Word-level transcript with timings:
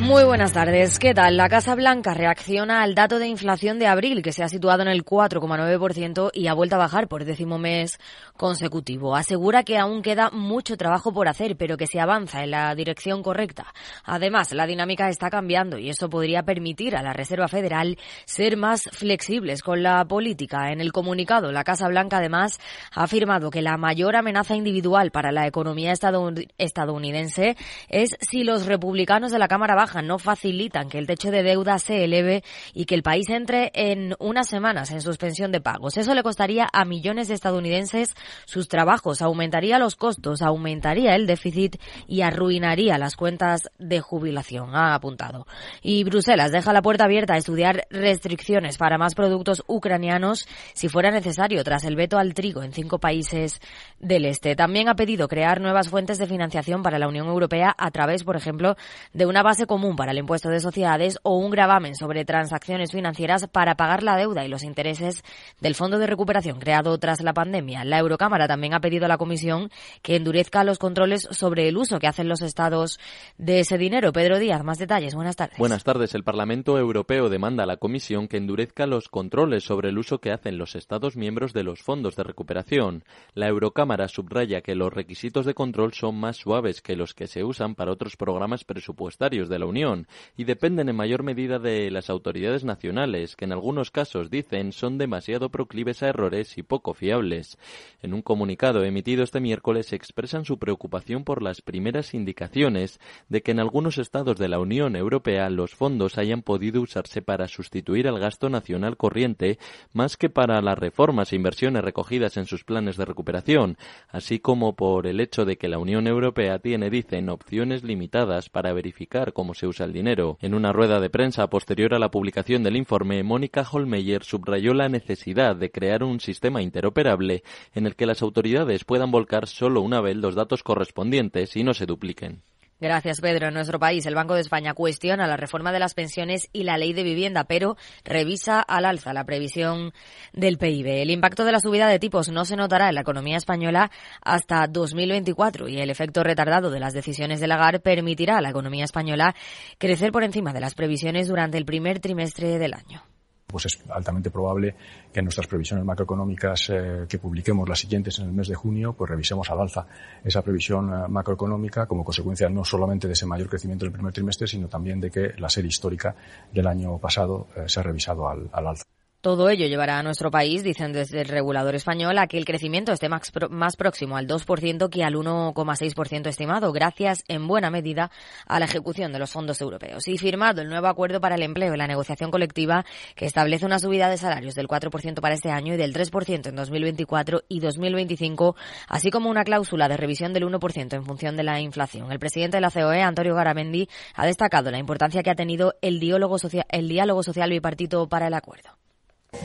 Muy 0.00 0.22
buenas 0.24 0.52
tardes. 0.52 0.98
¿Qué 0.98 1.12
tal? 1.12 1.36
La 1.36 1.48
Casa 1.48 1.74
Blanca 1.74 2.14
reacciona 2.14 2.82
al 2.82 2.94
dato 2.94 3.18
de 3.18 3.26
inflación 3.26 3.78
de 3.78 3.88
abril, 3.88 4.22
que 4.22 4.32
se 4.32 4.44
ha 4.44 4.48
situado 4.48 4.82
en 4.82 4.88
el 4.88 5.04
4,9% 5.04 6.30
y 6.32 6.46
ha 6.46 6.54
vuelto 6.54 6.76
a 6.76 6.78
bajar 6.78 7.08
por 7.08 7.24
décimo 7.24 7.58
mes 7.58 7.98
consecutivo. 8.36 9.16
Asegura 9.16 9.64
que 9.64 9.76
aún 9.76 10.00
queda 10.00 10.30
mucho 10.30 10.76
trabajo 10.76 11.12
por 11.12 11.26
hacer, 11.26 11.56
pero 11.56 11.76
que 11.76 11.88
se 11.88 12.00
avanza 12.00 12.44
en 12.44 12.52
la 12.52 12.74
dirección 12.74 13.22
correcta. 13.22 13.74
Además, 14.04 14.52
la 14.52 14.66
dinámica 14.66 15.08
está 15.08 15.30
cambiando 15.30 15.78
y 15.78 15.90
eso 15.90 16.08
podría 16.08 16.44
permitir 16.44 16.96
a 16.96 17.02
la 17.02 17.12
Reserva 17.12 17.48
Federal 17.48 17.98
ser 18.24 18.56
más 18.56 18.84
flexibles 18.92 19.62
con 19.62 19.82
la 19.82 20.04
política. 20.04 20.70
En 20.70 20.80
el 20.80 20.92
comunicado, 20.92 21.50
la 21.50 21.64
Casa 21.64 21.88
Blanca 21.88 22.18
además 22.18 22.60
ha 22.94 23.02
afirmado 23.02 23.50
que 23.50 23.62
la 23.62 23.76
mayor 23.76 24.16
amenaza 24.16 24.54
individual 24.54 25.10
para 25.10 25.32
la 25.32 25.46
economía 25.46 25.92
estadounidense 25.92 27.56
es 27.88 28.16
si 28.20 28.44
los 28.44 28.66
republicanos 28.66 29.32
de 29.32 29.38
la 29.38 29.48
Cámara 29.48 29.74
Baja 29.74 29.87
no 30.02 30.18
facilitan 30.18 30.88
que 30.88 30.98
el 30.98 31.06
techo 31.06 31.30
de 31.30 31.42
deuda 31.42 31.78
se 31.78 32.04
eleve 32.04 32.42
y 32.74 32.84
que 32.84 32.94
el 32.94 33.02
país 33.02 33.28
entre 33.30 33.70
en 33.74 34.14
unas 34.18 34.48
semanas 34.48 34.90
en 34.90 35.00
suspensión 35.00 35.52
de 35.52 35.60
pagos. 35.60 35.96
Eso 35.96 36.14
le 36.14 36.22
costaría 36.22 36.68
a 36.72 36.84
millones 36.84 37.28
de 37.28 37.34
estadounidenses 37.34 38.14
sus 38.44 38.68
trabajos, 38.68 39.22
aumentaría 39.22 39.78
los 39.78 39.96
costos, 39.96 40.42
aumentaría 40.42 41.14
el 41.14 41.26
déficit 41.26 41.76
y 42.06 42.22
arruinaría 42.22 42.98
las 42.98 43.16
cuentas 43.16 43.70
de 43.78 44.00
jubilación, 44.00 44.74
ha 44.74 44.94
apuntado. 44.94 45.46
Y 45.82 46.04
Bruselas 46.04 46.52
deja 46.52 46.72
la 46.72 46.82
puerta 46.82 47.04
abierta 47.04 47.34
a 47.34 47.38
estudiar 47.38 47.86
restricciones 47.90 48.78
para 48.78 48.98
más 48.98 49.14
productos 49.14 49.62
ucranianos 49.66 50.46
si 50.74 50.88
fuera 50.88 51.10
necesario 51.10 51.64
tras 51.64 51.84
el 51.84 51.96
veto 51.96 52.18
al 52.18 52.34
trigo 52.34 52.62
en 52.62 52.72
cinco 52.72 52.98
países 52.98 53.60
del 53.98 54.24
este. 54.24 54.56
También 54.56 54.88
ha 54.88 54.96
pedido 54.96 55.28
crear 55.28 55.60
nuevas 55.60 55.88
fuentes 55.88 56.18
de 56.18 56.26
financiación 56.26 56.82
para 56.82 56.98
la 56.98 57.08
Unión 57.08 57.26
Europea 57.26 57.74
a 57.76 57.90
través, 57.90 58.24
por 58.24 58.36
ejemplo, 58.36 58.76
de 59.12 59.26
una 59.26 59.42
base 59.42 59.66
común 59.66 59.77
para 59.78 60.10
el 60.10 60.18
impuesto 60.18 60.48
de 60.48 60.58
sociedades 60.58 61.18
o 61.22 61.36
un 61.36 61.50
gravamen 61.50 61.94
sobre 61.94 62.24
transacciones 62.24 62.90
financieras 62.90 63.46
para 63.46 63.76
pagar 63.76 64.02
la 64.02 64.16
deuda 64.16 64.44
y 64.44 64.48
los 64.48 64.64
intereses 64.64 65.22
del 65.60 65.76
Fondo 65.76 66.00
de 66.00 66.08
Recuperación 66.08 66.58
creado 66.58 66.98
tras 66.98 67.22
la 67.22 67.32
pandemia. 67.32 67.84
La 67.84 67.98
Eurocámara 67.98 68.48
también 68.48 68.74
ha 68.74 68.80
pedido 68.80 69.04
a 69.04 69.08
la 69.08 69.18
Comisión 69.18 69.70
que 70.02 70.16
endurezca 70.16 70.64
los 70.64 70.78
controles 70.78 71.28
sobre 71.30 71.68
el 71.68 71.76
uso 71.76 72.00
que 72.00 72.08
hacen 72.08 72.28
los 72.28 72.42
estados 72.42 72.98
de 73.38 73.60
ese 73.60 73.78
dinero. 73.78 74.12
Pedro 74.12 74.40
Díaz, 74.40 74.64
más 74.64 74.78
detalles. 74.78 75.14
Buenas 75.14 75.36
tardes. 75.36 75.58
Buenas 75.58 75.84
tardes. 75.84 76.12
El 76.14 76.24
Parlamento 76.24 76.76
Europeo 76.76 77.28
demanda 77.28 77.62
a 77.62 77.66
la 77.66 77.76
Comisión 77.76 78.26
que 78.26 78.36
endurezca 78.36 78.86
los 78.86 79.08
controles 79.08 79.62
sobre 79.62 79.90
el 79.90 79.98
uso 79.98 80.18
que 80.18 80.32
hacen 80.32 80.58
los 80.58 80.74
estados 80.74 81.16
miembros 81.16 81.52
de 81.52 81.62
los 81.62 81.82
fondos 81.82 82.16
de 82.16 82.24
recuperación. 82.24 83.04
La 83.34 83.46
Eurocámara 83.46 84.08
subraya 84.08 84.60
que 84.60 84.74
los 84.74 84.92
requisitos 84.92 85.46
de 85.46 85.54
control 85.54 85.92
son 85.92 86.16
más 86.18 86.36
suaves 86.36 86.82
que 86.82 86.96
los 86.96 87.14
que 87.14 87.28
se 87.28 87.44
usan 87.44 87.76
para 87.76 87.92
otros 87.92 88.16
programas 88.16 88.64
presupuestarios 88.64 89.48
de 89.48 89.60
la 89.60 89.67
Unión 89.68 90.08
y 90.36 90.44
dependen 90.44 90.88
en 90.88 90.96
mayor 90.96 91.22
medida 91.22 91.58
de 91.58 91.90
las 91.90 92.10
autoridades 92.10 92.64
nacionales, 92.64 93.36
que 93.36 93.44
en 93.44 93.52
algunos 93.52 93.90
casos 93.90 94.30
dicen 94.30 94.72
son 94.72 94.98
demasiado 94.98 95.50
proclives 95.50 96.02
a 96.02 96.08
errores 96.08 96.58
y 96.58 96.62
poco 96.62 96.94
fiables. 96.94 97.58
En 98.02 98.14
un 98.14 98.22
comunicado 98.22 98.84
emitido 98.84 99.22
este 99.22 99.40
miércoles 99.40 99.92
expresan 99.92 100.44
su 100.44 100.58
preocupación 100.58 101.24
por 101.24 101.42
las 101.42 101.62
primeras 101.62 102.14
indicaciones 102.14 103.00
de 103.28 103.42
que 103.42 103.52
en 103.52 103.60
algunos 103.60 103.98
estados 103.98 104.38
de 104.38 104.48
la 104.48 104.58
Unión 104.58 104.96
Europea 104.96 105.48
los 105.50 105.74
fondos 105.74 106.18
hayan 106.18 106.42
podido 106.42 106.80
usarse 106.80 107.22
para 107.22 107.48
sustituir 107.48 108.08
al 108.08 108.18
gasto 108.18 108.48
nacional 108.48 108.96
corriente 108.96 109.58
más 109.92 110.16
que 110.16 110.30
para 110.30 110.60
las 110.62 110.78
reformas 110.78 111.32
e 111.32 111.36
inversiones 111.36 111.84
recogidas 111.84 112.36
en 112.36 112.46
sus 112.46 112.64
planes 112.64 112.96
de 112.96 113.04
recuperación, 113.04 113.76
así 114.08 114.38
como 114.38 114.74
por 114.74 115.06
el 115.06 115.20
hecho 115.20 115.44
de 115.44 115.56
que 115.58 115.68
la 115.68 115.78
Unión 115.78 116.06
Europea 116.06 116.58
tiene, 116.58 116.90
dicen, 116.90 117.28
opciones 117.28 117.82
limitadas 117.82 118.48
para 118.48 118.72
verificar 118.72 119.32
cómo 119.32 119.54
se 119.58 119.66
usa 119.66 119.84
el 119.84 119.92
dinero. 119.92 120.38
En 120.40 120.54
una 120.54 120.72
rueda 120.72 121.00
de 121.00 121.10
prensa 121.10 121.48
posterior 121.50 121.94
a 121.94 121.98
la 121.98 122.10
publicación 122.10 122.62
del 122.62 122.76
informe, 122.76 123.22
Mónica 123.22 123.66
Holmeyer 123.70 124.24
subrayó 124.24 124.72
la 124.72 124.88
necesidad 124.88 125.56
de 125.56 125.70
crear 125.70 126.02
un 126.02 126.20
sistema 126.20 126.62
interoperable 126.62 127.42
en 127.74 127.86
el 127.86 127.96
que 127.96 128.06
las 128.06 128.22
autoridades 128.22 128.84
puedan 128.84 129.10
volcar 129.10 129.46
solo 129.46 129.82
una 129.82 130.00
vez 130.00 130.16
los 130.16 130.34
datos 130.34 130.62
correspondientes 130.62 131.56
y 131.56 131.64
no 131.64 131.74
se 131.74 131.86
dupliquen. 131.86 132.42
Gracias, 132.80 133.20
Pedro. 133.20 133.48
En 133.48 133.54
nuestro 133.54 133.80
país, 133.80 134.06
el 134.06 134.14
Banco 134.14 134.34
de 134.34 134.40
España 134.40 134.72
cuestiona 134.72 135.26
la 135.26 135.36
reforma 135.36 135.72
de 135.72 135.80
las 135.80 135.94
pensiones 135.94 136.48
y 136.52 136.62
la 136.62 136.78
ley 136.78 136.92
de 136.92 137.02
vivienda, 137.02 137.42
pero 137.42 137.76
revisa 138.04 138.60
al 138.60 138.84
alza 138.84 139.12
la 139.12 139.24
previsión 139.24 139.92
del 140.32 140.58
PIB. 140.58 140.86
El 141.02 141.10
impacto 141.10 141.44
de 141.44 141.50
la 141.50 141.58
subida 141.58 141.88
de 141.88 141.98
tipos 141.98 142.28
no 142.28 142.44
se 142.44 142.54
notará 142.54 142.88
en 142.88 142.94
la 142.94 143.00
economía 143.00 143.36
española 143.36 143.90
hasta 144.22 144.68
2024 144.68 145.66
y 145.68 145.80
el 145.80 145.90
efecto 145.90 146.22
retardado 146.22 146.70
de 146.70 146.78
las 146.78 146.94
decisiones 146.94 147.40
de 147.40 147.48
Lagarde 147.48 147.80
permitirá 147.80 148.38
a 148.38 148.40
la 148.42 148.50
economía 148.50 148.84
española 148.84 149.34
crecer 149.78 150.12
por 150.12 150.22
encima 150.22 150.52
de 150.52 150.60
las 150.60 150.76
previsiones 150.76 151.26
durante 151.26 151.58
el 151.58 151.64
primer 151.64 151.98
trimestre 151.98 152.58
del 152.58 152.74
año 152.74 153.02
pues 153.48 153.66
es 153.66 153.80
altamente 153.88 154.30
probable 154.30 154.76
que 155.12 155.20
en 155.20 155.24
nuestras 155.24 155.46
previsiones 155.46 155.84
macroeconómicas 155.84 156.70
eh, 156.70 157.06
que 157.08 157.18
publiquemos 157.18 157.68
las 157.68 157.78
siguientes 157.78 158.18
en 158.18 158.26
el 158.26 158.32
mes 158.32 158.48
de 158.48 158.54
junio, 158.54 158.92
pues 158.92 159.10
revisemos 159.10 159.50
al 159.50 159.60
alza 159.60 159.86
esa 160.22 160.42
previsión 160.42 160.92
eh, 160.92 161.08
macroeconómica 161.08 161.86
como 161.86 162.04
consecuencia 162.04 162.48
no 162.50 162.64
solamente 162.64 163.06
de 163.06 163.14
ese 163.14 163.26
mayor 163.26 163.48
crecimiento 163.48 163.86
del 163.86 163.92
primer 163.92 164.12
trimestre, 164.12 164.46
sino 164.46 164.68
también 164.68 165.00
de 165.00 165.10
que 165.10 165.32
la 165.38 165.48
serie 165.48 165.68
histórica 165.68 166.14
del 166.52 166.66
año 166.66 166.98
pasado 166.98 167.48
eh, 167.56 167.64
se 167.66 167.80
ha 167.80 167.82
revisado 167.82 168.28
al 168.28 168.48
alza. 168.52 168.84
Todo 169.20 169.50
ello 169.50 169.66
llevará 169.66 169.98
a 169.98 170.02
nuestro 170.04 170.30
país, 170.30 170.62
dicen 170.62 170.92
desde 170.92 171.22
el 171.22 171.26
regulador 171.26 171.74
español, 171.74 172.16
a 172.18 172.28
que 172.28 172.38
el 172.38 172.44
crecimiento 172.44 172.92
esté 172.92 173.08
más, 173.08 173.32
más 173.50 173.74
próximo 173.74 174.16
al 174.16 174.28
2% 174.28 174.88
que 174.88 175.02
al 175.02 175.16
1,6% 175.16 176.28
estimado, 176.28 176.70
gracias 176.70 177.24
en 177.26 177.48
buena 177.48 177.68
medida 177.68 178.12
a 178.46 178.60
la 178.60 178.66
ejecución 178.66 179.10
de 179.10 179.18
los 179.18 179.32
fondos 179.32 179.60
europeos. 179.60 180.06
Y 180.06 180.18
firmado 180.18 180.62
el 180.62 180.68
nuevo 180.68 180.86
acuerdo 180.86 181.20
para 181.20 181.34
el 181.34 181.42
empleo 181.42 181.74
y 181.74 181.76
la 181.76 181.88
negociación 181.88 182.30
colectiva 182.30 182.84
que 183.16 183.26
establece 183.26 183.66
una 183.66 183.80
subida 183.80 184.08
de 184.08 184.18
salarios 184.18 184.54
del 184.54 184.68
4% 184.68 185.20
para 185.20 185.34
este 185.34 185.50
año 185.50 185.74
y 185.74 185.76
del 185.76 185.92
3% 185.92 186.46
en 186.46 186.54
2024 186.54 187.42
y 187.48 187.58
2025, 187.58 188.54
así 188.86 189.10
como 189.10 189.30
una 189.30 189.42
cláusula 189.42 189.88
de 189.88 189.96
revisión 189.96 190.32
del 190.32 190.44
1% 190.44 190.94
en 190.94 191.04
función 191.04 191.36
de 191.36 191.42
la 191.42 191.60
inflación. 191.60 192.12
El 192.12 192.20
presidente 192.20 192.58
de 192.58 192.60
la 192.60 192.70
COE, 192.70 193.02
Antonio 193.02 193.34
Garamendi, 193.34 193.88
ha 194.14 194.26
destacado 194.26 194.70
la 194.70 194.78
importancia 194.78 195.24
que 195.24 195.30
ha 195.30 195.34
tenido 195.34 195.74
el 195.82 195.98
diálogo 195.98 196.36
el 196.68 196.88
diálogo 196.88 197.24
social 197.24 197.50
bipartito 197.50 198.08
para 198.08 198.28
el 198.28 198.34
acuerdo 198.34 198.78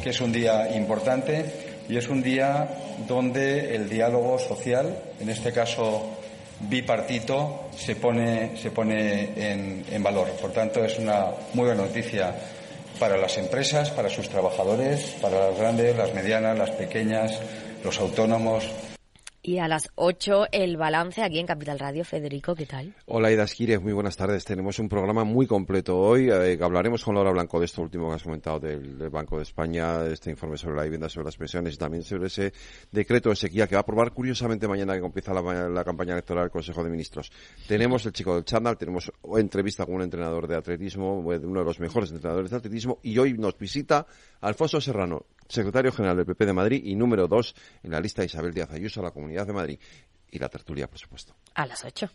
que 0.04 0.10
es 0.10 0.22
un 0.22 0.32
día 0.32 0.76
importante 0.76 1.46
y 1.88 1.98
es 1.98 2.10
un 2.10 2.22
día 2.22 2.68
donde 3.08 3.76
el 3.76 3.90
diálogo 3.90 4.38
social, 4.38 4.96
en 5.20 5.30
este 5.30 5.52
caso 5.52 6.18
bipartito, 6.60 7.70
se 7.76 7.96
pone, 7.96 8.58
se 8.58 8.72
pone 8.72 9.32
en, 9.36 9.86
en 9.90 10.04
valor. 10.04 10.30
Por 10.42 10.52
tanto, 10.52 10.84
es 10.84 11.00
una 11.00 11.28
muy 11.54 11.66
buena 11.68 11.84
noticia 11.84 12.36
para 13.00 13.18
las 13.18 13.38
empresas, 13.38 13.90
para 13.92 14.10
sus 14.10 14.30
trabajadores, 14.30 15.16
para 15.22 15.50
las 15.50 15.58
grandes, 15.58 15.96
las 15.96 16.14
medianas, 16.14 16.58
las 16.58 16.72
pequeñas, 16.72 17.40
los 17.84 18.00
autónomos, 18.00 18.70
y 19.44 19.58
a 19.58 19.68
las 19.68 19.92
8 19.96 20.48
el 20.54 20.78
balance 20.78 21.22
aquí 21.22 21.38
en 21.38 21.46
Capital 21.46 21.78
Radio. 21.78 22.06
Federico, 22.06 22.56
¿qué 22.56 22.66
tal? 22.66 22.96
Hola 23.06 23.31
Ida 23.31 23.44
Esquires, 23.44 23.81
muy 23.81 23.92
buenas 23.92 24.16
tardes. 24.16 24.46
Tenemos 24.46 24.80
un 24.80 24.88
programa 24.88 25.26
muy 25.26 25.46
completo 25.46 26.00
hoy. 26.00 26.30
Eh, 26.31 26.58
hablaremos 26.62 27.04
con 27.04 27.16
Laura 27.16 27.31
Blanco 27.31 27.59
de 27.59 27.66
esto 27.66 27.82
último 27.82 28.08
que 28.09 28.16
has 28.16 28.24
comentado 28.24 28.59
del, 28.62 29.09
Banco 29.09 29.38
de 29.38 29.44
España, 29.44 30.06
este 30.06 30.32
informe 30.32 30.58
sobre 30.58 30.78
la 30.78 30.84
vivienda, 30.84 31.09
sobre 31.09 31.26
las 31.26 31.36
pensiones 31.36 31.76
y 31.76 31.78
también 31.78 32.03
sobre 32.03 32.28
ese 32.28 32.53
decreto 32.92 33.30
de 33.30 33.36
sequía 33.36 33.68
que 33.68 33.76
va 33.76 33.80
a 33.80 33.82
aprobar 33.82 34.12
curiosamente 34.12 34.68
mañana 34.68 34.98
que 34.98 35.06
empieza 35.06 35.34
la, 35.34 35.84
campaña 35.84 36.14
electoral 36.14 36.46
del 36.46 36.52
Consejo 36.52 36.82
de 36.84 36.90
Ministros. 36.90 37.30
Tenemos 37.68 38.06
el 38.06 38.14
chico 38.14 38.36
del 38.36 38.46
chándal, 38.46 38.78
tenemos 38.78 39.12
entrevista 39.36 39.86
con 39.86 39.96
un 39.96 40.03
entrenador 40.03 40.48
de 40.48 40.56
atletismo, 40.56 41.20
uno 41.20 41.59
de 41.59 41.66
los 41.66 41.80
mejores 41.82 42.12
entrenadores 42.12 42.50
de 42.50 42.58
atletismo 42.58 43.00
y 43.03 43.18
hoy 43.18 43.34
nos 43.34 43.58
visita 43.58 44.08
Alfonso 44.40 44.80
Serrano, 44.80 45.26
secretario 45.47 45.91
general 45.91 46.17
del 46.17 46.25
PP 46.25 46.45
de 46.45 46.53
Madrid 46.53 46.81
y 46.84 46.95
número 46.95 47.28
dos 47.28 47.55
en 47.84 47.91
la 47.91 47.99
lista 47.99 48.22
de 48.22 48.28
Isabel 48.28 48.53
Díaz 48.53 48.72
Ayuso 48.72 49.01
a 49.01 49.03
la 49.03 49.11
Comunidad 49.11 49.47
de 49.47 49.53
Madrid. 49.53 49.79
Y 50.31 50.40
la 50.40 50.49
tertulia, 50.49 50.87
por 50.87 50.97
supuesto. 50.97 51.35
A 51.53 51.66
las 51.66 51.85
ocho. 51.85 52.09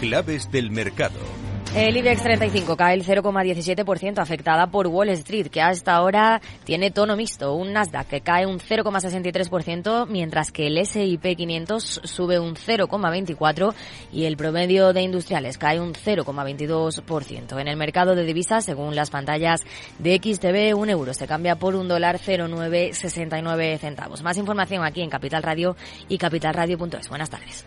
Claves 0.00 0.50
del 0.50 0.70
mercado. 0.70 1.43
El 1.74 1.96
IBEX 1.96 2.22
35 2.22 2.76
cae 2.76 2.94
el 2.94 3.04
0,17% 3.04 4.20
afectada 4.20 4.68
por 4.68 4.86
Wall 4.86 5.08
Street, 5.08 5.48
que 5.48 5.60
hasta 5.60 5.96
ahora 5.96 6.40
tiene 6.62 6.92
tono 6.92 7.16
mixto. 7.16 7.52
Un 7.54 7.72
Nasdaq 7.72 8.06
que 8.06 8.20
cae 8.20 8.46
un 8.46 8.60
0,63%, 8.60 10.06
mientras 10.06 10.52
que 10.52 10.68
el 10.68 10.78
S&P 10.78 11.34
500 11.34 12.02
sube 12.04 12.38
un 12.38 12.54
0,24% 12.54 13.74
y 14.12 14.26
el 14.26 14.36
promedio 14.36 14.92
de 14.92 15.02
industriales 15.02 15.58
cae 15.58 15.80
un 15.80 15.94
0,22%. 15.94 17.60
En 17.60 17.66
el 17.66 17.76
mercado 17.76 18.14
de 18.14 18.22
divisas, 18.22 18.64
según 18.64 18.94
las 18.94 19.10
pantallas 19.10 19.62
de 19.98 20.20
XTV, 20.22 20.78
un 20.78 20.90
euro 20.90 21.12
se 21.12 21.26
cambia 21.26 21.56
por 21.56 21.74
un 21.74 21.88
dólar 21.88 22.20
0,969 22.20 23.78
centavos. 23.78 24.22
Más 24.22 24.38
información 24.38 24.84
aquí 24.84 25.02
en 25.02 25.10
Capital 25.10 25.42
Radio 25.42 25.74
y 26.08 26.18
capitalradio.es. 26.18 27.08
Buenas 27.08 27.30
tardes. 27.30 27.66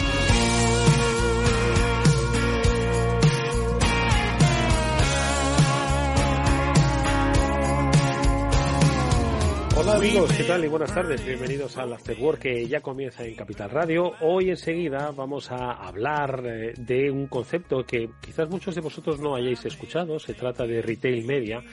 Amigos, 10.01 10.33
¿qué 10.35 10.43
tal? 10.45 10.65
Y 10.65 10.67
buenas 10.67 10.91
tardes, 10.95 11.23
bienvenidos 11.23 11.77
al 11.77 11.93
After 11.93 12.17
Work 12.19 12.39
que 12.39 12.67
ya 12.67 12.81
comienza 12.81 13.23
en 13.23 13.35
Capital 13.35 13.69
Radio. 13.69 14.13
Hoy 14.21 14.49
enseguida 14.49 15.11
vamos 15.11 15.51
a 15.51 15.73
hablar 15.73 16.41
eh, 16.43 16.73
de 16.75 17.11
un 17.11 17.27
concepto 17.27 17.85
que 17.85 18.09
quizás 18.19 18.49
muchos 18.49 18.73
de 18.73 18.81
vosotros 18.81 19.19
no 19.19 19.35
hayáis 19.35 19.63
escuchado, 19.63 20.17
se 20.17 20.33
trata 20.33 20.65
de 20.65 20.81
retail 20.81 21.23
media 21.23 21.63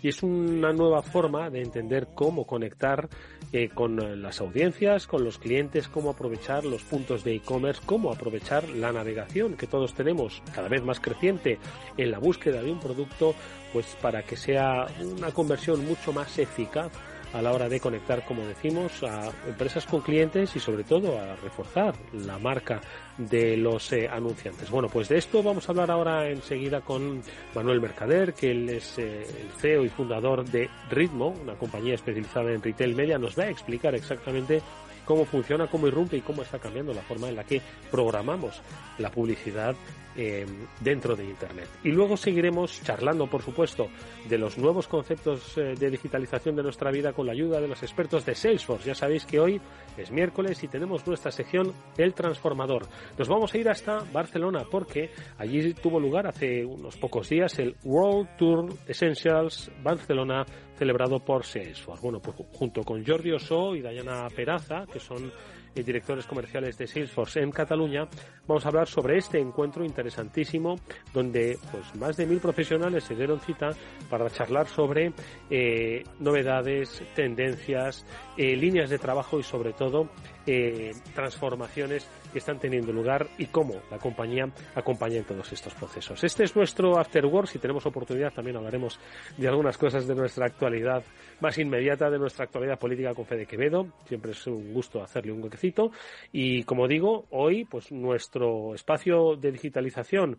y 0.00 0.08
es 0.08 0.22
una 0.22 0.72
nueva 0.72 1.02
forma 1.02 1.50
de 1.50 1.60
entender 1.60 2.08
cómo 2.14 2.46
conectar 2.46 3.06
eh, 3.52 3.68
con 3.68 4.22
las 4.22 4.40
audiencias, 4.40 5.06
con 5.06 5.22
los 5.22 5.38
clientes, 5.38 5.86
cómo 5.86 6.08
aprovechar 6.08 6.64
los 6.64 6.82
puntos 6.84 7.22
de 7.22 7.34
e-commerce, 7.34 7.82
cómo 7.84 8.10
aprovechar 8.10 8.66
la 8.66 8.92
navegación 8.92 9.58
que 9.58 9.66
todos 9.66 9.92
tenemos 9.92 10.42
cada 10.54 10.68
vez 10.68 10.82
más 10.82 11.00
creciente 11.00 11.58
en 11.98 12.10
la 12.10 12.18
búsqueda 12.18 12.62
de 12.62 12.72
un 12.72 12.80
producto, 12.80 13.34
pues 13.74 13.94
para 14.00 14.22
que 14.22 14.36
sea 14.36 14.86
una 15.02 15.32
conversión 15.32 15.84
mucho 15.84 16.14
más 16.14 16.38
eficaz 16.38 16.90
a 17.34 17.42
la 17.42 17.52
hora 17.52 17.68
de 17.68 17.80
conectar, 17.80 18.24
como 18.24 18.46
decimos, 18.46 19.02
a 19.02 19.30
empresas 19.46 19.84
con 19.86 20.00
clientes 20.00 20.54
y 20.54 20.60
sobre 20.60 20.84
todo 20.84 21.18
a 21.18 21.34
reforzar 21.36 21.94
la 22.12 22.38
marca 22.38 22.80
de 23.18 23.56
los 23.56 23.92
eh, 23.92 24.08
anunciantes. 24.08 24.70
Bueno, 24.70 24.88
pues 24.88 25.08
de 25.08 25.18
esto 25.18 25.42
vamos 25.42 25.68
a 25.68 25.72
hablar 25.72 25.90
ahora 25.90 26.28
enseguida 26.28 26.80
con 26.80 27.22
Manuel 27.54 27.80
Mercader, 27.80 28.34
que 28.34 28.52
él 28.52 28.68
es 28.68 28.98
eh, 28.98 29.22
el 29.22 29.50
CEO 29.60 29.84
y 29.84 29.88
fundador 29.88 30.44
de 30.44 30.70
Ritmo, 30.90 31.34
una 31.42 31.54
compañía 31.54 31.94
especializada 31.94 32.52
en 32.52 32.62
retail 32.62 32.94
media. 32.94 33.18
Nos 33.18 33.36
va 33.36 33.44
a 33.44 33.50
explicar 33.50 33.96
exactamente 33.96 34.62
cómo 35.04 35.24
funciona, 35.24 35.66
cómo 35.66 35.86
irrumpe 35.86 36.16
y 36.16 36.20
cómo 36.20 36.42
está 36.42 36.58
cambiando 36.58 36.92
la 36.92 37.02
forma 37.02 37.28
en 37.28 37.36
la 37.36 37.44
que 37.44 37.60
programamos 37.90 38.60
la 38.98 39.10
publicidad 39.10 39.74
eh, 40.16 40.46
dentro 40.80 41.16
de 41.16 41.24
Internet. 41.24 41.68
Y 41.82 41.90
luego 41.90 42.16
seguiremos 42.16 42.80
charlando, 42.84 43.26
por 43.26 43.42
supuesto, 43.42 43.88
de 44.28 44.38
los 44.38 44.56
nuevos 44.58 44.86
conceptos 44.86 45.58
eh, 45.58 45.74
de 45.76 45.90
digitalización 45.90 46.54
de 46.54 46.62
nuestra 46.62 46.92
vida 46.92 47.12
con 47.12 47.26
la 47.26 47.32
ayuda 47.32 47.60
de 47.60 47.66
los 47.66 47.82
expertos 47.82 48.24
de 48.24 48.36
Salesforce. 48.36 48.86
Ya 48.86 48.94
sabéis 48.94 49.26
que 49.26 49.40
hoy 49.40 49.60
es 49.96 50.12
miércoles 50.12 50.62
y 50.62 50.68
tenemos 50.68 51.04
nuestra 51.04 51.32
sección 51.32 51.72
El 51.98 52.14
Transformador. 52.14 52.86
Nos 53.18 53.28
vamos 53.28 53.52
a 53.54 53.58
ir 53.58 53.68
hasta 53.68 54.04
Barcelona 54.12 54.64
porque 54.70 55.10
allí 55.36 55.74
tuvo 55.74 55.98
lugar 55.98 56.28
hace 56.28 56.64
unos 56.64 56.96
pocos 56.96 57.28
días 57.28 57.58
el 57.58 57.74
World 57.82 58.36
Tour 58.36 58.72
Essentials 58.86 59.70
Barcelona 59.82 60.46
celebrado 60.76 61.20
por 61.20 61.44
Salesforce. 61.44 62.02
Bueno, 62.02 62.20
pues 62.20 62.36
junto 62.52 62.82
con 62.82 63.04
Jordi 63.04 63.32
Oso 63.32 63.74
y 63.74 63.82
Dayana 63.82 64.28
Peraza, 64.34 64.86
que 64.92 65.00
son 65.00 65.32
y 65.74 65.82
directores 65.82 66.26
comerciales 66.26 66.78
de 66.78 66.86
Salesforce 66.86 67.40
en 67.40 67.50
Cataluña, 67.50 68.06
vamos 68.46 68.64
a 68.64 68.68
hablar 68.68 68.88
sobre 68.88 69.18
este 69.18 69.40
encuentro 69.40 69.84
interesantísimo 69.84 70.76
donde 71.12 71.58
pues 71.70 71.94
más 71.96 72.16
de 72.16 72.26
mil 72.26 72.38
profesionales 72.38 73.04
se 73.04 73.14
dieron 73.14 73.40
cita 73.40 73.70
para 74.08 74.30
charlar 74.30 74.66
sobre 74.68 75.12
eh, 75.50 76.04
novedades, 76.20 77.02
tendencias, 77.14 78.06
eh, 78.36 78.56
líneas 78.56 78.90
de 78.90 78.98
trabajo 78.98 79.38
y 79.38 79.42
sobre 79.42 79.72
todo 79.72 80.08
eh, 80.46 80.92
transformaciones 81.14 82.06
que 82.34 82.40
están 82.40 82.58
teniendo 82.58 82.92
lugar 82.92 83.28
y 83.38 83.46
cómo 83.46 83.74
la 83.92 83.98
compañía 83.98 84.50
acompaña 84.74 85.18
en 85.18 85.24
todos 85.24 85.52
estos 85.52 85.72
procesos. 85.72 86.24
Este 86.24 86.42
es 86.42 86.56
nuestro 86.56 86.98
After 86.98 87.24
Work. 87.24 87.46
Si 87.46 87.60
tenemos 87.60 87.86
oportunidad, 87.86 88.32
también 88.32 88.56
hablaremos 88.56 88.98
de 89.38 89.46
algunas 89.46 89.78
cosas 89.78 90.08
de 90.08 90.16
nuestra 90.16 90.46
actualidad 90.46 91.04
más 91.40 91.56
inmediata, 91.58 92.10
de 92.10 92.18
nuestra 92.18 92.46
actualidad 92.46 92.76
política 92.76 93.14
con 93.14 93.24
Fede 93.24 93.46
Quevedo. 93.46 93.86
Siempre 94.06 94.32
es 94.32 94.46
un 94.48 94.74
gusto 94.74 95.00
hacerle 95.00 95.30
un 95.30 95.44
huequecito. 95.44 95.92
Y 96.32 96.64
como 96.64 96.88
digo, 96.88 97.26
hoy, 97.30 97.66
pues 97.66 97.92
nuestro 97.92 98.74
espacio 98.74 99.36
de 99.36 99.52
digitalización 99.52 100.36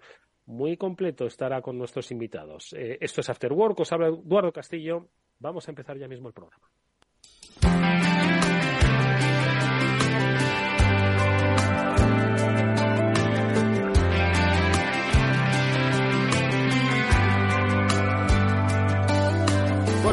muy 0.47 0.75
completo 0.75 1.25
estará 1.25 1.61
con 1.61 1.77
nuestros 1.77 2.11
invitados. 2.11 2.73
Eh, 2.73 2.97
esto 2.99 3.21
es 3.21 3.29
After 3.29 3.53
Work. 3.53 3.79
Os 3.79 3.91
habla 3.93 4.07
Eduardo 4.07 4.51
Castillo. 4.51 5.07
Vamos 5.39 5.65
a 5.67 5.71
empezar 5.71 5.97
ya 5.97 6.09
mismo 6.09 6.27
el 6.27 6.33
programa. 6.33 6.69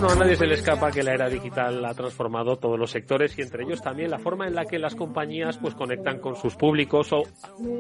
Bueno, 0.03 0.17
a 0.17 0.25
nadie 0.25 0.35
se 0.35 0.49
le 0.49 0.55
escapa 0.55 0.91
que 0.91 1.05
la 1.05 1.15
era 1.15 1.29
digital 1.29 1.85
ha 1.85 1.95
transformado 1.95 2.57
todos 2.57 2.77
los 2.77 2.91
sectores 2.91 3.39
y 3.39 3.43
entre 3.43 3.63
ellos 3.63 3.81
también 3.81 4.11
la 4.11 4.19
forma 4.19 4.49
en 4.49 4.55
la 4.57 4.65
que 4.65 4.77
las 4.77 4.97
compañías 4.97 5.59
pues 5.59 5.77
conectan 5.77 6.19
con 6.19 6.35
sus 6.35 6.57
públicos 6.57 7.13
o 7.13 7.23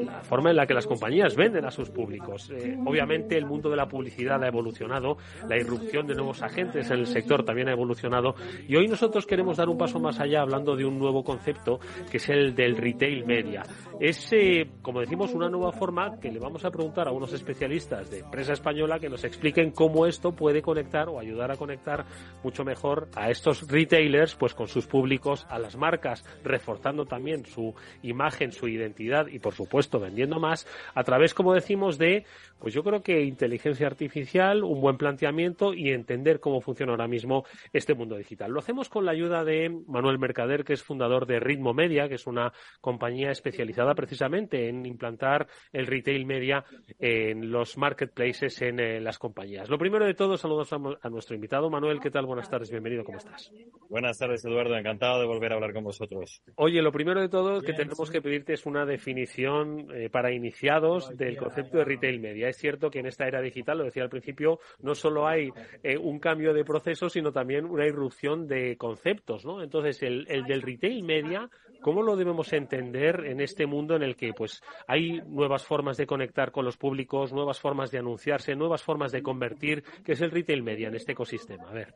la 0.04 0.22
forma 0.22 0.50
en 0.50 0.56
la 0.56 0.64
que 0.64 0.72
las 0.72 0.86
compañías 0.86 1.34
venden 1.34 1.64
a 1.64 1.72
sus 1.72 1.90
públicos. 1.90 2.48
Eh, 2.50 2.78
obviamente 2.86 3.36
el 3.36 3.44
mundo 3.44 3.70
de 3.70 3.76
la 3.76 3.88
publicidad 3.88 4.40
ha 4.44 4.46
evolucionado, 4.46 5.16
la 5.48 5.56
irrupción 5.56 6.06
de 6.06 6.14
nuevos 6.14 6.42
agentes 6.42 6.88
en 6.92 7.00
el 7.00 7.08
sector 7.08 7.44
también 7.44 7.68
ha 7.68 7.72
evolucionado 7.72 8.36
y 8.68 8.76
hoy 8.76 8.86
nosotros 8.86 9.26
queremos 9.26 9.56
dar 9.56 9.68
un 9.68 9.76
paso 9.76 9.98
más 9.98 10.20
allá 10.20 10.42
hablando 10.42 10.76
de 10.76 10.84
un 10.84 11.00
nuevo 11.00 11.24
concepto 11.24 11.80
que 12.08 12.18
es 12.18 12.28
el 12.28 12.54
del 12.54 12.76
retail 12.76 13.26
media. 13.26 13.64
Es, 13.98 14.32
eh, 14.32 14.70
como 14.80 15.00
decimos, 15.00 15.34
una 15.34 15.48
nueva 15.48 15.72
forma 15.72 16.20
que 16.20 16.30
le 16.30 16.38
vamos 16.38 16.64
a 16.64 16.70
preguntar 16.70 17.08
a 17.08 17.10
unos 17.10 17.32
especialistas 17.32 18.12
de 18.12 18.20
empresa 18.20 18.52
española 18.52 19.00
que 19.00 19.08
nos 19.08 19.24
expliquen 19.24 19.72
cómo 19.72 20.06
esto 20.06 20.30
puede 20.30 20.62
conectar 20.62 21.08
o 21.08 21.18
ayudar 21.18 21.50
a 21.50 21.56
conectar 21.56 22.11
mucho 22.42 22.64
mejor 22.64 23.08
a 23.14 23.30
estos 23.30 23.68
retailers 23.68 24.34
pues 24.34 24.54
con 24.54 24.68
sus 24.68 24.86
públicos, 24.86 25.46
a 25.48 25.58
las 25.58 25.76
marcas, 25.76 26.24
reforzando 26.42 27.06
también 27.06 27.46
su 27.46 27.74
imagen, 28.02 28.52
su 28.52 28.68
identidad 28.68 29.26
y 29.26 29.38
por 29.38 29.54
supuesto 29.54 30.00
vendiendo 30.00 30.40
más 30.40 30.66
a 30.94 31.04
través, 31.04 31.34
como 31.34 31.54
decimos, 31.54 31.98
de 31.98 32.24
pues 32.58 32.74
yo 32.74 32.84
creo 32.84 33.02
que 33.02 33.22
inteligencia 33.22 33.86
artificial, 33.86 34.62
un 34.62 34.80
buen 34.80 34.96
planteamiento 34.96 35.74
y 35.74 35.90
entender 35.90 36.38
cómo 36.38 36.60
funciona 36.60 36.92
ahora 36.92 37.08
mismo 37.08 37.44
este 37.72 37.94
mundo 37.94 38.16
digital. 38.16 38.52
Lo 38.52 38.60
hacemos 38.60 38.88
con 38.88 39.04
la 39.04 39.12
ayuda 39.12 39.44
de 39.44 39.68
Manuel 39.88 40.18
Mercader, 40.18 40.64
que 40.64 40.74
es 40.74 40.82
fundador 40.82 41.26
de 41.26 41.40
Ritmo 41.40 41.74
Media, 41.74 42.08
que 42.08 42.14
es 42.14 42.26
una 42.26 42.52
compañía 42.80 43.30
especializada 43.30 43.94
precisamente 43.94 44.68
en 44.68 44.86
implantar 44.86 45.48
el 45.72 45.86
retail 45.86 46.24
media 46.24 46.64
en 46.98 47.50
los 47.50 47.76
marketplaces 47.76 48.62
en 48.62 48.80
eh, 48.80 49.00
las 49.00 49.18
compañías. 49.18 49.68
Lo 49.68 49.78
primero 49.78 50.04
de 50.04 50.14
todo, 50.14 50.36
saludos 50.36 50.72
a, 50.72 51.08
nuestro 51.08 51.34
invitado. 51.34 51.70
Manuel, 51.70 52.00
¿qué 52.02 52.10
tal? 52.10 52.26
Buenas 52.26 52.50
tardes, 52.50 52.70
bienvenido, 52.70 53.04
¿cómo 53.04 53.18
estás? 53.18 53.52
Buenas 53.88 54.18
tardes, 54.18 54.44
Eduardo, 54.44 54.76
encantado 54.76 55.20
de 55.20 55.26
volver 55.26 55.52
a 55.52 55.54
hablar 55.54 55.72
con 55.72 55.84
vosotros. 55.84 56.42
Oye, 56.56 56.82
lo 56.82 56.90
primero 56.90 57.20
de 57.20 57.28
todo 57.28 57.62
que 57.62 57.72
tenemos 57.72 58.10
que 58.10 58.20
pedirte 58.20 58.54
es 58.54 58.66
una 58.66 58.84
definición 58.84 59.86
eh, 59.94 60.10
para 60.10 60.32
iniciados 60.32 61.16
del 61.16 61.36
concepto 61.36 61.78
de 61.78 61.84
retail 61.84 62.20
media 62.20 62.48
es 62.48 62.56
cierto 62.56 62.90
que 62.90 62.98
en 62.98 63.06
esta 63.06 63.26
era 63.26 63.40
digital, 63.40 63.78
lo 63.78 63.84
decía 63.84 64.02
al 64.02 64.08
principio, 64.08 64.58
no 64.80 64.94
solo 64.94 65.28
hay 65.28 65.50
eh, 65.82 65.96
un 65.96 66.18
cambio 66.18 66.52
de 66.52 66.64
proceso, 66.64 67.08
sino 67.08 67.32
también 67.32 67.64
una 67.66 67.86
irrupción 67.86 68.48
de 68.48 68.76
conceptos, 68.76 69.44
¿no? 69.44 69.62
Entonces, 69.62 70.02
el, 70.02 70.26
el 70.28 70.44
del 70.44 70.62
retail 70.62 71.04
media, 71.04 71.48
¿cómo 71.82 72.02
lo 72.02 72.16
debemos 72.16 72.52
entender 72.52 73.24
en 73.26 73.40
este 73.40 73.66
mundo 73.66 73.96
en 73.96 74.02
el 74.02 74.16
que, 74.16 74.32
pues, 74.32 74.62
hay 74.86 75.20
nuevas 75.26 75.64
formas 75.64 75.96
de 75.96 76.06
conectar 76.06 76.52
con 76.52 76.64
los 76.64 76.76
públicos, 76.76 77.32
nuevas 77.32 77.60
formas 77.60 77.90
de 77.90 77.98
anunciarse, 77.98 78.54
nuevas 78.54 78.82
formas 78.82 79.12
de 79.12 79.22
convertir, 79.22 79.82
que 80.04 80.12
es 80.12 80.20
el 80.20 80.30
retail 80.30 80.62
media 80.62 80.88
en 80.88 80.94
este 80.94 81.12
ecosistema? 81.12 81.68
A 81.68 81.72
ver. 81.72 81.94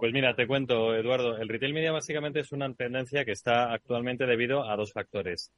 Pues 0.00 0.12
mira, 0.12 0.34
te 0.34 0.46
cuento, 0.46 0.94
Eduardo. 0.94 1.36
El 1.38 1.48
retail 1.48 1.74
media 1.74 1.92
básicamente 1.92 2.40
es 2.40 2.52
una 2.52 2.72
tendencia 2.74 3.24
que 3.24 3.32
está 3.32 3.72
actualmente 3.72 4.26
debido 4.26 4.68
a 4.68 4.76
dos 4.76 4.92
factores. 4.92 5.52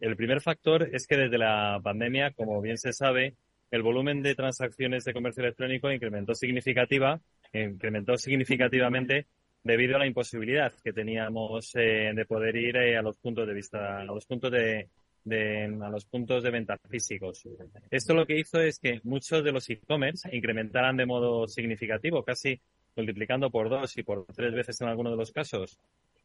El 0.00 0.16
primer 0.16 0.40
factor 0.40 0.88
es 0.92 1.06
que 1.06 1.16
desde 1.16 1.38
la 1.38 1.80
pandemia, 1.82 2.32
como 2.32 2.60
bien 2.60 2.78
se 2.78 2.92
sabe, 2.92 3.36
el 3.70 3.82
volumen 3.82 4.22
de 4.22 4.34
transacciones 4.34 5.04
de 5.04 5.12
comercio 5.12 5.42
electrónico 5.42 5.90
incrementó 5.90 6.34
significativa, 6.34 7.20
incrementó 7.52 8.16
significativamente 8.16 9.26
debido 9.66 9.96
a 9.96 9.98
la 9.98 10.06
imposibilidad 10.06 10.72
que 10.82 10.92
teníamos 10.92 11.74
eh, 11.74 12.12
de 12.14 12.24
poder 12.24 12.54
ir 12.56 12.76
eh, 12.76 12.96
a 12.96 13.02
los 13.02 13.18
puntos 13.18 13.46
de 13.46 13.52
vista, 13.52 14.00
a 14.00 14.04
los 14.04 14.24
puntos 14.24 14.52
de, 14.52 14.88
de, 15.24 15.64
a 15.64 15.88
los 15.88 16.04
puntos 16.04 16.42
de 16.42 16.50
venta 16.50 16.78
físicos. 16.88 17.42
Esto 17.90 18.14
lo 18.14 18.26
que 18.26 18.38
hizo 18.38 18.60
es 18.60 18.78
que 18.78 19.00
muchos 19.02 19.42
de 19.42 19.50
los 19.50 19.68
e-commerce 19.68 20.34
incrementaran 20.34 20.96
de 20.96 21.04
modo 21.04 21.48
significativo, 21.48 22.22
casi 22.22 22.60
multiplicando 22.94 23.50
por 23.50 23.68
dos 23.68 23.98
y 23.98 24.04
por 24.04 24.24
tres 24.26 24.54
veces 24.54 24.80
en 24.80 24.88
algunos 24.88 25.12
de 25.12 25.18
los 25.18 25.32
casos, 25.32 25.78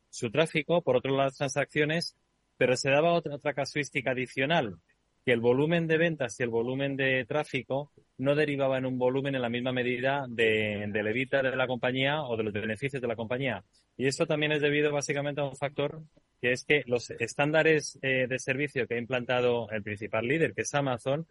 su 0.09 0.29
tráfico, 0.29 0.81
por 0.83 0.97
otro 0.97 1.11
lado 1.11 1.29
las 1.29 1.37
transacciones, 1.37 2.15
pero 2.57 2.77
se 2.77 2.91
daba 2.91 3.13
otra, 3.13 3.35
otra 3.35 3.53
casuística 3.53 4.11
adicional, 4.11 4.77
que 5.25 5.33
el 5.33 5.39
volumen 5.39 5.87
de 5.87 5.97
ventas 5.97 6.39
y 6.39 6.43
el 6.43 6.49
volumen 6.49 6.95
de 6.95 7.25
tráfico 7.25 7.91
no 8.17 8.35
derivaba 8.35 8.77
en 8.77 8.85
un 8.85 8.97
volumen 8.97 9.35
en 9.35 9.41
la 9.41 9.49
misma 9.49 9.71
medida 9.71 10.25
de, 10.27 10.87
del 10.91 11.07
evita 11.07 11.41
de 11.41 11.55
la 11.55 11.67
compañía 11.67 12.23
o 12.23 12.35
de 12.37 12.43
los 12.43 12.53
beneficios 12.53 13.01
de 13.01 13.07
la 13.07 13.15
compañía. 13.15 13.63
Y 13.97 14.07
esto 14.07 14.25
también 14.25 14.51
es 14.51 14.61
debido 14.61 14.91
básicamente 14.91 15.41
a 15.41 15.45
un 15.45 15.55
factor 15.55 16.01
que 16.41 16.53
es 16.53 16.65
que 16.65 16.83
los 16.87 17.11
estándares 17.11 17.99
eh, 18.01 18.25
de 18.27 18.39
servicio 18.39 18.87
que 18.87 18.95
ha 18.95 18.99
implantado 18.99 19.69
el 19.69 19.83
principal 19.83 20.27
líder, 20.27 20.53
que 20.53 20.63
es 20.63 20.73
Amazon, 20.73 21.27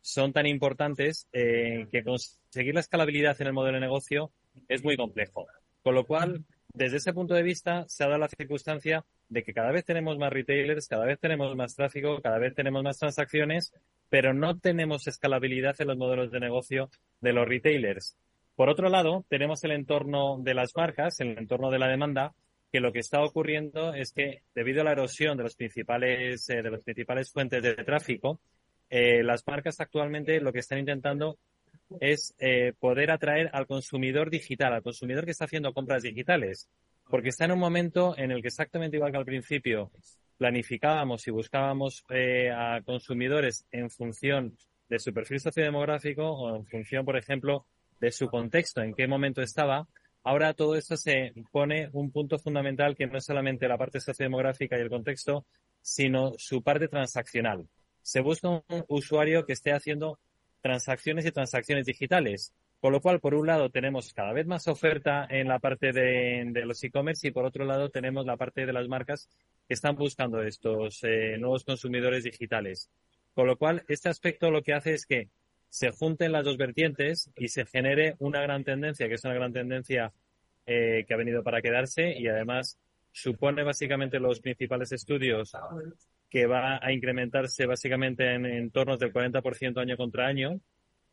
son 0.00 0.32
tan 0.32 0.46
importantes 0.46 1.28
eh, 1.32 1.86
que 1.92 2.02
conseguir 2.02 2.74
la 2.74 2.80
escalabilidad 2.80 3.40
en 3.40 3.48
el 3.48 3.52
modelo 3.52 3.76
de 3.76 3.80
negocio 3.80 4.30
es 4.68 4.82
muy 4.82 4.96
complejo. 4.96 5.46
Con 5.82 5.94
lo 5.94 6.04
cual, 6.04 6.44
desde 6.74 6.96
ese 6.96 7.12
punto 7.12 7.34
de 7.34 7.42
vista, 7.42 7.84
se 7.88 8.02
ha 8.02 8.08
dado 8.08 8.18
la 8.18 8.28
circunstancia 8.28 9.04
de 9.28 9.44
que 9.44 9.54
cada 9.54 9.70
vez 9.70 9.84
tenemos 9.84 10.18
más 10.18 10.32
retailers, 10.32 10.88
cada 10.88 11.06
vez 11.06 11.20
tenemos 11.20 11.54
más 11.54 11.74
tráfico, 11.74 12.20
cada 12.20 12.38
vez 12.38 12.54
tenemos 12.54 12.82
más 12.82 12.98
transacciones, 12.98 13.72
pero 14.10 14.34
no 14.34 14.58
tenemos 14.58 15.06
escalabilidad 15.06 15.76
en 15.80 15.88
los 15.88 15.96
modelos 15.96 16.32
de 16.32 16.40
negocio 16.40 16.90
de 17.20 17.32
los 17.32 17.48
retailers. 17.48 18.16
Por 18.56 18.68
otro 18.68 18.88
lado, 18.88 19.24
tenemos 19.28 19.62
el 19.64 19.70
entorno 19.70 20.38
de 20.40 20.54
las 20.54 20.76
marcas, 20.76 21.20
el 21.20 21.38
entorno 21.38 21.70
de 21.70 21.78
la 21.78 21.88
demanda, 21.88 22.34
que 22.72 22.80
lo 22.80 22.92
que 22.92 22.98
está 22.98 23.22
ocurriendo 23.22 23.94
es 23.94 24.12
que 24.12 24.42
debido 24.52 24.80
a 24.80 24.84
la 24.84 24.92
erosión 24.92 25.36
de 25.36 25.44
los 25.44 25.54
principales 25.54 26.50
eh, 26.50 26.60
de 26.60 26.70
las 26.70 26.82
principales 26.82 27.30
fuentes 27.30 27.62
de 27.62 27.74
tráfico, 27.76 28.40
eh, 28.90 29.22
las 29.22 29.46
marcas 29.46 29.80
actualmente 29.80 30.40
lo 30.40 30.52
que 30.52 30.58
están 30.58 30.80
intentando 30.80 31.38
es 32.00 32.34
eh, 32.38 32.72
poder 32.78 33.10
atraer 33.10 33.50
al 33.52 33.66
consumidor 33.66 34.30
digital, 34.30 34.72
al 34.72 34.82
consumidor 34.82 35.24
que 35.24 35.30
está 35.32 35.44
haciendo 35.44 35.72
compras 35.72 36.02
digitales 36.02 36.68
porque 37.08 37.28
está 37.28 37.44
en 37.44 37.52
un 37.52 37.58
momento 37.58 38.14
en 38.16 38.30
el 38.30 38.40
que 38.42 38.48
exactamente 38.48 38.96
igual 38.96 39.12
que 39.12 39.18
al 39.18 39.24
principio 39.24 39.90
planificábamos 40.36 41.26
y 41.26 41.30
buscábamos 41.30 42.04
eh, 42.10 42.50
a 42.50 42.80
consumidores 42.82 43.66
en 43.70 43.90
función 43.90 44.56
de 44.88 44.98
su 44.98 45.12
perfil 45.12 45.40
sociodemográfico 45.40 46.24
o 46.24 46.56
en 46.56 46.66
función, 46.66 47.04
por 47.04 47.16
ejemplo, 47.16 47.66
de 48.00 48.10
su 48.10 48.28
contexto, 48.28 48.82
en 48.82 48.94
qué 48.94 49.06
momento 49.06 49.40
estaba, 49.40 49.86
ahora 50.24 50.52
todo 50.54 50.74
esto 50.74 50.96
se 50.96 51.32
pone 51.52 51.88
un 51.92 52.10
punto 52.10 52.38
fundamental 52.38 52.96
que 52.96 53.06
no 53.06 53.18
es 53.18 53.24
solamente 53.24 53.68
la 53.68 53.78
parte 53.78 54.00
sociodemográfica 54.00 54.76
y 54.76 54.80
el 54.80 54.90
contexto, 54.90 55.46
sino 55.80 56.32
su 56.36 56.62
parte 56.62 56.88
transaccional. 56.88 57.68
Se 58.02 58.20
busca 58.20 58.48
un 58.48 58.62
usuario 58.88 59.46
que 59.46 59.52
esté 59.52 59.72
haciendo 59.72 60.18
transacciones 60.64 61.26
y 61.26 61.30
transacciones 61.30 61.84
digitales. 61.84 62.54
Con 62.80 62.92
lo 62.92 63.02
cual, 63.02 63.20
por 63.20 63.34
un 63.34 63.46
lado, 63.46 63.68
tenemos 63.68 64.14
cada 64.14 64.32
vez 64.32 64.46
más 64.46 64.66
oferta 64.66 65.26
en 65.28 65.46
la 65.46 65.58
parte 65.58 65.92
de, 65.92 66.50
los 66.64 66.82
e-commerce 66.82 67.28
y 67.28 67.32
por 67.32 67.44
otro 67.44 67.66
lado, 67.66 67.90
tenemos 67.90 68.24
la 68.24 68.38
parte 68.38 68.64
de 68.64 68.72
las 68.72 68.88
marcas 68.88 69.28
que 69.68 69.74
están 69.74 69.94
buscando 69.94 70.42
estos 70.42 71.00
eh, 71.02 71.36
nuevos 71.38 71.64
consumidores 71.64 72.24
digitales. 72.24 72.88
Con 73.34 73.46
lo 73.46 73.58
cual, 73.58 73.84
este 73.88 74.08
aspecto 74.08 74.50
lo 74.50 74.62
que 74.62 74.72
hace 74.72 74.94
es 74.94 75.04
que 75.04 75.28
se 75.68 75.90
junten 75.90 76.32
las 76.32 76.46
dos 76.46 76.56
vertientes 76.56 77.30
y 77.36 77.48
se 77.48 77.66
genere 77.66 78.16
una 78.18 78.40
gran 78.40 78.64
tendencia, 78.64 79.06
que 79.06 79.14
es 79.14 79.24
una 79.24 79.34
gran 79.34 79.52
tendencia 79.52 80.14
eh, 80.64 81.04
que 81.06 81.12
ha 81.12 81.18
venido 81.18 81.42
para 81.42 81.60
quedarse 81.60 82.18
y 82.18 82.26
además 82.26 82.78
supone 83.12 83.64
básicamente 83.64 84.18
los 84.18 84.40
principales 84.40 84.92
estudios 84.92 85.54
que 86.34 86.46
va 86.46 86.80
a 86.82 86.92
incrementarse 86.92 87.64
básicamente 87.64 88.34
en 88.34 88.44
entornos 88.44 88.98
del 88.98 89.12
40% 89.12 89.78
año 89.78 89.96
contra 89.96 90.26
año 90.26 90.60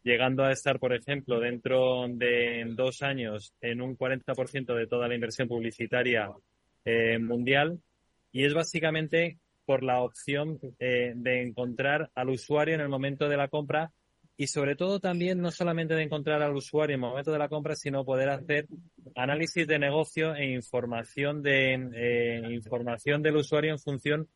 llegando 0.02 0.44
a 0.44 0.52
estar, 0.52 0.80
por 0.80 0.96
ejemplo, 0.96 1.40
dentro 1.40 2.08
de 2.10 2.66
dos 2.70 3.04
años 3.04 3.54
en 3.62 3.84
un 3.84 3.96
40% 3.96 4.74
de 4.74 4.88
toda 4.88 5.08
la 5.08 5.14
inversión 5.14 5.48
publicitaria 5.48 6.32
eh, 6.86 7.20
mundial. 7.20 7.80
Y 8.32 8.46
es 8.46 8.56
básicamente 8.56 9.38
por 9.64 9.84
la 9.84 10.02
opción 10.02 10.58
eh, 10.80 11.14
de 11.16 11.44
encontrar 11.44 12.10
al 12.16 12.30
usuario 12.30 12.74
en 12.74 12.82
el 12.82 12.90
momento 12.90 13.30
de 13.30 13.38
la 13.38 13.48
compra 13.48 13.92
y 14.38 14.48
sobre 14.48 14.76
todo 14.76 15.00
también 15.00 15.40
no 15.40 15.52
solamente 15.52 15.94
de 15.94 16.02
encontrar 16.02 16.42
al 16.42 16.56
usuario 16.56 16.96
en 16.96 17.04
el 17.04 17.10
momento 17.10 17.32
de 17.32 17.38
la 17.38 17.48
compra, 17.48 17.76
sino 17.76 18.04
poder 18.04 18.30
hacer 18.30 18.66
análisis 19.16 19.68
de 19.68 19.78
negocio 19.78 20.34
e 20.34 20.52
información 20.52 21.44
de 21.44 21.76
eh, 21.94 22.42
información 22.50 23.22
del 23.22 23.36
usuario 23.36 23.70
en 23.70 23.78
función 23.78 24.28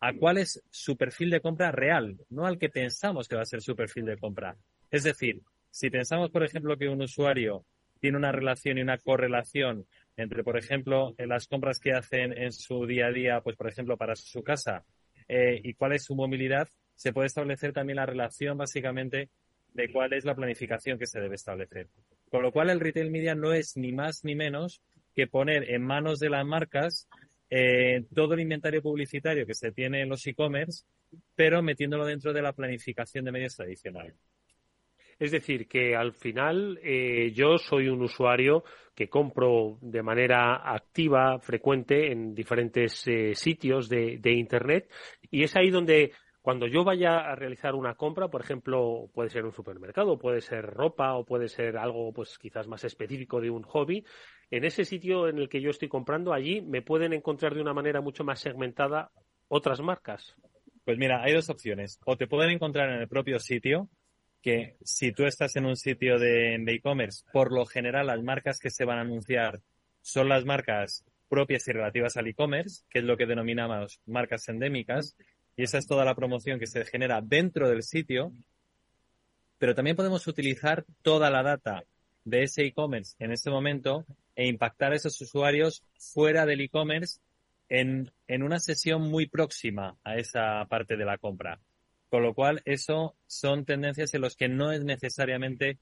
a 0.00 0.12
cuál 0.12 0.38
es 0.38 0.62
su 0.70 0.96
perfil 0.96 1.30
de 1.30 1.40
compra 1.40 1.72
real, 1.72 2.16
no 2.30 2.46
al 2.46 2.58
que 2.58 2.68
pensamos 2.68 3.28
que 3.28 3.36
va 3.36 3.42
a 3.42 3.46
ser 3.46 3.62
su 3.62 3.74
perfil 3.74 4.04
de 4.04 4.16
compra. 4.16 4.56
Es 4.90 5.04
decir, 5.04 5.42
si 5.70 5.90
pensamos, 5.90 6.30
por 6.30 6.44
ejemplo, 6.44 6.76
que 6.76 6.88
un 6.88 7.02
usuario 7.02 7.64
tiene 8.00 8.16
una 8.16 8.32
relación 8.32 8.78
y 8.78 8.82
una 8.82 8.98
correlación 8.98 9.86
entre, 10.16 10.42
por 10.42 10.56
ejemplo, 10.56 11.14
las 11.18 11.46
compras 11.46 11.78
que 11.78 11.92
hacen 11.92 12.32
en 12.36 12.52
su 12.52 12.86
día 12.86 13.06
a 13.06 13.12
día, 13.12 13.40
pues, 13.40 13.56
por 13.56 13.68
ejemplo, 13.68 13.96
para 13.96 14.16
su 14.16 14.42
casa, 14.42 14.84
eh, 15.28 15.60
y 15.62 15.74
cuál 15.74 15.92
es 15.92 16.04
su 16.04 16.14
movilidad, 16.14 16.68
se 16.94 17.12
puede 17.12 17.26
establecer 17.26 17.72
también 17.72 17.96
la 17.96 18.06
relación, 18.06 18.58
básicamente, 18.58 19.28
de 19.74 19.92
cuál 19.92 20.12
es 20.12 20.24
la 20.24 20.34
planificación 20.34 20.98
que 20.98 21.06
se 21.06 21.20
debe 21.20 21.36
establecer. 21.36 21.88
Con 22.30 22.42
lo 22.42 22.50
cual, 22.50 22.70
el 22.70 22.80
retail 22.80 23.10
media 23.10 23.34
no 23.34 23.52
es 23.52 23.76
ni 23.76 23.92
más 23.92 24.24
ni 24.24 24.34
menos 24.34 24.82
que 25.14 25.26
poner 25.26 25.70
en 25.70 25.82
manos 25.82 26.18
de 26.18 26.30
las 26.30 26.44
marcas 26.46 27.08
eh, 27.50 28.04
todo 28.14 28.34
el 28.34 28.40
inventario 28.40 28.82
publicitario 28.82 29.46
que 29.46 29.54
se 29.54 29.72
tiene 29.72 30.02
en 30.02 30.08
los 30.08 30.26
e-commerce, 30.26 30.84
pero 31.34 31.62
metiéndolo 31.62 32.04
dentro 32.04 32.32
de 32.32 32.42
la 32.42 32.52
planificación 32.52 33.24
de 33.24 33.32
medios 33.32 33.56
tradicionales. 33.56 34.14
Es 35.18 35.32
decir, 35.32 35.66
que 35.66 35.96
al 35.96 36.12
final 36.12 36.78
eh, 36.82 37.32
yo 37.34 37.58
soy 37.58 37.88
un 37.88 38.02
usuario 38.02 38.62
que 38.94 39.08
compro 39.08 39.78
de 39.80 40.02
manera 40.02 40.72
activa, 40.72 41.40
frecuente, 41.40 42.12
en 42.12 42.34
diferentes 42.34 43.06
eh, 43.08 43.34
sitios 43.34 43.88
de, 43.88 44.20
Internet 44.24 44.88
y 45.30 45.42
es 45.42 45.56
ahí 45.56 45.70
donde 45.70 46.12
cuando 46.48 46.66
yo 46.66 46.82
vaya 46.82 47.18
a 47.30 47.34
realizar 47.34 47.74
una 47.74 47.94
compra, 47.94 48.28
por 48.28 48.40
ejemplo, 48.40 49.10
puede 49.12 49.28
ser 49.28 49.44
un 49.44 49.52
supermercado, 49.52 50.18
puede 50.18 50.40
ser 50.40 50.64
ropa 50.64 51.14
o 51.14 51.26
puede 51.26 51.50
ser 51.50 51.76
algo 51.76 52.10
pues 52.14 52.38
quizás 52.38 52.66
más 52.66 52.84
específico 52.84 53.38
de 53.42 53.50
un 53.50 53.64
hobby, 53.64 54.02
en 54.50 54.64
ese 54.64 54.86
sitio 54.86 55.28
en 55.28 55.36
el 55.36 55.50
que 55.50 55.60
yo 55.60 55.68
estoy 55.68 55.88
comprando, 55.88 56.32
allí 56.32 56.62
me 56.62 56.80
pueden 56.80 57.12
encontrar 57.12 57.54
de 57.54 57.60
una 57.60 57.74
manera 57.74 58.00
mucho 58.00 58.24
más 58.24 58.40
segmentada 58.40 59.10
otras 59.48 59.82
marcas. 59.82 60.36
Pues 60.86 60.96
mira, 60.96 61.22
hay 61.22 61.34
dos 61.34 61.50
opciones. 61.50 62.00
O 62.06 62.16
te 62.16 62.26
pueden 62.26 62.52
encontrar 62.52 62.88
en 62.94 63.02
el 63.02 63.08
propio 63.08 63.38
sitio, 63.40 63.90
que 64.40 64.78
si 64.80 65.12
tú 65.12 65.26
estás 65.26 65.54
en 65.56 65.66
un 65.66 65.76
sitio 65.76 66.18
de 66.18 66.54
e-commerce, 66.54 67.26
por 67.30 67.52
lo 67.52 67.66
general 67.66 68.06
las 68.06 68.22
marcas 68.22 68.58
que 68.58 68.70
se 68.70 68.86
van 68.86 68.96
a 68.96 69.02
anunciar 69.02 69.60
son 70.00 70.30
las 70.30 70.46
marcas 70.46 71.04
propias 71.28 71.68
y 71.68 71.72
relativas 71.72 72.16
al 72.16 72.26
e-commerce, 72.26 72.84
que 72.88 73.00
es 73.00 73.04
lo 73.04 73.18
que 73.18 73.26
denominamos 73.26 74.00
marcas 74.06 74.48
endémicas, 74.48 75.14
y 75.58 75.64
esa 75.64 75.78
es 75.78 75.88
toda 75.88 76.04
la 76.04 76.14
promoción 76.14 76.60
que 76.60 76.68
se 76.68 76.84
genera 76.84 77.20
dentro 77.20 77.68
del 77.68 77.82
sitio, 77.82 78.32
pero 79.58 79.74
también 79.74 79.96
podemos 79.96 80.24
utilizar 80.28 80.86
toda 81.02 81.30
la 81.30 81.42
data 81.42 81.82
de 82.24 82.44
ese 82.44 82.62
e-commerce 82.62 83.16
en 83.18 83.32
ese 83.32 83.50
momento 83.50 84.06
e 84.36 84.46
impactar 84.46 84.92
a 84.92 84.94
esos 84.94 85.20
usuarios 85.20 85.82
fuera 85.98 86.46
del 86.46 86.60
e-commerce 86.60 87.18
en, 87.68 88.12
en 88.28 88.44
una 88.44 88.60
sesión 88.60 89.02
muy 89.10 89.26
próxima 89.26 89.96
a 90.04 90.14
esa 90.14 90.64
parte 90.68 90.96
de 90.96 91.04
la 91.04 91.18
compra. 91.18 91.58
Con 92.08 92.22
lo 92.22 92.34
cual, 92.34 92.62
eso 92.64 93.16
son 93.26 93.64
tendencias 93.64 94.14
en 94.14 94.20
las 94.20 94.36
que 94.36 94.48
no 94.48 94.70
es 94.70 94.84
necesariamente 94.84 95.78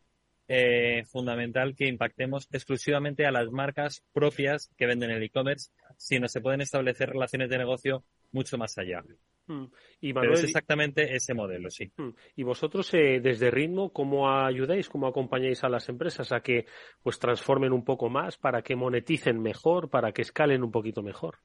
eh, 0.49 1.04
fundamental 1.04 1.75
que 1.76 1.87
impactemos 1.87 2.49
exclusivamente 2.50 3.26
a 3.26 3.30
las 3.30 3.50
marcas 3.50 4.02
propias 4.14 4.71
que 4.78 4.87
venden 4.87 5.11
el 5.11 5.23
e-commerce, 5.23 5.71
sino 5.99 6.28
se 6.28 6.40
pueden 6.40 6.62
establecer 6.62 7.11
relaciones 7.11 7.50
de 7.50 7.59
negocio 7.59 8.04
mucho 8.33 8.56
más 8.56 8.78
allá. 8.78 9.04
Hmm. 9.46 9.66
Y 10.00 10.12
Pero 10.12 10.34
es 10.34 10.44
exactamente 10.44 11.14
ese 11.14 11.34
modelo, 11.34 11.70
sí. 11.70 11.90
Hmm. 11.96 12.10
Y 12.34 12.42
vosotros, 12.42 12.92
eh, 12.94 13.20
desde 13.22 13.50
Ritmo, 13.50 13.92
¿cómo 13.92 14.28
ayudáis, 14.28 14.88
cómo 14.88 15.06
acompañáis 15.06 15.62
a 15.62 15.68
las 15.68 15.88
empresas 15.88 16.32
a 16.32 16.40
que 16.40 16.66
pues 17.02 17.18
transformen 17.18 17.72
un 17.72 17.84
poco 17.84 18.08
más, 18.08 18.36
para 18.36 18.62
que 18.62 18.76
moneticen 18.76 19.40
mejor, 19.40 19.88
para 19.88 20.12
que 20.12 20.22
escalen 20.22 20.64
un 20.64 20.70
poquito 20.70 21.02
mejor? 21.02 21.38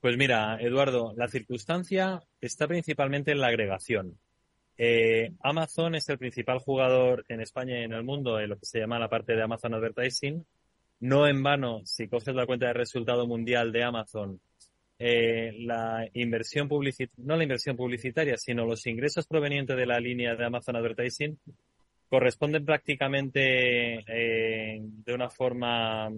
Pues 0.00 0.18
mira, 0.18 0.58
Eduardo, 0.60 1.14
la 1.16 1.28
circunstancia 1.28 2.20
está 2.40 2.68
principalmente 2.68 3.32
en 3.32 3.40
la 3.40 3.46
agregación. 3.46 4.18
Eh, 4.76 5.32
Amazon 5.40 5.94
es 5.94 6.08
el 6.08 6.18
principal 6.18 6.58
jugador 6.58 7.24
en 7.28 7.40
España 7.40 7.80
y 7.80 7.84
en 7.84 7.92
el 7.92 8.02
mundo 8.02 8.38
en 8.38 8.50
lo 8.50 8.58
que 8.58 8.66
se 8.66 8.80
llama 8.80 8.98
la 8.98 9.08
parte 9.08 9.34
de 9.34 9.42
Amazon 9.42 9.74
Advertising. 9.74 10.44
No 11.00 11.26
en 11.26 11.42
vano, 11.42 11.80
si 11.84 12.08
coges 12.08 12.34
la 12.34 12.46
cuenta 12.46 12.66
de 12.66 12.74
resultado 12.74 13.26
mundial 13.26 13.72
de 13.72 13.84
Amazon, 13.84 14.40
eh, 14.98 15.52
la 15.58 16.08
inversión 16.14 16.68
publicitaria, 16.68 17.24
no 17.24 17.36
la 17.36 17.42
inversión 17.42 17.76
publicitaria, 17.76 18.36
sino 18.36 18.64
los 18.64 18.86
ingresos 18.86 19.26
provenientes 19.26 19.76
de 19.76 19.86
la 19.86 20.00
línea 20.00 20.34
de 20.34 20.44
Amazon 20.44 20.76
Advertising 20.76 21.38
corresponden 22.08 22.64
prácticamente 22.64 24.04
eh, 24.06 24.78
de 24.80 25.14
una 25.14 25.30
forma 25.30 26.08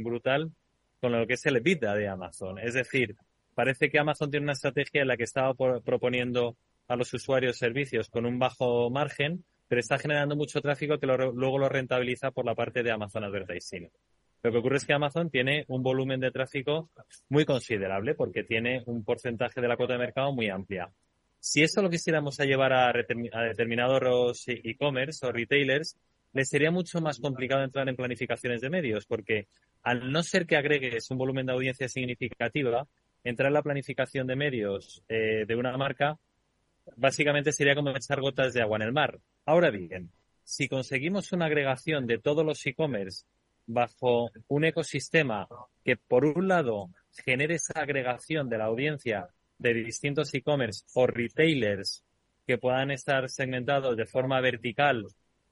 brutal 0.00 0.52
con 1.00 1.12
lo 1.12 1.26
que 1.26 1.34
es 1.34 1.46
el 1.46 1.56
EBITDA 1.56 1.94
de 1.94 2.08
Amazon. 2.08 2.58
Es 2.58 2.74
decir, 2.74 3.16
parece 3.54 3.88
que 3.88 3.98
Amazon 3.98 4.30
tiene 4.30 4.44
una 4.44 4.52
estrategia 4.52 5.02
en 5.02 5.08
la 5.08 5.16
que 5.16 5.24
estaba 5.24 5.54
proponiendo 5.54 6.56
a 6.88 6.96
los 6.96 7.12
usuarios 7.14 7.56
servicios 7.56 8.08
con 8.08 8.26
un 8.26 8.38
bajo 8.38 8.90
margen, 8.90 9.44
pero 9.68 9.80
está 9.80 9.98
generando 9.98 10.36
mucho 10.36 10.60
tráfico 10.60 10.98
que 10.98 11.06
luego 11.06 11.58
lo 11.58 11.68
rentabiliza 11.68 12.30
por 12.30 12.44
la 12.44 12.54
parte 12.54 12.82
de 12.82 12.90
Amazon 12.90 13.24
Advertising. 13.24 13.90
Lo 14.42 14.52
que 14.52 14.58
ocurre 14.58 14.76
es 14.76 14.84
que 14.84 14.92
Amazon 14.92 15.30
tiene 15.30 15.64
un 15.68 15.82
volumen 15.82 16.20
de 16.20 16.30
tráfico 16.30 16.90
muy 17.28 17.44
considerable 17.44 18.14
porque 18.14 18.44
tiene 18.44 18.82
un 18.86 19.04
porcentaje 19.04 19.60
de 19.60 19.68
la 19.68 19.76
cuota 19.76 19.94
de 19.94 19.98
mercado 19.98 20.32
muy 20.32 20.48
amplia. 20.48 20.90
Si 21.40 21.62
eso 21.62 21.82
lo 21.82 21.90
quisiéramos 21.90 22.38
a 22.40 22.44
llevar 22.44 22.72
a, 22.72 22.92
determinados 22.92 24.44
e-commerce 24.46 25.26
o 25.26 25.32
retailers, 25.32 25.96
les 26.32 26.48
sería 26.48 26.70
mucho 26.70 27.00
más 27.00 27.18
complicado 27.20 27.62
entrar 27.62 27.88
en 27.88 27.96
planificaciones 27.96 28.60
de 28.60 28.70
medios 28.70 29.06
porque 29.06 29.48
al 29.82 30.12
no 30.12 30.22
ser 30.22 30.46
que 30.46 30.56
agregues 30.56 31.10
un 31.10 31.18
volumen 31.18 31.46
de 31.46 31.52
audiencia 31.52 31.88
significativa, 31.88 32.86
entrar 33.24 33.48
en 33.48 33.54
la 33.54 33.62
planificación 33.62 34.26
de 34.26 34.36
medios 34.36 35.02
eh, 35.08 35.44
de 35.46 35.56
una 35.56 35.76
marca 35.76 36.18
básicamente 36.96 37.52
sería 37.52 37.74
como 37.74 37.90
echar 37.90 38.20
gotas 38.20 38.54
de 38.54 38.62
agua 38.62 38.76
en 38.76 38.82
el 38.82 38.92
mar. 38.92 39.18
Ahora 39.44 39.70
bien, 39.70 40.10
si 40.44 40.68
conseguimos 40.68 41.32
una 41.32 41.46
agregación 41.46 42.06
de 42.06 42.18
todos 42.18 42.44
los 42.44 42.64
e-commerce 42.66 43.24
bajo 43.68 44.30
un 44.48 44.64
ecosistema 44.64 45.46
que, 45.84 45.96
por 45.96 46.24
un 46.24 46.48
lado, 46.48 46.90
genere 47.24 47.56
esa 47.56 47.80
agregación 47.80 48.48
de 48.48 48.58
la 48.58 48.64
audiencia 48.64 49.28
de 49.58 49.74
distintos 49.74 50.34
e-commerce 50.34 50.84
o 50.94 51.06
retailers 51.06 52.02
que 52.46 52.58
puedan 52.58 52.90
estar 52.90 53.28
segmentados 53.28 53.96
de 53.96 54.06
forma 54.06 54.40
vertical 54.40 55.06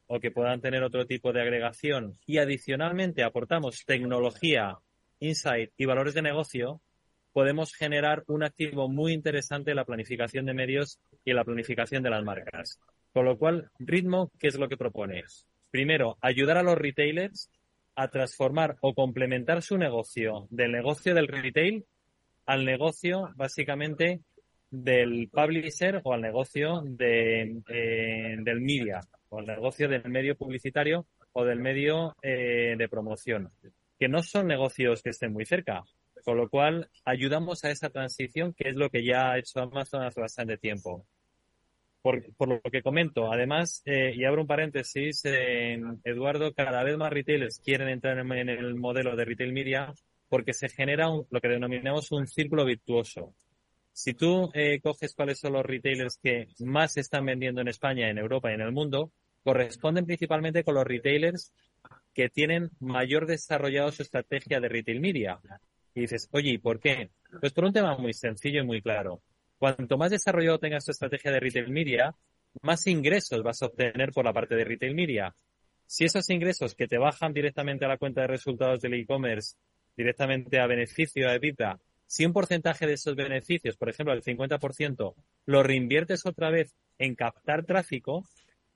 o 0.06 0.18
que 0.18 0.30
puedan 0.30 0.60
tener 0.60 0.82
otro 0.82 1.06
tipo 1.06 1.32
de 1.32 1.42
agregación 1.42 2.18
y 2.26 2.38
adicionalmente 2.38 3.22
aportamos 3.22 3.84
tecnología, 3.84 4.78
insight 5.20 5.72
y 5.76 5.84
valores 5.84 6.14
de 6.14 6.22
negocio, 6.22 6.80
podemos 7.32 7.74
generar 7.74 8.24
un 8.28 8.44
activo 8.44 8.88
muy 8.88 9.12
interesante 9.12 9.72
en 9.72 9.76
la 9.76 9.84
planificación 9.84 10.46
de 10.46 10.54
medios 10.54 10.98
y 11.22 11.30
en 11.30 11.36
la 11.36 11.44
planificación 11.44 12.02
de 12.02 12.10
las 12.10 12.24
marcas. 12.24 12.80
Con 13.12 13.26
lo 13.26 13.36
cual, 13.36 13.70
Ritmo, 13.78 14.30
¿qué 14.38 14.48
es 14.48 14.58
lo 14.58 14.68
que 14.68 14.78
propone? 14.78 15.24
Primero, 15.70 16.16
ayudar 16.22 16.56
a 16.56 16.62
los 16.62 16.78
retailers 16.78 17.50
a 17.96 18.08
transformar 18.08 18.76
o 18.80 18.94
complementar 18.94 19.62
su 19.62 19.78
negocio 19.78 20.46
del 20.50 20.72
negocio 20.72 21.14
del 21.14 21.28
retail 21.28 21.84
al 22.44 22.64
negocio 22.64 23.30
básicamente 23.34 24.20
del 24.70 25.28
publisher 25.32 26.00
o 26.04 26.12
al 26.12 26.20
negocio 26.20 26.82
de, 26.84 27.62
eh, 27.68 28.36
del 28.38 28.60
media 28.60 29.00
o 29.28 29.38
al 29.38 29.46
negocio 29.46 29.88
del 29.88 30.08
medio 30.08 30.36
publicitario 30.36 31.06
o 31.32 31.44
del 31.44 31.60
medio 31.60 32.14
eh, 32.22 32.76
de 32.78 32.88
promoción, 32.88 33.50
que 33.98 34.08
no 34.08 34.22
son 34.22 34.46
negocios 34.46 35.02
que 35.02 35.10
estén 35.10 35.32
muy 35.32 35.44
cerca. 35.44 35.82
Con 36.24 36.38
lo 36.38 36.48
cual, 36.48 36.88
ayudamos 37.04 37.62
a 37.64 37.70
esa 37.70 37.90
transición, 37.90 38.52
que 38.52 38.70
es 38.70 38.76
lo 38.76 38.90
que 38.90 39.04
ya 39.04 39.30
ha 39.30 39.38
hecho 39.38 39.60
Amazon 39.60 40.02
hace 40.02 40.20
bastante 40.20 40.56
tiempo. 40.56 41.06
Por, 42.06 42.48
lo 42.48 42.60
que 42.70 42.82
comento, 42.82 43.32
además, 43.32 43.82
eh, 43.84 44.12
y 44.14 44.24
abro 44.24 44.42
un 44.42 44.46
paréntesis, 44.46 45.24
Eduardo, 46.04 46.54
cada 46.54 46.84
vez 46.84 46.96
más 46.96 47.12
retailers 47.12 47.58
quieren 47.58 47.88
entrar 47.88 48.16
en, 48.16 48.48
el 48.48 48.76
modelo 48.76 49.16
de 49.16 49.24
retail 49.24 49.52
media 49.52 49.92
porque 50.28 50.52
se 50.52 50.68
genera 50.68 51.08
lo 51.08 51.40
que 51.40 51.48
denominamos 51.48 52.12
un 52.12 52.28
círculo 52.28 52.64
virtuoso. 52.64 53.34
Si 53.90 54.14
tú 54.14 54.52
eh, 54.54 54.78
coges 54.80 55.16
cuáles 55.16 55.40
son 55.40 55.54
los 55.54 55.66
retailers 55.66 56.16
que 56.22 56.46
más 56.60 56.96
están 56.96 57.26
vendiendo 57.26 57.60
en 57.60 57.66
España, 57.66 58.08
en 58.08 58.18
Europa 58.18 58.52
y 58.52 58.54
en 58.54 58.60
el 58.60 58.70
mundo, 58.70 59.10
corresponden 59.42 60.06
principalmente 60.06 60.62
con 60.62 60.76
los 60.76 60.84
retailers 60.84 61.52
que 62.14 62.28
tienen 62.28 62.70
mayor 62.78 63.26
desarrollado 63.26 63.90
su 63.90 64.02
estrategia 64.02 64.60
de 64.60 64.68
retail 64.68 65.00
media. 65.00 65.40
Y 65.92 66.02
dices, 66.02 66.28
oye, 66.30 66.50
¿y 66.50 66.58
por 66.58 66.78
qué? 66.78 67.10
Pues 67.40 67.52
por 67.52 67.64
un 67.64 67.72
tema 67.72 67.98
muy 67.98 68.12
sencillo 68.12 68.60
y 68.60 68.64
muy 68.64 68.80
claro. 68.80 69.22
Cuanto 69.58 69.96
más 69.96 70.10
desarrollado 70.10 70.58
tengas 70.58 70.84
tu 70.84 70.90
estrategia 70.90 71.32
de 71.32 71.40
retail 71.40 71.70
media, 71.70 72.14
más 72.62 72.86
ingresos 72.86 73.42
vas 73.42 73.62
a 73.62 73.66
obtener 73.66 74.12
por 74.12 74.24
la 74.24 74.32
parte 74.32 74.54
de 74.54 74.64
retail 74.64 74.94
media. 74.94 75.34
Si 75.86 76.04
esos 76.04 76.28
ingresos 76.30 76.74
que 76.74 76.88
te 76.88 76.98
bajan 76.98 77.32
directamente 77.32 77.84
a 77.84 77.88
la 77.88 77.96
cuenta 77.96 78.22
de 78.22 78.26
resultados 78.26 78.80
del 78.80 78.94
e-commerce, 78.94 79.56
directamente 79.96 80.60
a 80.60 80.66
beneficio, 80.66 81.28
a 81.28 81.34
EBITDA, 81.34 81.78
si 82.06 82.24
un 82.24 82.32
porcentaje 82.32 82.86
de 82.86 82.94
esos 82.94 83.16
beneficios, 83.16 83.76
por 83.76 83.88
ejemplo, 83.88 84.12
el 84.12 84.22
50%, 84.22 85.14
lo 85.46 85.62
reinviertes 85.62 86.26
otra 86.26 86.50
vez 86.50 86.74
en 86.98 87.14
captar 87.14 87.64
tráfico, 87.64 88.24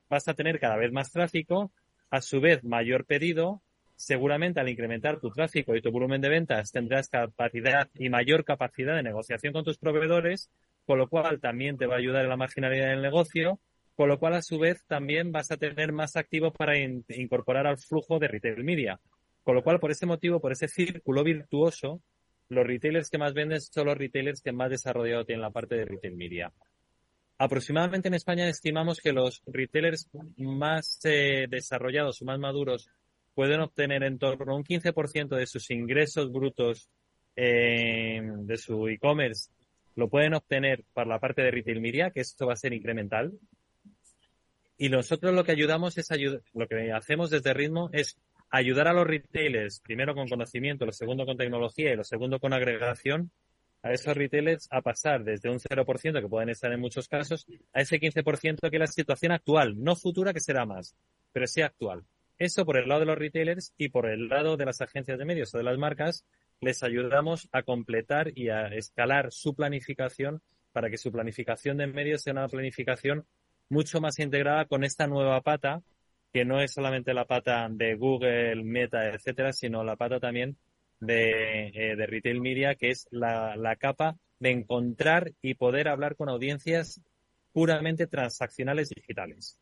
vas 0.09 0.29
a 0.29 0.35
tener 0.35 0.59
cada 0.59 0.77
vez 0.77 0.93
más 0.93 1.12
tráfico, 1.12 1.73
a 2.11 2.21
su 2.21 2.40
vez 2.40 2.64
mayor 2.64 3.05
pedido, 3.05 3.62
seguramente 3.95 4.61
al 4.61 4.69
incrementar 4.69 5.21
tu 5.21 5.31
tráfico 5.31 5.77
y 5.77 5.83
tu 5.83 5.90
volumen 5.90 6.21
de 6.21 6.31
ventas 6.31 6.73
tendrás 6.73 7.09
capacidad 7.09 7.88
y 7.95 8.09
mayor 8.09 8.45
capacidad 8.45 8.97
de 8.97 9.03
negociación 9.03 9.53
con 9.53 9.62
tus 9.62 9.79
proveedores, 9.79 10.51
con 10.90 10.98
lo 10.98 11.09
cual 11.09 11.38
también 11.38 11.76
te 11.76 11.87
va 11.87 11.94
a 11.94 11.98
ayudar 11.98 12.24
en 12.24 12.31
la 12.31 12.37
marginalidad 12.37 12.88
del 12.88 13.00
negocio, 13.00 13.61
con 13.94 14.09
lo 14.09 14.18
cual 14.18 14.35
a 14.35 14.42
su 14.42 14.59
vez 14.59 14.85
también 14.88 15.31
vas 15.31 15.53
a 15.53 15.57
tener 15.57 15.92
más 15.92 16.16
activo 16.16 16.53
para 16.53 16.76
incorporar 16.76 17.68
al 17.68 17.79
flujo 17.79 18.18
de 18.18 18.26
retail 18.26 18.64
media. 18.64 18.98
Con 19.44 19.55
lo 19.55 19.62
cual, 19.62 19.79
por 19.79 19.92
ese 19.92 20.05
motivo, 20.07 20.40
por 20.40 20.50
ese 20.50 20.66
círculo 20.66 21.22
virtuoso, 21.22 22.03
los 22.48 22.66
retailers 22.66 23.09
que 23.09 23.18
más 23.18 23.35
venden 23.35 23.61
son 23.61 23.87
los 23.87 23.96
retailers 23.96 24.42
que 24.42 24.50
más 24.50 24.68
desarrollado 24.68 25.24
tienen 25.24 25.42
la 25.42 25.53
parte 25.53 25.76
de 25.76 25.85
retail 25.85 26.16
media. 26.16 26.53
Aproximadamente 27.38 28.09
en 28.09 28.14
España 28.14 28.48
estimamos 28.48 28.98
que 28.98 29.12
los 29.12 29.44
retailers 29.46 30.11
más 30.38 30.98
eh, 31.05 31.46
desarrollados 31.48 32.20
o 32.20 32.24
más 32.24 32.40
maduros 32.40 32.90
pueden 33.33 33.61
obtener 33.61 34.03
en 34.03 34.18
torno 34.18 34.55
a 34.55 34.57
un 34.57 34.64
15% 34.64 35.37
de 35.37 35.46
sus 35.46 35.70
ingresos 35.70 36.33
brutos 36.33 36.88
eh, 37.37 38.20
de 38.24 38.57
su 38.57 38.88
e-commerce, 38.88 39.53
lo 40.00 40.08
pueden 40.08 40.34
obtener 40.34 40.82
para 40.92 41.08
la 41.08 41.20
parte 41.20 41.42
de 41.42 41.50
retail 41.50 41.80
media, 41.80 42.10
que 42.10 42.20
esto 42.20 42.46
va 42.46 42.54
a 42.54 42.56
ser 42.56 42.72
incremental. 42.72 43.32
Y 44.76 44.88
nosotros 44.88 45.34
lo 45.34 45.44
que 45.44 45.52
ayudamos 45.52 45.98
es 45.98 46.10
ayudar, 46.10 46.40
lo 46.54 46.66
que 46.66 46.90
hacemos 46.90 47.30
desde 47.30 47.52
Ritmo 47.52 47.90
es 47.92 48.18
ayudar 48.50 48.88
a 48.88 48.94
los 48.94 49.06
retailers, 49.06 49.80
primero 49.80 50.14
con 50.14 50.28
conocimiento, 50.28 50.86
lo 50.86 50.92
segundo 50.92 51.26
con 51.26 51.36
tecnología 51.36 51.92
y 51.92 51.96
lo 51.96 52.02
segundo 52.02 52.40
con 52.40 52.52
agregación, 52.52 53.30
a 53.82 53.92
esos 53.92 54.16
retailers 54.16 54.68
a 54.70 54.80
pasar 54.82 55.22
desde 55.22 55.50
un 55.50 55.58
0%, 55.58 56.20
que 56.20 56.28
pueden 56.28 56.48
estar 56.48 56.72
en 56.72 56.80
muchos 56.80 57.06
casos, 57.06 57.46
a 57.72 57.80
ese 57.82 58.00
15% 58.00 58.70
que 58.70 58.76
es 58.76 58.80
la 58.80 58.86
situación 58.86 59.32
actual, 59.32 59.74
no 59.82 59.96
futura 59.96 60.32
que 60.32 60.40
será 60.40 60.66
más, 60.66 60.96
pero 61.32 61.46
sí 61.46 61.62
actual. 61.62 62.04
Eso 62.38 62.64
por 62.64 62.78
el 62.78 62.88
lado 62.88 63.00
de 63.00 63.06
los 63.06 63.18
retailers 63.18 63.74
y 63.76 63.90
por 63.90 64.08
el 64.08 64.28
lado 64.28 64.56
de 64.56 64.64
las 64.64 64.80
agencias 64.80 65.18
de 65.18 65.26
medios 65.26 65.54
o 65.54 65.58
de 65.58 65.64
las 65.64 65.76
marcas, 65.76 66.24
les 66.61 66.83
ayudamos 66.83 67.49
a 67.53 67.62
completar 67.62 68.33
y 68.37 68.49
a 68.49 68.66
escalar 68.68 69.33
su 69.33 69.55
planificación 69.55 70.42
para 70.73 70.90
que 70.90 70.99
su 70.99 71.11
planificación 71.11 71.79
de 71.79 71.87
medios 71.87 72.23
sea 72.23 72.33
una 72.33 72.49
planificación 72.49 73.27
mucho 73.68 74.01
más 74.01 74.18
integrada 74.18 74.66
con 74.66 74.85
esta 74.85 75.07
nueva 75.07 75.40
pata, 75.40 75.83
que 76.33 76.44
no 76.44 76.61
es 76.61 76.73
solamente 76.73 77.14
la 77.14 77.25
pata 77.25 77.68
de 77.70 77.94
Google, 77.94 78.62
Meta, 78.62 79.09
etcétera, 79.09 79.53
sino 79.53 79.83
la 79.85 79.96
pata 79.96 80.20
también 80.20 80.57
de, 81.01 81.68
eh, 81.68 82.07
retail 82.07 82.40
media, 82.40 82.75
que 82.75 82.90
es 82.90 83.09
la, 83.11 83.57
la 83.57 83.77
capa 83.77 84.16
de 84.38 84.51
encontrar 84.51 85.33
y 85.42 85.55
poder 85.55 85.88
hablar 85.88 86.16
con 86.16 86.29
audiencias 86.29 87.01
puramente 87.53 88.07
transaccionales 88.07 88.90
digitales. 88.90 89.59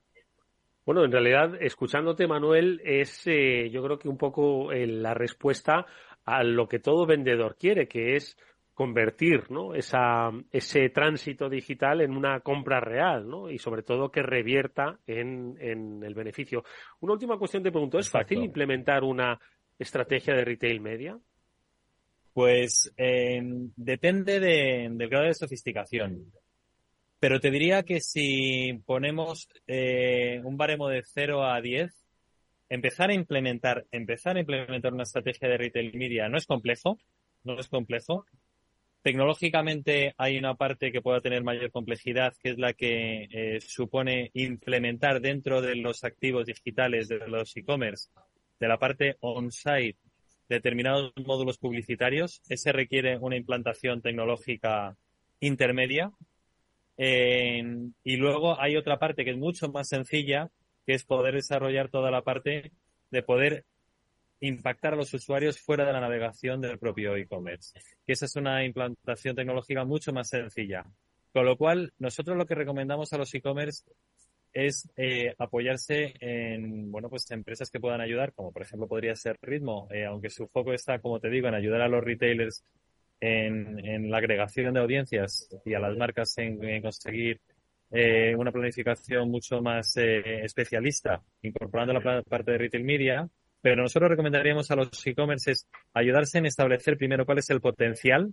Bueno, 0.89 1.05
en 1.05 1.13
realidad, 1.13 1.61
escuchándote, 1.61 2.27
Manuel, 2.27 2.81
es 2.83 3.27
eh, 3.27 3.69
yo 3.71 3.83
creo 3.83 3.99
que 3.99 4.09
un 4.09 4.17
poco 4.17 4.73
eh, 4.73 4.87
la 4.87 5.13
respuesta 5.13 5.85
a 6.29 6.43
lo 6.43 6.69
que 6.69 6.79
todo 6.79 7.07
vendedor 7.07 7.57
quiere, 7.57 7.89
que 7.89 8.17
es 8.17 8.37
convertir 8.75 9.51
¿no? 9.51 9.75
Esa, 9.75 10.31
ese 10.53 10.89
tránsito 10.91 11.49
digital 11.49 12.01
en 12.01 12.13
una 12.17 12.41
compra 12.41 12.79
real 12.79 13.29
¿no? 13.29 13.51
y 13.51 13.59
sobre 13.59 13.83
todo 13.83 14.11
que 14.11 14.23
revierta 14.23 15.01
en, 15.07 15.57
en 15.59 16.05
el 16.05 16.15
beneficio. 16.15 16.63
Una 17.01 17.15
última 17.15 17.39
cuestión 17.39 17.63
te 17.63 17.73
pregunto, 17.73 17.99
¿es 17.99 18.09
fácil 18.09 18.45
implementar 18.45 19.03
una 19.03 19.41
estrategia 19.79 20.35
de 20.35 20.45
retail 20.45 20.81
media? 20.81 21.19
Pues 22.33 22.93
eh, 22.97 23.41
depende 23.75 24.39
de, 24.39 24.89
del 24.93 25.09
grado 25.09 25.27
de 25.27 25.35
sofisticación. 25.35 26.31
Pero 27.19 27.41
te 27.41 27.51
diría 27.51 27.83
que 27.83 28.01
si 28.01 28.81
ponemos 28.87 29.49
eh, 29.67 30.41
un 30.45 30.57
baremo 30.57 30.89
de 30.89 31.03
0 31.03 31.45
a 31.45 31.61
10, 31.61 32.08
empezar 32.69 33.11
a 33.11 33.15
implementar, 33.15 33.87
empezar 33.91 34.37
a 34.37 34.41
implementar 34.41 34.93
una 34.93 35.05
estrategia 35.05 35.49
de 35.49 35.57
retail 35.59 35.95
media 35.95 36.29
no 36.29 36.39
es 36.39 36.47
complejo, 36.47 36.99
no 37.45 37.59
es 37.59 37.69
complejo. 37.69 38.27
Tecnológicamente 39.03 40.15
hay 40.19 40.39
una 40.39 40.55
parte 40.55 40.93
que 40.93 41.01
pueda 41.01 41.21
tener 41.21 41.43
mayor 41.43 41.71
complejidad, 41.71 42.35
que 42.43 42.51
es 42.51 42.59
la 42.59 42.73
que 42.73 43.29
eh, 43.31 43.61
supone 43.61 44.31
implementar 44.35 45.21
dentro 45.21 45.63
de 45.63 45.77
los 45.77 46.05
activos 46.05 46.47
digitales 46.47 47.09
de 47.09 47.27
los 47.29 47.57
e-commerce, 47.57 48.11
de 48.59 48.69
la 48.69 48.79
parte 48.79 49.17
on-site, 49.21 49.99
determinados 50.49 51.13
módulos 51.25 51.59
publicitarios. 51.59 52.43
Ese 52.49 52.73
requiere 52.73 53.19
una 53.19 53.37
implantación 53.37 54.03
tecnológica 54.03 54.97
intermedia, 55.41 56.11
y 57.01 58.17
luego 58.17 58.61
hay 58.61 58.77
otra 58.77 58.99
parte 58.99 59.25
que 59.25 59.31
es 59.31 59.39
mucho 59.39 59.69
más 59.69 59.89
sencilla, 59.89 60.51
que 60.89 60.95
es 60.95 61.05
poder 61.05 61.35
desarrollar 61.35 61.91
toda 61.91 62.11
la 62.11 62.23
parte 62.23 62.73
de 63.11 63.23
poder 63.23 63.67
impactar 64.41 64.95
a 64.95 64.97
los 64.97 65.13
usuarios 65.13 65.61
fuera 65.61 65.85
de 65.85 65.93
la 65.93 66.01
navegación 66.01 66.63
del 66.63 66.79
propio 66.79 67.15
e-commerce. 67.15 67.79
Que 68.07 68.15
esa 68.15 68.25
es 68.25 68.37
una 68.37 68.65
implantación 68.65 69.37
tecnológica 69.37 69.85
mucho 69.85 70.15
más 70.15 70.31
sencilla. 70.31 70.87
Con 71.31 71.45
lo 71.45 71.59
cual, 71.59 71.93
nosotros 71.99 72.39
lo 72.39 72.47
que 72.47 72.55
recomendamos 72.55 73.13
a 73.13 73.19
los 73.19 73.35
e-commerce 73.35 73.85
es 74.55 74.89
eh, 74.97 75.35
apoyarse 75.39 76.15
en 76.21 76.91
bueno 76.91 77.11
pues 77.11 77.31
empresas 77.33 77.71
que 77.71 77.81
puedan 77.81 78.01
ayudar, 78.01 78.33
como 78.33 78.51
por 78.51 78.63
ejemplo 78.63 78.89
podría 78.89 79.15
ser 79.15 79.37
Ritmo, 79.43 79.89
eh, 79.91 80.07
aunque 80.07 80.31
su 80.31 80.49
foco 80.49 80.73
está, 80.73 81.01
como 81.01 81.21
te 81.21 81.29
digo, 81.29 81.49
en 81.49 81.55
ayudar 81.55 81.83
a 81.83 81.89
los 81.89 82.03
retailers 82.03 82.65
en, 83.21 84.11
la 84.11 84.17
agregación 84.17 84.73
de 84.73 84.81
audiencias 84.81 85.51
y 85.67 85.75
a 85.75 85.81
las 85.81 85.99
marcas 85.99 86.33
en, 86.39 86.81
conseguir 86.81 87.43
eh, 87.91 88.35
una 88.37 88.53
planificación 88.53 89.31
mucho 89.31 89.61
más 89.61 89.97
especialista, 89.97 91.23
incorporando 91.43 91.95
la 91.95 92.23
parte 92.23 92.53
de 92.53 92.59
retail 92.59 92.85
media. 92.85 93.29
Pero 93.61 93.83
nosotros 93.83 94.11
recomendaríamos 94.11 94.71
a 94.71 94.77
los 94.77 95.07
e-commerce 95.07 95.53
ayudarse 95.93 96.39
en 96.39 96.47
establecer 96.47 96.97
primero 96.97 97.27
cuál 97.27 97.39
es 97.39 97.51
el 97.51 97.61
potencial, 97.61 98.33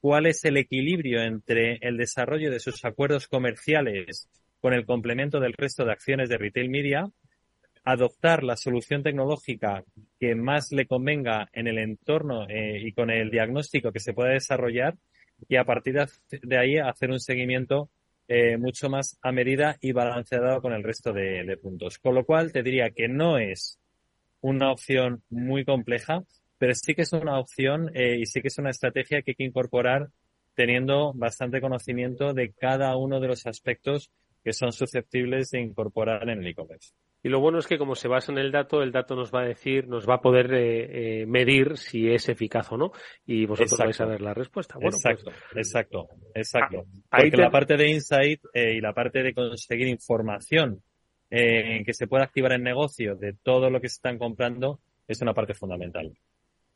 cuál 0.00 0.26
es 0.26 0.44
el 0.44 0.56
equilibrio 0.56 1.22
entre 1.22 1.78
el 1.80 1.96
desarrollo 1.96 2.50
de 2.50 2.60
sus 2.60 2.84
acuerdos 2.84 3.26
comerciales 3.26 4.28
con 4.60 4.72
el 4.72 4.86
complemento 4.86 5.40
del 5.40 5.54
resto 5.54 5.84
de 5.84 5.92
acciones 5.92 6.28
de 6.28 6.38
retail 6.38 6.70
media, 6.70 7.10
adoptar 7.84 8.42
la 8.42 8.56
solución 8.56 9.02
tecnológica 9.02 9.84
que 10.18 10.34
más 10.34 10.72
le 10.72 10.86
convenga 10.86 11.48
en 11.52 11.68
el 11.68 11.78
entorno 11.78 12.48
eh, 12.48 12.80
y 12.80 12.92
con 12.92 13.10
el 13.10 13.30
diagnóstico 13.30 13.92
que 13.92 14.00
se 14.00 14.14
pueda 14.14 14.30
desarrollar 14.30 14.94
y 15.48 15.56
a 15.56 15.64
partir 15.64 15.96
de 16.30 16.58
ahí 16.58 16.78
hacer 16.78 17.10
un 17.10 17.20
seguimiento 17.20 17.90
eh, 18.28 18.56
mucho 18.56 18.88
más 18.88 19.18
a 19.22 19.32
medida 19.32 19.76
y 19.80 19.92
balanceado 19.92 20.60
con 20.62 20.72
el 20.72 20.82
resto 20.82 21.12
de, 21.12 21.58
puntos. 21.60 21.98
Con 21.98 22.14
lo 22.14 22.24
cual 22.24 22.52
te 22.52 22.62
diría 22.62 22.90
que 22.90 23.08
no 23.08 23.38
es 23.38 23.78
una 24.40 24.72
opción 24.72 25.22
muy 25.30 25.64
compleja, 25.64 26.22
pero 26.58 26.74
sí 26.74 26.94
que 26.94 27.02
es 27.02 27.12
una 27.12 27.38
opción 27.38 27.90
eh, 27.94 28.18
y 28.18 28.26
sí 28.26 28.40
que 28.40 28.48
es 28.48 28.58
una 28.58 28.70
estrategia 28.70 29.22
que 29.22 29.32
hay 29.32 29.34
que 29.34 29.44
incorporar 29.44 30.08
teniendo 30.54 31.12
bastante 31.14 31.60
conocimiento 31.60 32.32
de 32.32 32.52
cada 32.52 32.96
uno 32.96 33.20
de 33.20 33.28
los 33.28 33.46
aspectos 33.46 34.10
que 34.42 34.52
son 34.52 34.72
susceptibles 34.72 35.50
de 35.50 35.60
incorporar 35.60 36.28
en 36.28 36.38
el 36.40 36.46
e-commerce. 36.46 36.92
Y 37.24 37.30
lo 37.30 37.40
bueno 37.40 37.58
es 37.58 37.66
que 37.66 37.78
como 37.78 37.94
se 37.94 38.06
basa 38.06 38.30
en 38.32 38.36
el 38.36 38.52
dato, 38.52 38.82
el 38.82 38.92
dato 38.92 39.16
nos 39.16 39.32
va 39.32 39.40
a 39.40 39.46
decir, 39.46 39.88
nos 39.88 40.06
va 40.06 40.16
a 40.16 40.20
poder 40.20 40.52
eh, 40.52 41.22
eh, 41.22 41.26
medir 41.26 41.78
si 41.78 42.10
es 42.10 42.28
eficaz 42.28 42.70
o 42.70 42.76
no, 42.76 42.92
y 43.24 43.46
vosotros 43.46 43.78
vais 43.78 43.98
a 44.02 44.04
ver 44.04 44.20
la 44.20 44.34
respuesta. 44.34 44.74
Bueno, 44.74 44.90
pues 44.90 45.06
exacto, 45.06 45.30
exacto, 45.56 46.08
exacto. 46.34 46.84
Ah, 47.10 47.20
Porque 47.22 47.38
la 47.38 47.50
parte 47.50 47.78
de 47.78 47.88
insight 47.90 48.42
eh, 48.52 48.74
y 48.74 48.80
la 48.82 48.92
parte 48.92 49.22
de 49.22 49.32
conseguir 49.32 49.88
información 49.88 50.82
que 51.30 51.92
se 51.92 52.06
pueda 52.06 52.22
activar 52.22 52.52
en 52.52 52.62
negocio 52.62 53.16
de 53.16 53.32
todo 53.42 53.68
lo 53.68 53.80
que 53.80 53.88
se 53.88 53.94
están 53.94 54.18
comprando 54.18 54.78
es 55.08 55.20
una 55.20 55.34
parte 55.34 55.52
fundamental. 55.54 56.12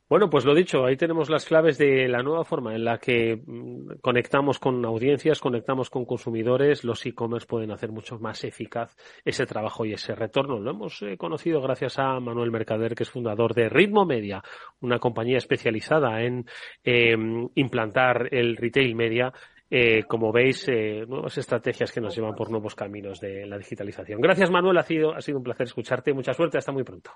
Bueno, 0.08 0.30
pues 0.30 0.46
lo 0.46 0.54
dicho, 0.54 0.86
ahí 0.86 0.96
tenemos 0.96 1.28
las 1.28 1.44
claves 1.44 1.76
de 1.76 2.08
la 2.08 2.22
nueva 2.22 2.42
forma 2.42 2.74
en 2.74 2.82
la 2.82 2.96
que 2.96 3.36
mm, 3.36 3.98
conectamos 4.00 4.58
con 4.58 4.82
audiencias, 4.86 5.38
conectamos 5.38 5.90
con 5.90 6.06
consumidores. 6.06 6.82
Los 6.82 7.04
e-commerce 7.04 7.46
pueden 7.46 7.72
hacer 7.72 7.92
mucho 7.92 8.18
más 8.18 8.42
eficaz 8.44 8.96
ese 9.22 9.44
trabajo 9.44 9.84
y 9.84 9.92
ese 9.92 10.14
retorno. 10.14 10.60
Lo 10.60 10.70
hemos 10.70 11.02
eh, 11.02 11.18
conocido 11.18 11.60
gracias 11.60 11.98
a 11.98 12.18
Manuel 12.20 12.50
Mercader, 12.50 12.94
que 12.94 13.02
es 13.02 13.10
fundador 13.10 13.52
de 13.52 13.68
Ritmo 13.68 14.06
Media, 14.06 14.42
una 14.80 14.98
compañía 14.98 15.36
especializada 15.36 16.22
en 16.22 16.46
em, 16.84 17.46
implantar 17.54 18.28
el 18.30 18.56
retail 18.56 18.94
media 18.94 19.30
eh, 19.70 20.04
como 20.04 20.32
veis, 20.32 20.66
eh, 20.68 21.04
nuevas 21.06 21.36
estrategias 21.36 21.92
que 21.92 22.00
nos 22.00 22.16
llevan 22.16 22.34
por 22.34 22.50
nuevos 22.50 22.74
caminos 22.74 23.20
de 23.20 23.44
la 23.44 23.58
digitalización. 23.58 24.22
Gracias, 24.22 24.50
Manuel. 24.50 24.78
Ha 24.78 24.82
sido, 24.84 25.14
ha 25.14 25.20
sido 25.20 25.36
un 25.36 25.44
placer 25.44 25.66
escucharte. 25.66 26.14
Mucha 26.14 26.32
suerte. 26.32 26.56
Hasta 26.56 26.72
muy 26.72 26.84
pronto. 26.84 27.10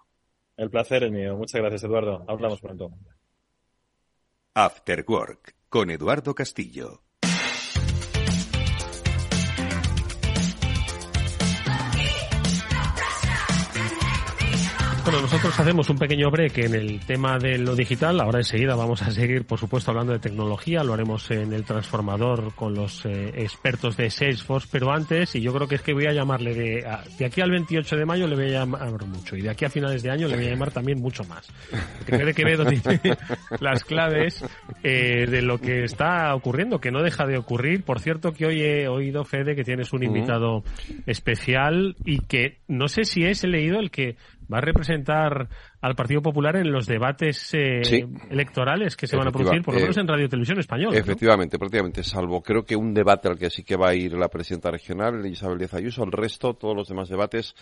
El 0.56 0.70
placer 0.70 1.04
es 1.04 1.12
mío. 1.12 1.36
Muchas 1.36 1.60
gracias, 1.60 1.84
Eduardo. 1.84 2.24
Hablamos 2.28 2.60
pronto. 2.60 2.90
After 4.54 5.04
Work 5.08 5.54
con 5.68 5.90
Eduardo 5.90 6.34
Castillo. 6.34 7.02
Nosotros 15.22 15.58
hacemos 15.60 15.88
un 15.88 15.98
pequeño 15.98 16.32
break 16.32 16.58
en 16.58 16.74
el 16.74 16.98
tema 17.06 17.38
de 17.38 17.56
lo 17.56 17.76
digital. 17.76 18.20
Ahora 18.20 18.40
enseguida 18.40 18.74
vamos 18.74 19.02
a 19.02 19.12
seguir, 19.12 19.44
por 19.44 19.56
supuesto, 19.56 19.92
hablando 19.92 20.12
de 20.12 20.18
tecnología. 20.18 20.82
Lo 20.82 20.94
haremos 20.94 21.30
en 21.30 21.52
el 21.52 21.62
transformador 21.62 22.52
con 22.56 22.74
los 22.74 23.06
eh, 23.06 23.32
expertos 23.36 23.96
de 23.96 24.10
Salesforce. 24.10 24.66
Pero 24.70 24.90
antes, 24.90 25.36
y 25.36 25.40
yo 25.40 25.54
creo 25.54 25.68
que 25.68 25.76
es 25.76 25.82
que 25.82 25.92
voy 25.92 26.06
a 26.06 26.12
llamarle 26.12 26.54
de, 26.54 26.86
de 27.18 27.24
aquí 27.24 27.40
al 27.40 27.52
28 27.52 27.96
de 27.96 28.04
mayo 28.04 28.26
le 28.26 28.34
voy 28.34 28.46
a 28.46 28.64
llamar 28.64 29.06
mucho. 29.06 29.36
Y 29.36 29.42
de 29.42 29.50
aquí 29.50 29.64
a 29.64 29.70
finales 29.70 30.02
de 30.02 30.10
año 30.10 30.26
le 30.26 30.34
voy 30.34 30.46
a 30.46 30.50
llamar 30.50 30.72
también 30.72 31.00
mucho 31.00 31.22
más. 31.24 31.48
Porque 32.00 32.24
que 32.24 32.34
Quevedo 32.34 32.64
tiene 32.64 33.16
las 33.60 33.84
claves 33.84 34.44
eh, 34.82 35.26
de 35.30 35.40
lo 35.40 35.58
que 35.58 35.84
está 35.84 36.34
ocurriendo, 36.34 36.80
que 36.80 36.90
no 36.90 37.00
deja 37.00 37.26
de 37.26 37.38
ocurrir. 37.38 37.84
Por 37.84 38.00
cierto, 38.00 38.32
que 38.32 38.46
hoy 38.46 38.60
he 38.60 38.88
oído, 38.88 39.24
Fede, 39.24 39.54
que 39.54 39.62
tienes 39.62 39.92
un 39.92 40.02
invitado 40.02 40.64
especial 41.06 41.94
y 42.04 42.18
que 42.22 42.58
no 42.66 42.88
sé 42.88 43.04
si 43.04 43.24
es 43.24 43.44
leído 43.44 43.78
el 43.78 43.92
que 43.92 44.16
va 44.52 44.58
a 44.58 44.60
representar 44.60 45.48
al 45.80 45.94
Partido 45.94 46.22
Popular 46.22 46.56
en 46.56 46.70
los 46.70 46.86
debates 46.86 47.52
eh, 47.54 47.82
electorales 48.30 48.96
que 48.96 49.06
se 49.06 49.16
van 49.16 49.28
a 49.28 49.30
producir, 49.30 49.62
por 49.62 49.74
lo 49.74 49.80
menos 49.80 49.96
en 49.96 50.06
Radio 50.06 50.28
Televisión 50.28 50.58
Española. 50.58 50.96
Efectivamente, 50.96 51.58
prácticamente, 51.58 52.02
salvo 52.02 52.42
creo 52.42 52.64
que 52.64 52.76
un 52.76 52.94
debate 52.94 53.28
al 53.28 53.38
que 53.38 53.50
sí 53.50 53.64
que 53.64 53.76
va 53.76 53.90
a 53.90 53.94
ir 53.94 54.12
la 54.14 54.28
presidenta 54.28 54.70
regional, 54.70 55.24
Isabel 55.26 55.58
Díaz 55.58 55.74
Ayuso, 55.74 56.04
el 56.04 56.12
resto, 56.12 56.54
todos 56.54 56.76
los 56.76 56.88
demás 56.88 57.08
debates, 57.08 57.54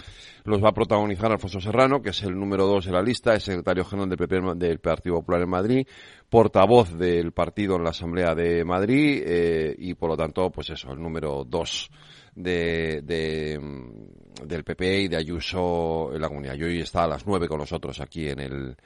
los 0.44 0.62
va 0.62 0.70
a 0.70 0.74
protagonizar 0.74 1.30
Alfonso 1.32 1.60
Serrano, 1.60 2.02
que 2.02 2.10
es 2.10 2.22
el 2.22 2.34
número 2.38 2.66
dos 2.66 2.86
de 2.86 2.92
la 2.92 3.02
lista, 3.02 3.34
es 3.34 3.44
secretario 3.44 3.84
general 3.84 4.08
del, 4.08 4.58
del 4.58 4.78
Partido 4.78 5.16
Popular 5.16 5.42
en 5.42 5.50
Madrid, 5.50 5.86
portavoz 6.28 6.96
del 6.96 7.32
partido 7.32 7.76
en 7.76 7.84
la 7.84 7.90
Asamblea 7.90 8.34
de 8.34 8.64
Madrid 8.64 9.22
eh, 9.24 9.74
y, 9.78 9.94
por 9.94 10.10
lo 10.10 10.16
tanto, 10.16 10.50
pues 10.50 10.70
eso, 10.70 10.92
el 10.92 11.00
número 11.00 11.44
dos 11.44 11.90
de, 12.34 13.02
de, 13.02 13.58
mm, 13.58 14.19
del 14.44 14.64
PP 14.64 15.00
y 15.03 15.09
de 15.09 15.16
Ayuso 15.16 16.11
en 16.14 16.20
la 16.20 16.29
comunidad. 16.29 16.55
Y 16.55 16.62
hoy 16.62 16.81
está 16.81 17.05
a 17.05 17.09
las 17.09 17.26
nueve 17.26 17.48
con 17.48 17.59
nosotros 17.59 18.00
aquí 18.00 18.29
en 18.29 18.40
el 18.40 18.76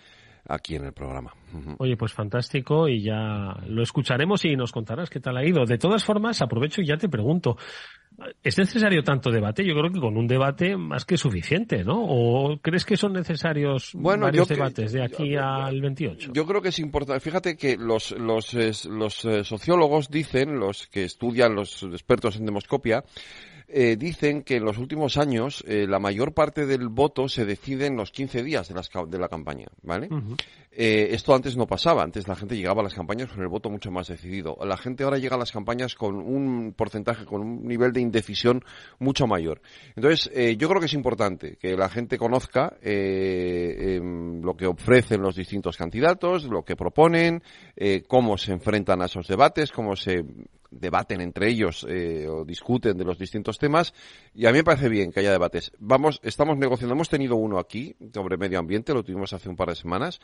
aquí 0.47 0.77
en 0.77 0.85
el 0.85 0.93
programa. 0.93 1.33
Oye, 1.79 1.97
pues 1.97 2.13
fantástico 2.13 2.89
y 2.89 3.03
ya 3.03 3.57
lo 3.67 3.83
escucharemos 3.83 4.45
y 4.45 4.57
nos 4.57 4.73
contarás 4.73 5.09
qué 5.09 5.21
tal 5.21 5.37
ha 5.37 5.45
ido. 5.45 5.65
De 5.65 5.79
todas 5.79 6.05
formas, 6.05 6.43
aprovecho 6.43 6.83
y 6.83 6.87
ya 6.87 6.97
te 6.97 7.09
pregunto, 7.09 7.57
¿es 8.43 8.59
necesario 8.59 9.03
tanto 9.03 9.31
debate? 9.31 9.65
Yo 9.65 9.75
creo 9.75 9.91
que 9.91 10.01
con 10.01 10.17
un 10.17 10.27
debate 10.27 10.77
más 10.77 11.05
que 11.05 11.17
suficiente, 11.17 11.85
¿no? 11.85 12.05
¿O 12.05 12.59
crees 12.59 12.85
que 12.85 12.97
son 12.97 13.13
necesarios 13.15 13.93
varios 13.95 14.49
debates 14.49 14.93
de 14.93 15.03
aquí 15.03 15.35
al 15.37 15.81
28? 15.81 16.33
Yo 16.35 16.47
creo 16.47 16.61
que 16.61 16.69
es 16.69 16.79
importante. 16.79 17.21
Fíjate 17.21 17.57
que 17.57 17.77
los, 17.77 18.11
los, 18.13 18.53
los 18.87 19.25
eh, 19.25 19.45
sociólogos 19.45 20.11
dicen, 20.11 20.59
los 20.59 20.89
que 20.89 21.05
estudian, 21.05 21.55
los 21.55 21.83
expertos 21.85 22.37
en 22.37 22.47
demoscopia, 22.47 23.05
eh, 23.77 23.97
dicen 23.97 24.43
que 24.43 24.57
en 24.57 24.65
los 24.65 24.79
últimos 24.79 25.17
años 25.17 25.65
eh, 25.67 25.87
la 25.89 25.99
mayor 25.99 26.33
parte 26.33 26.65
del 26.65 26.89
voto 26.89 27.29
se 27.29 27.45
decide 27.45 27.87
en 27.87 27.97
los 27.97 28.13
15 28.13 28.45
días 28.45 28.69
de, 28.69 28.75
las, 28.75 28.89
de 29.09 29.19
la 29.19 29.29
campaña, 29.29 29.67
¿vale? 29.83 30.09
eh, 30.71 31.09
esto 31.11 31.35
antes 31.35 31.57
no 31.57 31.67
pasaba, 31.67 32.05
antes 32.05 32.29
la 32.29 32.37
gente 32.37 32.57
llegaba 32.57 32.83
a 32.83 32.85
las 32.85 32.95
campañas 32.95 33.31
con 33.31 33.43
el 33.43 33.49
voto 33.49 33.71
mucho 33.71 33.91
más 33.91 34.07
decidido. 34.07 34.57
La 34.65 34.77
gente 34.77 35.03
ahora 35.03 35.19
llega 35.19 35.35
a 35.35 35.39
las 35.39 35.51
campañas 35.51 35.97
con 35.97 36.15
un 36.17 36.73
porcentaje, 36.77 37.25
con 37.25 37.41
un 37.41 37.67
nivel 37.67 37.93
de 37.93 38.01
indecisión 38.01 38.65
mucho 39.01 39.27
mayor. 39.27 39.61
Entonces, 39.97 40.31
eh, 40.33 40.57
yo 40.57 40.69
creo 40.69 40.81
que 40.81 40.87
es 40.87 40.95
importante 40.95 41.57
que 41.57 41.77
la 41.77 41.89
gente 41.89 42.17
conozca 42.17 42.77
eh, 42.81 43.97
em, 43.97 44.41
lo 44.41 44.57
que 44.57 44.67
ofrecen 44.67 45.21
los 45.21 45.35
distintos 45.35 45.77
candidatos, 45.77 46.45
lo 46.45 46.65
que 46.65 46.77
proponen, 46.77 47.43
eh, 47.77 48.05
cómo 48.07 48.39
se 48.39 48.53
enfrentan 48.53 49.03
a 49.03 49.07
esos 49.07 49.27
debates, 49.27 49.73
cómo 49.73 49.97
se 49.97 50.25
debaten 50.79 51.21
entre 51.21 51.49
ellos 51.49 51.87
eh, 51.89 52.27
o 52.29 52.45
discuten 52.45 52.97
de 52.97 53.05
los 53.05 53.19
distintos 53.19 53.59
temas 53.59 53.95
y 54.35 54.47
a 54.47 54.53
mí 54.53 54.59
me 54.59 54.65
parece 54.65 54.89
bien 54.89 55.13
que 55.13 55.21
haya 55.21 55.33
debates. 55.33 55.73
Vamos, 55.79 56.21
estamos 56.23 56.57
negociando, 56.59 56.95
hemos 56.95 57.09
tenido 57.09 57.37
uno 57.37 57.59
aquí 57.59 57.97
sobre 58.13 58.37
medio 58.37 58.59
ambiente, 58.59 58.95
lo 58.95 59.03
tuvimos 59.03 59.33
hace 59.33 59.49
un 59.49 59.57
par 59.57 59.69
de 59.69 59.77
semanas 59.77 60.21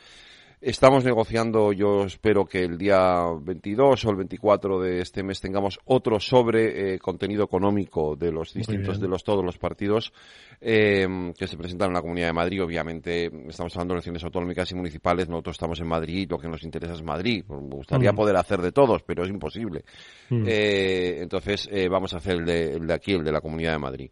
Estamos 0.61 1.03
negociando, 1.03 1.73
yo 1.73 2.03
espero 2.03 2.45
que 2.45 2.63
el 2.63 2.77
día 2.77 3.23
22 3.41 4.05
o 4.05 4.09
el 4.11 4.15
24 4.17 4.79
de 4.79 5.01
este 5.01 5.23
mes 5.23 5.41
tengamos 5.41 5.79
otro 5.85 6.19
sobre 6.19 6.93
eh, 6.93 6.99
contenido 6.99 7.43
económico 7.43 8.15
de 8.15 8.31
los 8.31 8.53
distintos, 8.53 8.99
de 8.99 9.07
los 9.07 9.23
todos 9.23 9.43
los 9.43 9.57
partidos 9.57 10.13
eh, 10.61 11.33
que 11.35 11.47
se 11.47 11.57
presentan 11.57 11.87
en 11.87 11.95
la 11.95 12.01
Comunidad 12.01 12.27
de 12.27 12.33
Madrid. 12.33 12.63
Obviamente 12.63 13.25
estamos 13.49 13.75
hablando 13.75 13.95
de 13.95 13.97
elecciones 13.97 14.23
autonómicas 14.23 14.71
y 14.71 14.75
municipales, 14.75 15.27
nosotros 15.27 15.55
estamos 15.55 15.79
en 15.79 15.87
Madrid, 15.87 16.27
lo 16.29 16.37
que 16.37 16.47
nos 16.47 16.61
interesa 16.61 16.93
es 16.93 17.01
Madrid. 17.01 17.43
Me 17.49 17.57
gustaría 17.57 18.11
mm. 18.11 18.15
poder 18.15 18.35
hacer 18.35 18.61
de 18.61 18.71
todos, 18.71 19.01
pero 19.01 19.23
es 19.23 19.31
imposible. 19.31 19.83
Mm. 20.29 20.43
Eh, 20.45 21.21
entonces 21.23 21.67
vamos 21.89 22.13
a 22.13 22.17
hacer 22.17 22.35
el 22.35 22.45
de, 22.45 22.73
el 22.73 22.85
de 22.85 22.93
aquí, 22.93 23.13
el 23.13 23.23
de 23.23 23.31
la 23.31 23.41
Comunidad 23.41 23.71
de 23.71 23.79
Madrid. 23.79 24.11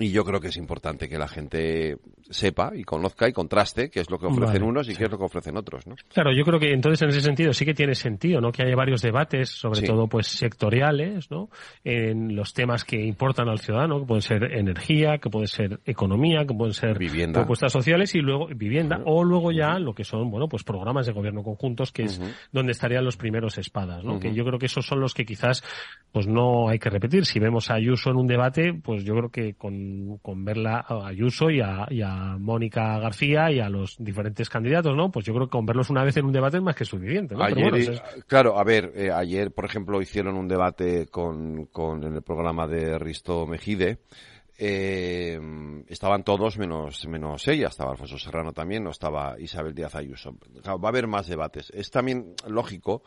Y 0.00 0.10
yo 0.10 0.24
creo 0.24 0.40
que 0.40 0.48
es 0.48 0.56
importante 0.56 1.08
que 1.08 1.18
la 1.18 1.28
gente 1.28 1.96
sepa 2.28 2.72
y 2.74 2.84
conozca 2.84 3.28
y 3.28 3.32
contraste 3.32 3.90
qué 3.90 4.00
es 4.00 4.10
lo 4.10 4.18
que 4.18 4.26
ofrecen 4.26 4.60
Vale, 4.60 4.64
unos 4.64 4.88
y 4.88 4.92
sí. 4.92 4.96
qué 4.98 5.04
es 5.04 5.10
lo 5.10 5.18
que 5.18 5.24
ofrecen 5.24 5.56
otros, 5.56 5.86
¿no? 5.86 5.94
Claro, 6.12 6.32
yo 6.32 6.44
creo 6.44 6.58
que 6.58 6.72
entonces 6.72 7.02
en 7.02 7.08
ese 7.10 7.20
sentido 7.20 7.52
sí 7.52 7.64
que 7.64 7.74
tiene 7.74 7.94
sentido, 7.94 8.40
¿no? 8.40 8.50
Que 8.52 8.62
haya 8.62 8.74
varios 8.76 9.02
debates, 9.02 9.50
sobre 9.50 9.80
Sí. 9.80 9.86
todo 9.86 10.06
pues 10.06 10.26
sectoriales, 10.28 11.30
¿no? 11.30 11.50
En 11.84 12.34
los 12.36 12.52
temas 12.54 12.84
que 12.84 13.00
importan 13.04 13.48
al 13.48 13.58
ciudadano, 13.58 14.00
que 14.00 14.06
pueden 14.06 14.22
ser 14.22 14.44
energía, 14.56 15.18
que 15.18 15.28
puede 15.30 15.46
ser 15.48 15.80
economía, 15.84 16.44
que 16.46 16.54
pueden 16.54 16.74
ser 16.74 16.98
Vivienda. 16.98 17.40
propuestas 17.40 17.72
sociales 17.72 18.14
y 18.14 18.20
luego 18.20 18.46
vivienda, 18.48 19.00
o 19.04 19.24
luego 19.24 19.52
ya 19.52 19.78
lo 19.78 19.94
que 19.94 20.04
son, 20.04 20.30
bueno, 20.30 20.48
pues 20.48 20.64
programas 20.64 21.06
de 21.06 21.12
gobierno 21.12 21.42
conjuntos, 21.42 21.92
que 21.92 22.04
es 22.04 22.20
donde 22.52 22.72
estarían 22.72 23.04
los 23.04 23.16
primeros 23.16 23.58
espadas, 23.58 24.04
¿no? 24.04 24.18
Que 24.20 24.32
yo 24.34 24.44
creo 24.44 24.58
que 24.58 24.66
esos 24.66 24.86
son 24.86 25.00
los 25.00 25.14
que 25.14 25.24
quizás 25.24 25.62
pues 26.12 26.26
no 26.26 26.68
hay 26.68 26.78
que 26.78 26.90
repetir. 26.90 27.24
Si 27.26 27.38
vemos 27.38 27.70
a 27.70 27.74
Ayuso 27.74 28.10
en 28.10 28.16
un 28.16 28.26
debate, 28.26 28.72
pues 28.74 29.04
yo 29.04 29.14
creo 29.14 29.28
que 29.30 29.54
con, 29.54 29.89
con 30.22 30.44
verla 30.44 30.84
a 30.86 31.06
Ayuso 31.06 31.50
y 31.50 31.60
a, 31.60 31.86
y 31.90 32.02
a 32.02 32.36
Mónica 32.38 32.98
García 32.98 33.50
y 33.50 33.60
a 33.60 33.68
los 33.68 33.96
diferentes 33.98 34.48
candidatos, 34.48 34.96
¿no? 34.96 35.10
Pues 35.10 35.26
yo 35.26 35.34
creo 35.34 35.46
que 35.46 35.52
con 35.52 35.66
verlos 35.66 35.90
una 35.90 36.04
vez 36.04 36.16
en 36.16 36.26
un 36.26 36.32
debate 36.32 36.58
es 36.58 36.62
más 36.62 36.76
que 36.76 36.84
suficiente, 36.84 37.34
¿no? 37.34 37.42
Ayer, 37.42 37.70
bueno, 37.70 38.00
claro, 38.26 38.58
a 38.58 38.64
ver, 38.64 38.92
eh, 38.94 39.10
ayer, 39.12 39.52
por 39.52 39.64
ejemplo, 39.64 40.00
hicieron 40.00 40.36
un 40.36 40.48
debate 40.48 41.06
con, 41.06 41.66
con 41.66 42.04
en 42.04 42.14
el 42.14 42.22
programa 42.22 42.66
de 42.66 42.98
Risto 42.98 43.46
Mejide. 43.46 43.98
Eh, 44.62 45.40
estaban 45.88 46.22
todos 46.22 46.58
menos 46.58 47.06
menos 47.06 47.48
ella, 47.48 47.68
estaba 47.68 47.92
Alfonso 47.92 48.18
Serrano 48.18 48.52
también, 48.52 48.84
no 48.84 48.90
estaba 48.90 49.40
Isabel 49.40 49.74
Díaz 49.74 49.94
Ayuso. 49.94 50.36
Claro, 50.62 50.78
va 50.78 50.88
a 50.88 50.92
haber 50.92 51.06
más 51.06 51.26
debates. 51.28 51.70
Es 51.74 51.90
también 51.90 52.34
lógico 52.46 53.02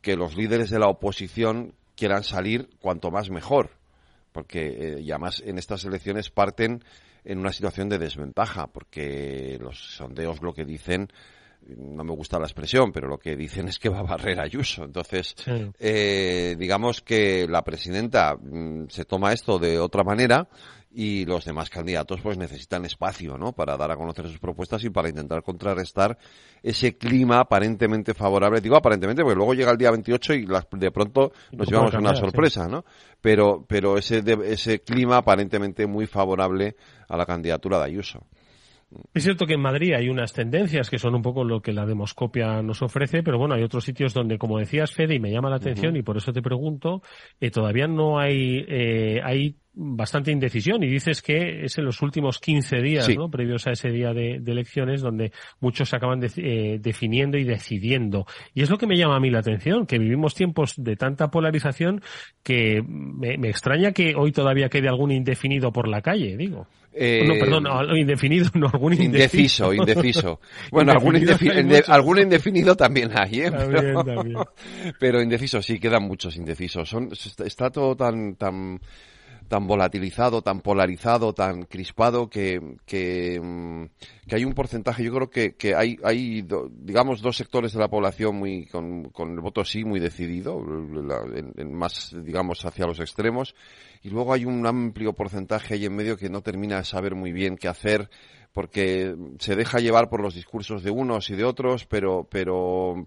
que 0.00 0.16
los 0.16 0.36
líderes 0.36 0.70
de 0.70 0.78
la 0.78 0.88
oposición 0.88 1.74
quieran 1.96 2.22
salir 2.22 2.70
cuanto 2.80 3.10
más 3.10 3.30
mejor, 3.30 3.70
porque 4.36 4.66
eh, 4.68 5.00
y 5.00 5.10
además 5.10 5.42
en 5.44 5.56
estas 5.56 5.82
elecciones 5.86 6.28
parten 6.28 6.84
en 7.24 7.38
una 7.38 7.52
situación 7.52 7.88
de 7.88 7.96
desventaja, 7.96 8.66
porque 8.66 9.56
los 9.58 9.96
sondeos 9.96 10.42
lo 10.42 10.52
que 10.52 10.66
dicen 10.66 11.08
no 11.66 12.04
me 12.04 12.12
gusta 12.12 12.38
la 12.38 12.44
expresión, 12.44 12.92
pero 12.92 13.08
lo 13.08 13.18
que 13.18 13.34
dicen 13.34 13.66
es 13.66 13.78
que 13.78 13.88
va 13.88 14.00
a 14.00 14.02
barrer 14.02 14.38
a 14.38 14.44
Ayuso. 14.44 14.84
Entonces, 14.84 15.34
Sí. 15.36 15.72
eh, 15.80 16.54
digamos 16.58 17.00
que 17.00 17.46
la 17.48 17.62
presidenta 17.62 18.36
mm, 18.36 18.88
se 18.88 19.06
toma 19.06 19.32
esto 19.32 19.58
de 19.58 19.78
otra 19.78 20.04
manera 20.04 20.46
y 20.98 21.26
los 21.26 21.44
demás 21.44 21.68
candidatos 21.68 22.22
pues 22.22 22.38
necesitan 22.38 22.86
espacio, 22.86 23.36
¿no? 23.36 23.52
Para 23.52 23.76
dar 23.76 23.90
a 23.90 23.96
conocer 23.96 24.26
sus 24.28 24.38
propuestas 24.38 24.82
y 24.82 24.88
para 24.88 25.10
intentar 25.10 25.42
contrarrestar 25.42 26.16
ese 26.62 26.96
clima 26.96 27.38
aparentemente 27.40 28.14
favorable. 28.14 28.62
Digo 28.62 28.76
aparentemente 28.76 29.22
porque 29.22 29.36
luego 29.36 29.52
llega 29.52 29.72
el 29.72 29.76
día 29.76 29.90
28 29.90 30.32
y 30.32 30.46
las- 30.46 30.66
de 30.72 30.90
pronto 30.90 31.32
nos 31.52 31.68
llevamos 31.68 31.90
cambiar, 31.90 32.12
una 32.12 32.18
sí. 32.18 32.24
sorpresa, 32.24 32.66
¿no? 32.66 32.86
Pero, 33.20 33.66
pero 33.68 33.98
ese, 33.98 34.22
de- 34.22 34.52
ese 34.54 34.80
clima 34.80 35.18
aparentemente 35.18 35.86
muy 35.86 36.06
favorable 36.06 36.76
a 37.10 37.16
la 37.18 37.26
candidatura 37.26 37.78
de 37.78 37.84
Ayuso. 37.84 38.24
Es 39.12 39.24
cierto 39.24 39.44
que 39.46 39.54
en 39.54 39.60
Madrid 39.60 39.92
hay 39.92 40.08
unas 40.08 40.32
tendencias 40.32 40.88
que 40.88 40.98
son 40.98 41.14
un 41.14 41.20
poco 41.20 41.44
lo 41.44 41.60
que 41.60 41.72
la 41.74 41.84
demoscopia 41.84 42.62
nos 42.62 42.80
ofrece, 42.80 43.22
pero 43.22 43.36
bueno, 43.36 43.54
hay 43.54 43.62
otros 43.64 43.84
sitios 43.84 44.14
donde, 44.14 44.38
como 44.38 44.58
decías, 44.58 44.92
Fede, 44.92 45.16
y 45.16 45.20
me 45.20 45.30
llama 45.30 45.50
la 45.50 45.56
atención 45.56 45.94
y 45.96 46.02
por 46.02 46.16
eso 46.16 46.32
te 46.32 46.40
pregunto, 46.40 47.02
eh, 47.40 47.50
todavía 47.50 47.86
no 47.88 48.18
hay, 48.18 48.64
eh, 48.66 49.20
hay 49.22 49.56
bastante 49.78 50.32
indecisión 50.32 50.82
y 50.82 50.88
dices 50.88 51.20
que 51.20 51.64
es 51.64 51.76
en 51.76 51.84
los 51.84 52.00
últimos 52.00 52.38
15 52.38 52.78
días, 52.78 53.04
Sí. 53.04 53.14
¿no? 53.14 53.30
Previos 53.30 53.66
a 53.66 53.72
ese 53.72 53.90
día 53.90 54.14
de, 54.14 54.38
de 54.40 54.52
elecciones 54.52 55.02
donde 55.02 55.32
muchos 55.60 55.90
se 55.90 55.96
acaban 55.96 56.18
de- 56.18 56.30
eh, 56.38 56.78
definiendo 56.80 57.36
y 57.36 57.44
decidiendo. 57.44 58.26
Y 58.54 58.62
es 58.62 58.70
lo 58.70 58.78
que 58.78 58.86
me 58.86 58.96
llama 58.96 59.16
a 59.16 59.20
mí 59.20 59.28
la 59.30 59.40
atención, 59.40 59.86
que 59.86 59.98
vivimos 59.98 60.34
tiempos 60.34 60.72
de 60.78 60.96
tanta 60.96 61.30
polarización 61.30 62.00
que 62.42 62.82
me, 62.86 63.36
me 63.36 63.50
extraña 63.50 63.92
que 63.92 64.14
hoy 64.16 64.32
todavía 64.32 64.70
quede 64.70 64.88
algún 64.88 65.10
indefinido 65.12 65.70
por 65.72 65.88
la 65.88 66.00
calle, 66.00 66.36
digo. 66.36 66.66
Eh, 66.98 67.24
no, 67.28 67.34
perdón, 67.34 67.66
indefinido, 67.98 68.48
no, 68.54 68.68
algún 68.72 68.94
indeciso. 68.94 69.74
Indeciso, 69.74 69.74
indeciso. 69.74 70.40
Bueno, 70.70 70.92
algún, 70.92 71.16
Indefinido 71.16 71.82
algún 71.88 72.18
indefinido 72.20 72.74
también 72.74 73.10
hay, 73.14 73.40
¿eh? 73.42 73.50
También, 73.50 73.82
pero, 73.84 74.04
también. 74.04 74.38
pero 74.98 75.20
indeciso, 75.20 75.60
sí, 75.60 75.78
quedan 75.78 76.04
muchos 76.04 76.36
indecisos. 76.36 76.88
Son, 76.88 77.10
está 77.44 77.68
todo 77.68 77.94
tan, 77.96 78.36
tan, 78.36 78.80
tan 79.48 79.66
volatilizado, 79.66 80.42
tan 80.42 80.60
polarizado, 80.60 81.32
tan 81.32 81.62
crispado 81.64 82.28
que, 82.28 82.76
que, 82.84 83.40
mm, 83.42 83.84
que 84.28 84.36
hay 84.36 84.44
un 84.44 84.54
porcentaje, 84.54 85.04
yo 85.04 85.12
creo 85.14 85.30
que, 85.30 85.54
que 85.54 85.74
hay, 85.74 85.96
hay 86.02 86.46
digamos, 86.70 87.22
dos 87.22 87.36
sectores 87.36 87.72
de 87.72 87.78
la 87.80 87.88
población 87.88 88.36
muy, 88.36 88.66
con, 88.66 89.10
con 89.10 89.32
el 89.32 89.40
voto 89.40 89.64
sí 89.64 89.84
muy 89.84 90.00
decidido, 90.00 90.60
la- 90.64 91.24
en- 91.56 91.74
más, 91.74 92.14
digamos, 92.24 92.64
hacia 92.64 92.86
los 92.86 93.00
extremos, 93.00 93.54
y 94.02 94.10
luego 94.10 94.32
hay 94.32 94.44
un 94.44 94.66
amplio 94.66 95.12
porcentaje 95.12 95.74
ahí 95.74 95.84
en 95.84 95.94
medio 95.96 96.16
que 96.16 96.28
no 96.28 96.42
termina 96.42 96.78
de 96.78 96.84
saber 96.84 97.14
muy 97.14 97.32
bien 97.32 97.56
qué 97.56 97.68
hacer, 97.68 98.10
porque 98.52 99.14
se 99.38 99.54
deja 99.54 99.78
llevar 99.78 100.08
por 100.08 100.22
los 100.22 100.34
discursos 100.34 100.82
de 100.82 100.90
unos 100.90 101.28
y 101.30 101.36
de 101.36 101.44
otros, 101.44 101.84
pero, 101.86 102.26
pero, 102.30 103.04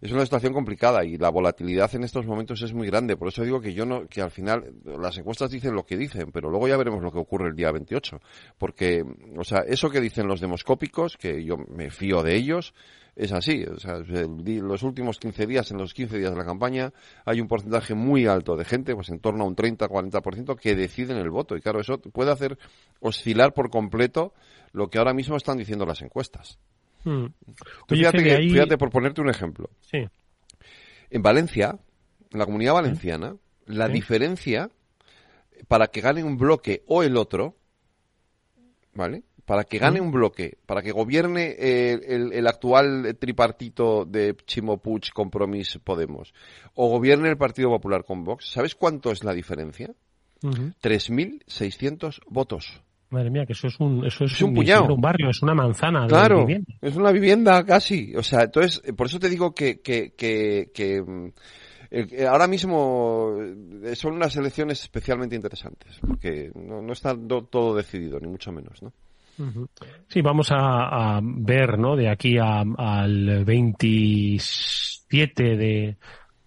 es 0.00 0.12
una 0.12 0.24
situación 0.24 0.54
complicada 0.54 1.04
y 1.04 1.18
la 1.18 1.28
volatilidad 1.28 1.94
en 1.94 2.04
estos 2.04 2.26
momentos 2.26 2.62
es 2.62 2.72
muy 2.72 2.86
grande. 2.86 3.16
Por 3.16 3.28
eso 3.28 3.42
digo 3.42 3.60
que 3.60 3.74
yo 3.74 3.84
no, 3.84 4.06
que 4.06 4.22
al 4.22 4.30
final 4.30 4.72
las 4.84 5.18
encuestas 5.18 5.50
dicen 5.50 5.74
lo 5.74 5.84
que 5.84 5.98
dicen, 5.98 6.32
pero 6.32 6.48
luego 6.50 6.68
ya 6.68 6.78
veremos 6.78 7.02
lo 7.02 7.12
que 7.12 7.18
ocurre 7.18 7.48
el 7.48 7.54
día 7.54 7.70
28. 7.70 8.18
Porque, 8.56 9.04
o 9.36 9.44
sea, 9.44 9.58
eso 9.66 9.90
que 9.90 10.00
dicen 10.00 10.26
los 10.26 10.40
demoscópicos, 10.40 11.18
que 11.18 11.44
yo 11.44 11.58
me 11.58 11.90
fío 11.90 12.22
de 12.22 12.34
ellos, 12.34 12.72
es 13.14 13.32
así. 13.32 13.62
O 13.64 13.78
sea, 13.78 13.98
los 13.98 14.82
últimos 14.82 15.18
15 15.18 15.46
días, 15.46 15.70
en 15.70 15.76
los 15.76 15.92
15 15.92 16.16
días 16.16 16.30
de 16.30 16.38
la 16.38 16.46
campaña, 16.46 16.92
hay 17.26 17.40
un 17.42 17.48
porcentaje 17.48 17.94
muy 17.94 18.26
alto 18.26 18.56
de 18.56 18.64
gente, 18.64 18.94
pues 18.94 19.10
en 19.10 19.20
torno 19.20 19.44
a 19.44 19.46
un 19.46 19.54
30-40%, 19.54 20.58
que 20.58 20.74
deciden 20.74 21.18
el 21.18 21.28
voto. 21.28 21.56
Y 21.56 21.60
claro, 21.60 21.80
eso 21.80 21.98
puede 21.98 22.30
hacer 22.30 22.58
oscilar 23.00 23.52
por 23.52 23.68
completo 23.68 24.32
lo 24.72 24.88
que 24.88 24.96
ahora 24.96 25.12
mismo 25.12 25.36
están 25.36 25.58
diciendo 25.58 25.84
las 25.84 26.00
encuestas. 26.00 26.58
Mm. 27.04 27.26
Tú 27.26 27.94
Oye, 27.94 27.98
fíjate, 28.00 28.18
Fede, 28.18 28.28
que- 28.30 28.36
ahí- 28.36 28.50
fíjate, 28.50 28.78
por 28.78 28.90
ponerte 28.90 29.20
un 29.20 29.30
ejemplo. 29.30 29.70
Sí. 29.80 30.06
En 31.10 31.22
Valencia, 31.22 31.78
en 32.30 32.38
la 32.38 32.44
comunidad 32.46 32.74
valenciana, 32.74 33.36
la 33.66 33.86
diferencia 33.92 34.70
para 35.68 35.88
que 35.88 36.00
gane 36.00 36.22
un 36.24 36.36
bloque 36.36 36.82
o 36.86 37.02
el 37.02 37.16
otro, 37.16 37.56
¿vale? 38.94 39.22
Para 39.44 39.64
que 39.64 39.78
gane 39.78 40.00
un 40.00 40.12
bloque, 40.12 40.58
para 40.64 40.80
que 40.82 40.92
gobierne 40.92 41.56
eh, 41.58 42.00
el, 42.06 42.32
el 42.32 42.46
actual 42.46 43.16
tripartito 43.18 44.04
de 44.04 44.36
Chimo 44.46 44.78
Puig, 44.78 45.12
Compromís, 45.12 45.78
Podemos, 45.82 46.32
o 46.74 46.88
gobierne 46.88 47.28
el 47.28 47.36
Partido 47.36 47.68
Popular 47.68 48.04
con 48.04 48.22
Vox, 48.22 48.48
¿sabes 48.50 48.74
cuánto 48.76 49.10
es 49.10 49.24
la 49.24 49.32
diferencia? 49.34 49.90
Ujú. 50.42 50.72
3.600 50.82 52.20
votos. 52.28 52.80
Madre 53.10 53.30
mía, 53.30 53.44
que 53.46 53.52
eso 53.54 53.66
es 53.66 53.78
un, 53.80 54.04
eso 54.06 54.24
es, 54.24 54.32
Es 54.32 54.42
un 54.42 54.54
puñado. 54.54 54.94
un 54.94 55.00
barrio, 55.00 55.30
es 55.30 55.42
una 55.42 55.54
manzana. 55.54 56.02
de 56.02 56.08
Claro, 56.08 56.40
vivienda. 56.46 56.72
es 56.80 56.94
una 56.96 57.10
vivienda 57.12 57.64
casi. 57.64 58.14
O 58.16 58.22
sea, 58.22 58.42
entonces, 58.44 58.80
eh, 58.84 58.92
por 58.92 59.06
eso 59.08 59.18
te 59.18 59.28
digo 59.28 59.52
que, 59.54 59.80
que, 59.80 60.12
que, 60.16 60.70
que, 60.72 61.02
mm, 61.02 61.32
eh, 61.90 62.26
ahora 62.28 62.46
mismo 62.46 63.34
eh, 63.84 63.96
son 63.96 64.14
unas 64.14 64.36
elecciones 64.36 64.80
especialmente 64.82 65.34
interesantes, 65.34 65.98
porque 66.06 66.52
no, 66.54 66.80
no 66.82 66.92
está 66.92 67.14
do- 67.14 67.42
todo 67.44 67.74
decidido, 67.74 68.20
ni 68.20 68.28
mucho 68.28 68.52
menos, 68.52 68.80
¿no? 68.82 68.92
Sí, 70.08 70.20
vamos 70.20 70.52
a, 70.52 71.16
a 71.16 71.20
ver, 71.22 71.78
¿no? 71.78 71.96
De 71.96 72.10
aquí 72.10 72.36
a- 72.38 72.62
al 72.76 73.42
27 73.44 75.56
de, 75.56 75.96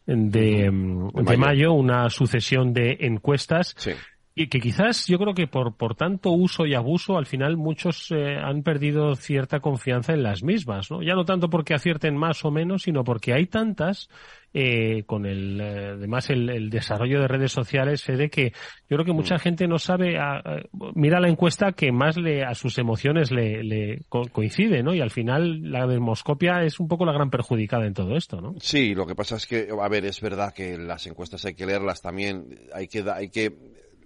de, 0.05 0.71
mm, 0.71 1.07
De 1.09 1.23
de 1.23 1.25
mayo. 1.37 1.39
mayo, 1.39 1.73
una 1.73 2.09
sucesión 2.09 2.73
de 2.73 2.97
encuestas 3.01 3.73
Sí. 3.77 3.91
Y 4.35 4.47
que 4.47 4.59
quizás 4.59 5.05
yo 5.07 5.19
creo 5.19 5.33
que 5.35 5.45
por, 5.47 5.75
por 5.77 5.93
tanto 5.95 6.31
uso 6.31 6.65
y 6.65 6.73
abuso 6.73 7.17
al 7.17 7.27
final 7.27 7.55
muchos 7.55 8.09
eh, 8.11 8.35
han 8.43 8.63
perdido 8.63 9.15
cierta 9.15 9.59
confianza 9.59 10.13
en 10.13 10.23
las 10.23 10.41
mismas, 10.43 10.89
¿no? 10.89 11.03
Ya 11.03 11.13
no 11.13 11.23
tanto 11.23 11.49
porque 11.51 11.75
acierten 11.75 12.17
más 12.17 12.43
o 12.43 12.49
menos, 12.49 12.81
sino 12.83 13.03
porque 13.03 13.33
hay 13.33 13.45
tantas 13.45 14.09
eh, 14.55 15.03
con 15.05 15.25
el 15.27 15.59
eh, 15.61 15.87
además 15.97 16.29
el, 16.31 16.49
el 16.49 16.69
desarrollo 16.71 17.19
de 17.21 17.27
redes 17.27 17.51
sociales 17.51 18.01
se 18.01 18.15
ve 18.15 18.29
que 18.31 18.51
yo 18.89 18.97
creo 18.97 19.05
que 19.05 19.13
mucha 19.13 19.37
gente 19.39 19.67
no 19.67 19.77
sabe 19.79 20.17
a- 20.17 20.37
a- 20.37 20.61
mira 20.95 21.19
la 21.19 21.29
encuesta 21.29 21.73
que 21.73 21.91
más 21.91 22.17
le 22.17 22.43
a 22.43 22.55
sus 22.55 22.77
emociones 22.79 23.31
le, 23.31 23.63
le 23.63 23.99
co- 24.09 24.27
coincide, 24.31 24.81
¿no? 24.81 24.93
Y 24.95 25.01
al 25.01 25.11
final 25.11 25.71
la 25.71 25.85
demoscopia 25.85 26.63
es 26.63 26.79
un 26.79 26.87
poco 26.87 27.05
la 27.05 27.13
gran 27.13 27.29
perjudicada 27.29 27.85
en 27.85 27.93
todo 27.93 28.15
esto, 28.15 28.41
¿no? 28.41 28.55
Sí, 28.59 28.95
lo 28.95 29.05
que 29.05 29.13
pasa 29.15 29.35
es 29.35 29.45
que, 29.45 29.67
a 29.79 29.87
ver, 29.89 30.05
es 30.05 30.21
verdad 30.21 30.53
que 30.53 30.77
las 30.77 31.05
encuestas 31.07 31.45
hay 31.45 31.53
que 31.53 31.65
leerlas 31.67 32.01
también, 32.01 32.45
hay 32.73 32.87
que, 32.87 33.03
hay 33.11 33.29
que 33.29 33.53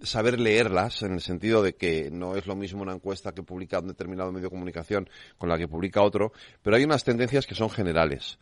saber 0.03 0.39
leerlas 0.39 1.01
en 1.03 1.13
el 1.13 1.21
sentido 1.21 1.61
de 1.63 1.75
que 1.75 2.09
no 2.11 2.35
es 2.35 2.45
lo 2.47 2.55
mismo 2.55 2.81
una 2.81 2.93
encuesta 2.93 3.33
que 3.33 3.43
publica 3.43 3.79
un 3.79 3.87
determinado 3.87 4.31
medio 4.31 4.45
de 4.45 4.51
comunicación 4.51 5.09
con 5.37 5.49
la 5.49 5.57
que 5.57 5.67
publica 5.67 6.01
otro, 6.01 6.31
pero 6.61 6.75
hay 6.75 6.83
unas 6.83 7.03
tendencias 7.03 7.45
que 7.45 7.55
son 7.55 7.69
generales. 7.69 8.39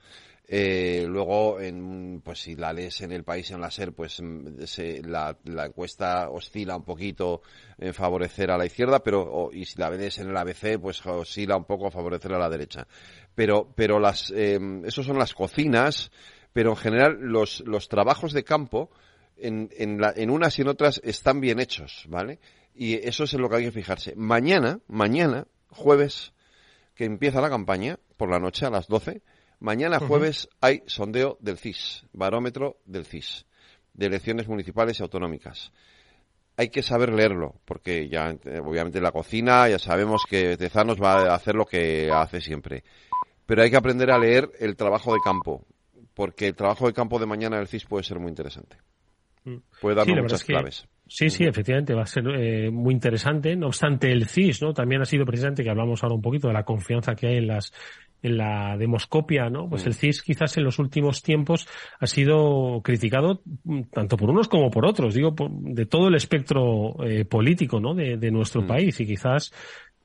Eh, 0.47 1.05
luego, 1.07 1.59
en, 1.59 2.21
pues 2.23 2.39
si 2.43 2.55
la 2.55 2.71
lees 2.71 3.01
en 3.01 3.11
el 3.11 3.23
país 3.23 3.49
en 3.49 3.61
la 3.61 3.71
SER, 3.71 3.93
pues 3.93 4.21
mm, 4.21 4.61
se- 4.65 5.01
la, 5.01 5.35
la 5.45 5.65
encuesta 5.65 6.29
oscila 6.29 6.75
un 6.75 6.83
poquito 6.83 7.41
en 7.79 7.95
favorecer 7.95 8.51
a 8.51 8.57
la 8.57 8.65
izquierda, 8.67 8.99
pero 8.99 9.21
o- 9.23 9.51
y 9.51 9.65
si 9.65 9.79
la 9.79 9.89
ves 9.89 10.19
en 10.19 10.29
el 10.29 10.37
ABC, 10.37 10.77
pues 10.79 11.03
oscila 11.05 11.57
un 11.57 11.65
poco 11.65 11.87
a 11.87 11.91
favorecer 11.91 12.31
a 12.33 12.37
la 12.37 12.49
derecha. 12.49 12.85
Pero, 13.33 13.73
pero 13.75 13.99
las, 13.99 14.31
eh, 14.35 14.59
son 14.89 15.17
las 15.17 15.33
cocinas, 15.33 16.11
pero 16.53 16.69
en 16.71 16.77
general 16.77 17.17
los, 17.21 17.61
los 17.61 17.89
trabajos 17.89 18.31
de 18.31 18.43
campo 18.43 18.91
en, 19.37 19.69
en, 19.77 19.99
la- 19.99 20.13
en 20.15 20.29
unas 20.29 20.57
y 20.59 20.61
en 20.61 20.67
otras 20.69 21.01
están 21.03 21.39
bien 21.41 21.59
hechos, 21.59 22.05
¿vale? 22.07 22.39
Y 22.73 22.95
eso 22.95 23.23
es 23.23 23.33
en 23.33 23.41
lo 23.41 23.49
que 23.49 23.57
hay 23.57 23.63
que 23.65 23.71
fijarse. 23.71 24.13
Mañana, 24.15 24.79
mañana, 24.87 25.47
jueves, 25.69 26.33
que 26.93 27.05
empieza 27.05 27.41
la 27.41 27.49
campaña, 27.49 27.97
por 28.17 28.29
la 28.29 28.39
noche 28.39 28.65
a 28.65 28.69
las 28.69 28.87
12, 28.87 29.21
mañana 29.59 29.99
jueves 30.07 30.49
hay 30.61 30.83
sondeo 30.85 31.37
del 31.41 31.57
CIS, 31.57 32.05
barómetro 32.13 32.77
del 32.85 33.05
CIS, 33.05 33.45
de 33.93 34.05
elecciones 34.07 34.47
municipales 34.47 34.99
y 34.99 35.03
autonómicas. 35.03 35.71
Hay 36.57 36.69
que 36.69 36.81
saber 36.83 37.11
leerlo, 37.11 37.55
porque 37.65 38.07
ya, 38.07 38.33
obviamente, 38.63 39.01
la 39.01 39.11
cocina 39.11 39.67
ya 39.67 39.77
sabemos 39.79 40.23
que 40.29 40.55
Tezanos 40.55 41.01
va 41.01 41.23
a 41.31 41.35
hacer 41.35 41.55
lo 41.55 41.65
que 41.65 42.09
hace 42.11 42.39
siempre. 42.39 42.83
Pero 43.45 43.61
hay 43.61 43.69
que 43.69 43.75
aprender 43.77 44.09
a 44.11 44.17
leer 44.17 44.49
el 44.59 44.75
trabajo 44.77 45.13
de 45.13 45.19
campo, 45.23 45.65
porque 46.13 46.47
el 46.47 46.55
trabajo 46.55 46.87
de 46.87 46.93
campo 46.93 47.19
de 47.19 47.25
mañana 47.25 47.57
del 47.57 47.67
CIS 47.67 47.85
puede 47.85 48.03
ser 48.05 48.19
muy 48.19 48.29
interesante. 48.29 48.77
Puede 49.81 49.95
darnos 49.95 50.21
muchas 50.23 50.43
claves. 50.43 50.87
Sí, 51.07 51.29
sí, 51.29 51.43
efectivamente, 51.43 51.93
va 51.93 52.01
a 52.01 52.07
ser 52.07 52.27
eh, 52.29 52.71
muy 52.71 52.93
interesante. 52.93 53.55
No 53.55 53.67
obstante, 53.67 54.11
el 54.11 54.27
CIS, 54.27 54.63
¿no? 54.63 54.73
También 54.73 55.01
ha 55.01 55.05
sido 55.05 55.23
precisamente 55.23 55.63
que 55.63 55.69
hablamos 55.69 56.01
ahora 56.03 56.15
un 56.15 56.21
poquito 56.21 56.47
de 56.47 56.53
la 56.55 56.63
confianza 56.63 57.15
que 57.15 57.27
hay 57.27 57.37
en 57.37 57.47
las 57.47 57.71
en 58.23 58.37
la 58.37 58.75
demoscopia, 58.75 59.51
¿no? 59.51 59.69
Pues 59.69 59.85
el 59.85 59.93
CIS 59.93 60.23
quizás 60.23 60.57
en 60.57 60.63
los 60.63 60.79
últimos 60.79 61.21
tiempos 61.21 61.67
ha 61.99 62.07
sido 62.07 62.81
criticado 62.83 63.43
mm, 63.63 63.83
tanto 63.91 64.17
por 64.17 64.31
unos 64.31 64.47
como 64.47 64.71
por 64.71 64.87
otros, 64.87 65.13
digo, 65.13 65.35
de 65.37 65.85
todo 65.85 66.07
el 66.07 66.15
espectro 66.15 66.95
eh, 67.05 67.25
político, 67.25 67.79
¿no? 67.79 67.93
De, 67.93 68.17
de 68.17 68.31
nuestro 68.31 68.65
país 68.65 68.99
y 68.99 69.05
quizás 69.05 69.53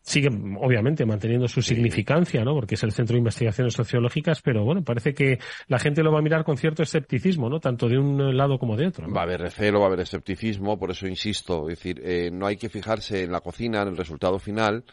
sigue 0.02 0.28
obviamente 0.60 1.04
manteniendo 1.04 1.46
su 1.48 1.62
significancia, 1.62 2.44
¿no? 2.44 2.54
Porque 2.54 2.74
es 2.74 2.82
el 2.82 2.92
centro 2.92 3.14
de 3.14 3.18
investigaciones 3.18 3.74
sociológicas, 3.74 4.40
pero 4.42 4.64
bueno, 4.64 4.82
parece 4.82 5.14
que 5.14 5.38
la 5.68 5.78
gente 5.78 6.02
lo 6.02 6.12
va 6.12 6.18
a 6.18 6.22
mirar 6.22 6.44
con 6.44 6.56
cierto 6.56 6.82
escepticismo, 6.82 7.48
¿no? 7.48 7.60
Tanto 7.60 7.88
de 7.88 7.98
un 7.98 8.36
lado 8.36 8.58
como 8.58 8.76
de 8.76 8.86
otro. 8.86 9.10
Va 9.12 9.20
a 9.20 9.24
haber 9.24 9.40
recelo, 9.40 9.80
va 9.80 9.86
a 9.86 9.88
haber 9.88 10.00
escepticismo, 10.00 10.78
por 10.78 10.90
eso 10.90 11.06
insisto, 11.06 11.68
es 11.68 11.78
decir, 11.78 12.00
eh, 12.04 12.30
no 12.32 12.46
hay 12.46 12.56
que 12.56 12.68
fijarse 12.68 13.24
en 13.24 13.32
la 13.32 13.40
cocina, 13.40 13.82
en 13.82 13.88
el 13.88 13.96
resultado 13.96 14.38
final. 14.38 14.84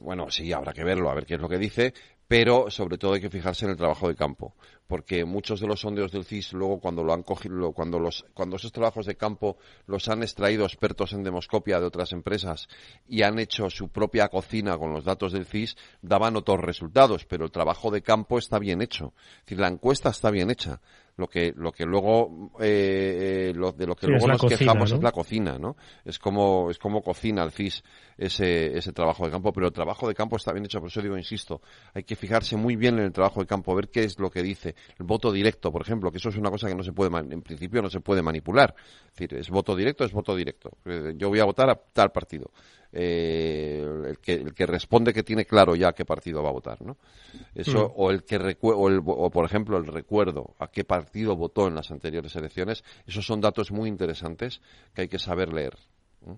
Bueno, 0.00 0.30
sí, 0.30 0.50
habrá 0.52 0.72
que 0.72 0.82
verlo, 0.82 1.10
a 1.10 1.14
ver 1.14 1.26
qué 1.26 1.34
es 1.34 1.40
lo 1.40 1.48
que 1.48 1.58
dice, 1.58 1.92
pero 2.26 2.70
sobre 2.70 2.96
todo 2.96 3.14
hay 3.14 3.20
que 3.20 3.30
fijarse 3.30 3.66
en 3.66 3.72
el 3.72 3.76
trabajo 3.76 4.08
de 4.08 4.14
campo, 4.14 4.54
porque 4.86 5.24
muchos 5.24 5.60
de 5.60 5.66
los 5.66 5.80
sondeos 5.80 6.12
del 6.12 6.24
CIS 6.24 6.52
luego 6.52 6.80
cuando 6.80 7.02
lo 7.02 7.12
han 7.12 7.22
cogido, 7.22 7.72
cuando 7.72 7.98
los, 7.98 8.24
cuando 8.34 8.56
esos 8.56 8.72
trabajos 8.72 9.06
de 9.06 9.16
campo 9.16 9.56
los 9.86 10.08
han 10.08 10.22
extraído 10.22 10.64
expertos 10.64 11.12
en 11.12 11.24
demoscopia 11.24 11.80
de 11.80 11.86
otras 11.86 12.12
empresas 12.12 12.68
y 13.08 13.22
han 13.22 13.38
hecho 13.38 13.70
su 13.70 13.88
propia 13.88 14.28
cocina 14.28 14.76
con 14.78 14.92
los 14.92 15.04
datos 15.04 15.32
del 15.32 15.46
CIS, 15.46 15.76
daban 16.02 16.36
otros 16.36 16.60
resultados, 16.60 17.24
pero 17.24 17.44
el 17.44 17.50
trabajo 17.50 17.90
de 17.90 18.02
campo 18.02 18.38
está 18.38 18.58
bien 18.58 18.82
hecho, 18.82 19.14
la 19.48 19.68
encuesta 19.68 20.10
está 20.10 20.30
bien 20.30 20.50
hecha 20.50 20.80
lo 21.16 21.28
que 21.28 21.52
lo 21.56 21.70
que 21.72 21.84
luego 21.84 22.50
eh, 22.60 23.52
lo, 23.54 23.72
de 23.72 23.86
lo 23.86 23.94
que 23.94 24.08
luego 24.08 24.26
nos 24.26 24.42
quejamos 24.42 24.92
es 24.92 25.02
la 25.02 25.12
cocina 25.12 25.58
no 25.58 25.76
es 26.04 26.18
como 26.18 26.70
es 26.70 26.78
como 26.78 27.02
cocina 27.02 27.44
el 27.44 27.52
CIS 27.52 27.84
ese 28.18 28.76
ese 28.76 28.92
trabajo 28.92 29.24
de 29.24 29.30
campo 29.30 29.52
pero 29.52 29.66
el 29.66 29.72
trabajo 29.72 30.08
de 30.08 30.14
campo 30.14 30.36
está 30.36 30.52
bien 30.52 30.64
hecho 30.64 30.80
por 30.80 30.88
eso 30.88 31.00
digo 31.00 31.16
insisto 31.16 31.60
hay 31.92 32.02
que 32.02 32.16
fijarse 32.16 32.56
muy 32.56 32.76
bien 32.76 32.98
en 32.98 33.04
el 33.04 33.12
trabajo 33.12 33.40
de 33.40 33.46
campo 33.46 33.74
ver 33.74 33.88
qué 33.88 34.04
es 34.04 34.18
lo 34.18 34.30
que 34.30 34.42
dice. 34.42 34.74
El 34.98 35.06
voto 35.06 35.32
directo 35.32 35.70
por 35.70 35.82
ejemplo 35.82 36.10
que 36.10 36.18
eso 36.18 36.28
es 36.28 36.36
una 36.36 36.50
cosa 36.50 36.68
que 36.68 36.74
no 36.74 36.82
se 36.82 36.92
puede 36.92 37.16
en 37.16 37.42
principio 37.42 37.82
no 37.82 37.90
se 37.90 38.00
puede 38.00 38.22
manipular. 38.22 38.74
Es 39.06 39.12
decir 39.14 39.34
es 39.38 39.50
voto 39.50 39.76
directo 39.76 40.04
es 40.04 40.12
voto 40.12 40.34
directo 40.34 40.70
eh, 40.84 41.14
yo 41.16 41.28
voy 41.28 41.40
a 41.40 41.44
votar 41.44 41.70
a 41.70 41.74
tal 41.74 42.10
partido 42.10 42.50
eh, 42.96 43.84
el, 44.06 44.18
que, 44.20 44.34
el 44.34 44.54
que 44.54 44.66
responde 44.66 45.12
que 45.12 45.24
tiene 45.24 45.44
claro 45.44 45.74
ya 45.74 45.92
qué 45.92 46.04
partido 46.04 46.42
va 46.42 46.50
a 46.50 46.52
votar, 46.52 46.80
¿no? 46.80 46.96
Eso, 47.54 47.92
o 47.96 48.12
el 48.12 48.22
que 48.22 48.56
o, 48.60 48.88
el, 48.88 49.02
o 49.04 49.30
por 49.30 49.44
ejemplo 49.44 49.76
el 49.76 49.86
recuerdo 49.86 50.54
a 50.60 50.68
qué 50.68 50.84
partido 50.84 51.34
votó 51.34 51.66
en 51.66 51.74
las 51.74 51.90
anteriores 51.90 52.36
elecciones, 52.36 52.84
esos 53.06 53.26
son 53.26 53.40
datos 53.40 53.72
muy 53.72 53.88
interesantes 53.88 54.60
que 54.94 55.02
hay 55.02 55.08
que 55.08 55.18
saber 55.18 55.52
leer. 55.52 55.76
Mm. 56.24 56.34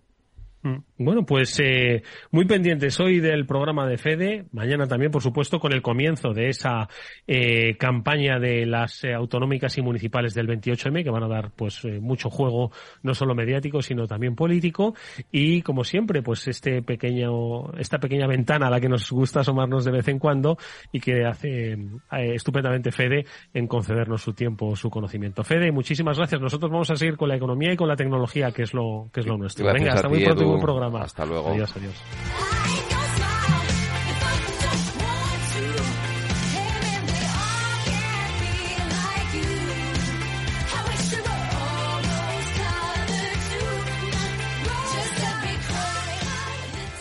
Bueno, 0.98 1.26
pues 1.26 1.60
eh, 1.60 2.02
muy 2.30 2.46
pendientes 2.46 2.98
hoy 3.00 3.20
del 3.20 3.46
programa 3.46 3.86
de 3.86 3.98
Fede, 3.98 4.46
mañana 4.52 4.86
también, 4.86 5.12
por 5.12 5.22
supuesto, 5.22 5.60
con 5.60 5.72
el 5.72 5.82
comienzo 5.82 6.32
de 6.32 6.48
esa 6.48 6.88
eh, 7.26 7.76
campaña 7.76 8.38
de 8.38 8.64
las 8.64 9.04
eh, 9.04 9.12
autonómicas 9.12 9.76
y 9.76 9.82
municipales 9.82 10.34
del 10.34 10.48
28M, 10.48 11.04
que 11.04 11.10
van 11.10 11.24
a 11.24 11.28
dar 11.28 11.50
pues 11.54 11.84
mucho 12.00 12.30
juego, 12.30 12.72
no 13.02 13.14
solo 13.14 13.34
mediático, 13.34 13.82
sino 13.82 14.06
también 14.06 14.34
político. 14.34 14.94
Y 15.30 15.62
como 15.62 15.84
siempre, 15.84 16.22
pues 16.22 16.48
este 16.48 16.82
pequeño, 16.82 17.72
esta 17.78 17.98
pequeña 17.98 18.26
ventana 18.26 18.68
a 18.68 18.70
la 18.70 18.80
que 18.80 18.88
nos 18.88 19.10
gusta 19.10 19.40
asomarnos 19.40 19.84
de 19.84 19.92
vez 19.92 20.08
en 20.08 20.18
cuando 20.18 20.56
y 20.92 21.00
que 21.00 21.24
hace 21.26 21.76
estupendamente 22.10 22.90
Fede 22.90 23.26
en 23.52 23.66
concedernos 23.66 24.22
su 24.22 24.32
tiempo, 24.32 24.74
su 24.76 24.88
conocimiento. 24.88 25.44
Fede, 25.44 25.70
muchísimas 25.72 26.16
gracias. 26.16 26.40
Nosotros 26.40 26.70
vamos 26.70 26.90
a 26.90 26.96
seguir 26.96 27.16
con 27.16 27.28
la 27.28 27.36
economía 27.36 27.72
y 27.72 27.76
con 27.76 27.88
la 27.88 27.96
tecnología, 27.96 28.50
que 28.50 28.62
es 28.62 28.72
lo, 28.72 29.10
que 29.12 29.20
es 29.20 29.26
lo 29.26 29.36
nuestro. 29.36 29.70
Venga, 29.72 29.92
hasta 29.92 30.08
muy 30.08 30.24
pronto 30.24 30.55
programa. 30.60 31.02
Hasta 31.02 31.24
luego. 31.24 31.50
Adiós, 31.50 31.76
adiós. 31.76 31.94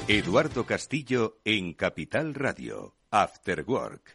Eduardo 0.07 0.67
Castillo 0.67 1.39
en 1.43 1.73
Capital 1.73 2.35
Radio, 2.35 2.95
After 3.09 3.65
Work. 3.67 4.14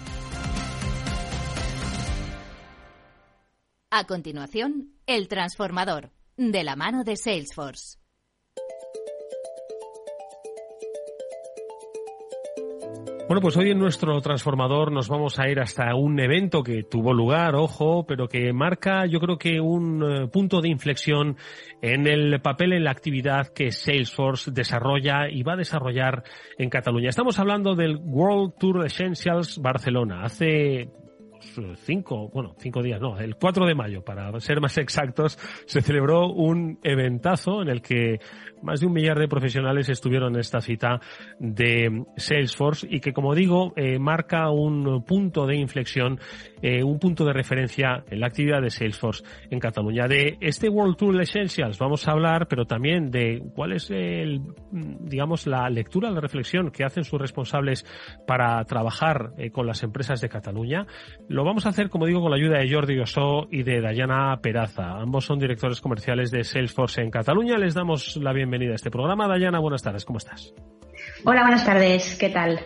A 3.93 4.05
continuación, 4.05 4.93
El 5.05 5.27
Transformador, 5.27 6.11
de 6.37 6.63
la 6.63 6.77
mano 6.77 7.03
de 7.03 7.17
Salesforce. 7.17 7.97
Bueno, 13.27 13.41
pues 13.41 13.57
hoy 13.57 13.71
en 13.71 13.79
nuestro 13.79 14.21
transformador 14.21 14.93
nos 14.93 15.09
vamos 15.09 15.37
a 15.39 15.49
ir 15.49 15.59
hasta 15.59 15.93
un 15.95 16.21
evento 16.21 16.63
que 16.63 16.83
tuvo 16.83 17.13
lugar, 17.13 17.55
ojo, 17.55 18.05
pero 18.05 18.29
que 18.29 18.53
marca 18.53 19.05
yo 19.07 19.19
creo 19.19 19.37
que 19.37 19.59
un 19.59 20.03
eh, 20.03 20.27
punto 20.29 20.61
de 20.61 20.69
inflexión 20.69 21.35
en 21.81 22.07
el 22.07 22.39
papel 22.41 22.71
en 22.71 22.85
la 22.85 22.91
actividad 22.91 23.47
que 23.47 23.71
Salesforce 23.71 24.51
desarrolla 24.51 25.29
y 25.29 25.43
va 25.43 25.53
a 25.53 25.57
desarrollar 25.57 26.23
en 26.57 26.69
Cataluña. 26.69 27.09
Estamos 27.09 27.39
hablando 27.39 27.75
del 27.75 27.97
World 27.97 28.53
Tour 28.57 28.85
Essentials 28.85 29.57
Barcelona. 29.57 30.23
Hace 30.23 30.89
cinco, 31.77 32.29
bueno, 32.29 32.55
cinco 32.59 32.81
días, 32.81 33.01
no, 33.01 33.17
el 33.19 33.35
4 33.35 33.65
de 33.65 33.75
mayo, 33.75 34.03
para 34.03 34.39
ser 34.39 34.61
más 34.61 34.77
exactos, 34.77 35.37
se 35.65 35.81
celebró 35.81 36.27
un 36.27 36.79
eventazo 36.83 37.61
en 37.61 37.69
el 37.69 37.81
que 37.81 38.19
más 38.61 38.79
de 38.79 38.87
un 38.87 38.93
millar 38.93 39.17
de 39.17 39.27
profesionales 39.27 39.89
estuvieron 39.89 40.33
en 40.33 40.39
esta 40.39 40.61
cita 40.61 40.99
de 41.39 42.05
Salesforce 42.15 42.87
y 42.89 42.99
que, 42.99 43.13
como 43.13 43.33
digo, 43.33 43.73
eh, 43.75 43.99
marca 43.99 44.49
un 44.51 45.03
punto 45.03 45.45
de 45.45 45.55
inflexión, 45.57 46.19
eh, 46.61 46.83
un 46.83 46.99
punto 46.99 47.25
de 47.25 47.33
referencia 47.33 48.03
en 48.09 48.19
la 48.19 48.27
actividad 48.27 48.61
de 48.61 48.69
Salesforce 48.69 49.23
en 49.49 49.59
Cataluña. 49.59 50.07
De 50.07 50.37
este 50.41 50.69
World 50.69 50.95
Tour 50.95 51.19
Essentials 51.21 51.79
vamos 51.79 52.07
a 52.07 52.11
hablar, 52.11 52.47
pero 52.47 52.65
también 52.65 53.09
de 53.09 53.41
cuál 53.53 53.73
es 53.73 53.89
el, 53.89 54.41
digamos, 54.71 55.47
la 55.47 55.69
lectura, 55.69 56.11
la 56.11 56.21
reflexión 56.21 56.71
que 56.71 56.83
hacen 56.83 57.03
sus 57.03 57.19
responsables 57.19 57.85
para 58.27 58.63
trabajar 58.65 59.31
eh, 59.37 59.51
con 59.51 59.65
las 59.65 59.83
empresas 59.83 60.21
de 60.21 60.29
Cataluña. 60.29 60.85
Lo 61.31 61.45
vamos 61.45 61.65
a 61.65 61.69
hacer, 61.69 61.89
como 61.89 62.07
digo, 62.07 62.19
con 62.19 62.29
la 62.29 62.35
ayuda 62.35 62.57
de 62.59 62.69
Jordi 62.69 62.99
Ossó 62.99 63.47
y 63.49 63.63
de 63.63 63.79
Dayana 63.79 64.37
Peraza. 64.41 64.99
Ambos 64.99 65.23
son 65.23 65.39
directores 65.39 65.79
comerciales 65.79 66.29
de 66.29 66.43
Salesforce 66.43 67.01
en 67.01 67.09
Cataluña. 67.09 67.57
Les 67.57 67.73
damos 67.73 68.17
la 68.17 68.33
bienvenida 68.33 68.41
bienvenida 68.51 68.73
a 68.73 68.75
este 68.75 68.91
programa. 68.91 69.29
Dayana, 69.29 69.59
buenas 69.59 69.81
tardes, 69.81 70.03
¿cómo 70.03 70.17
estás? 70.17 70.53
Hola, 71.23 71.43
buenas 71.43 71.65
tardes, 71.65 72.17
¿qué 72.19 72.31
tal? 72.31 72.59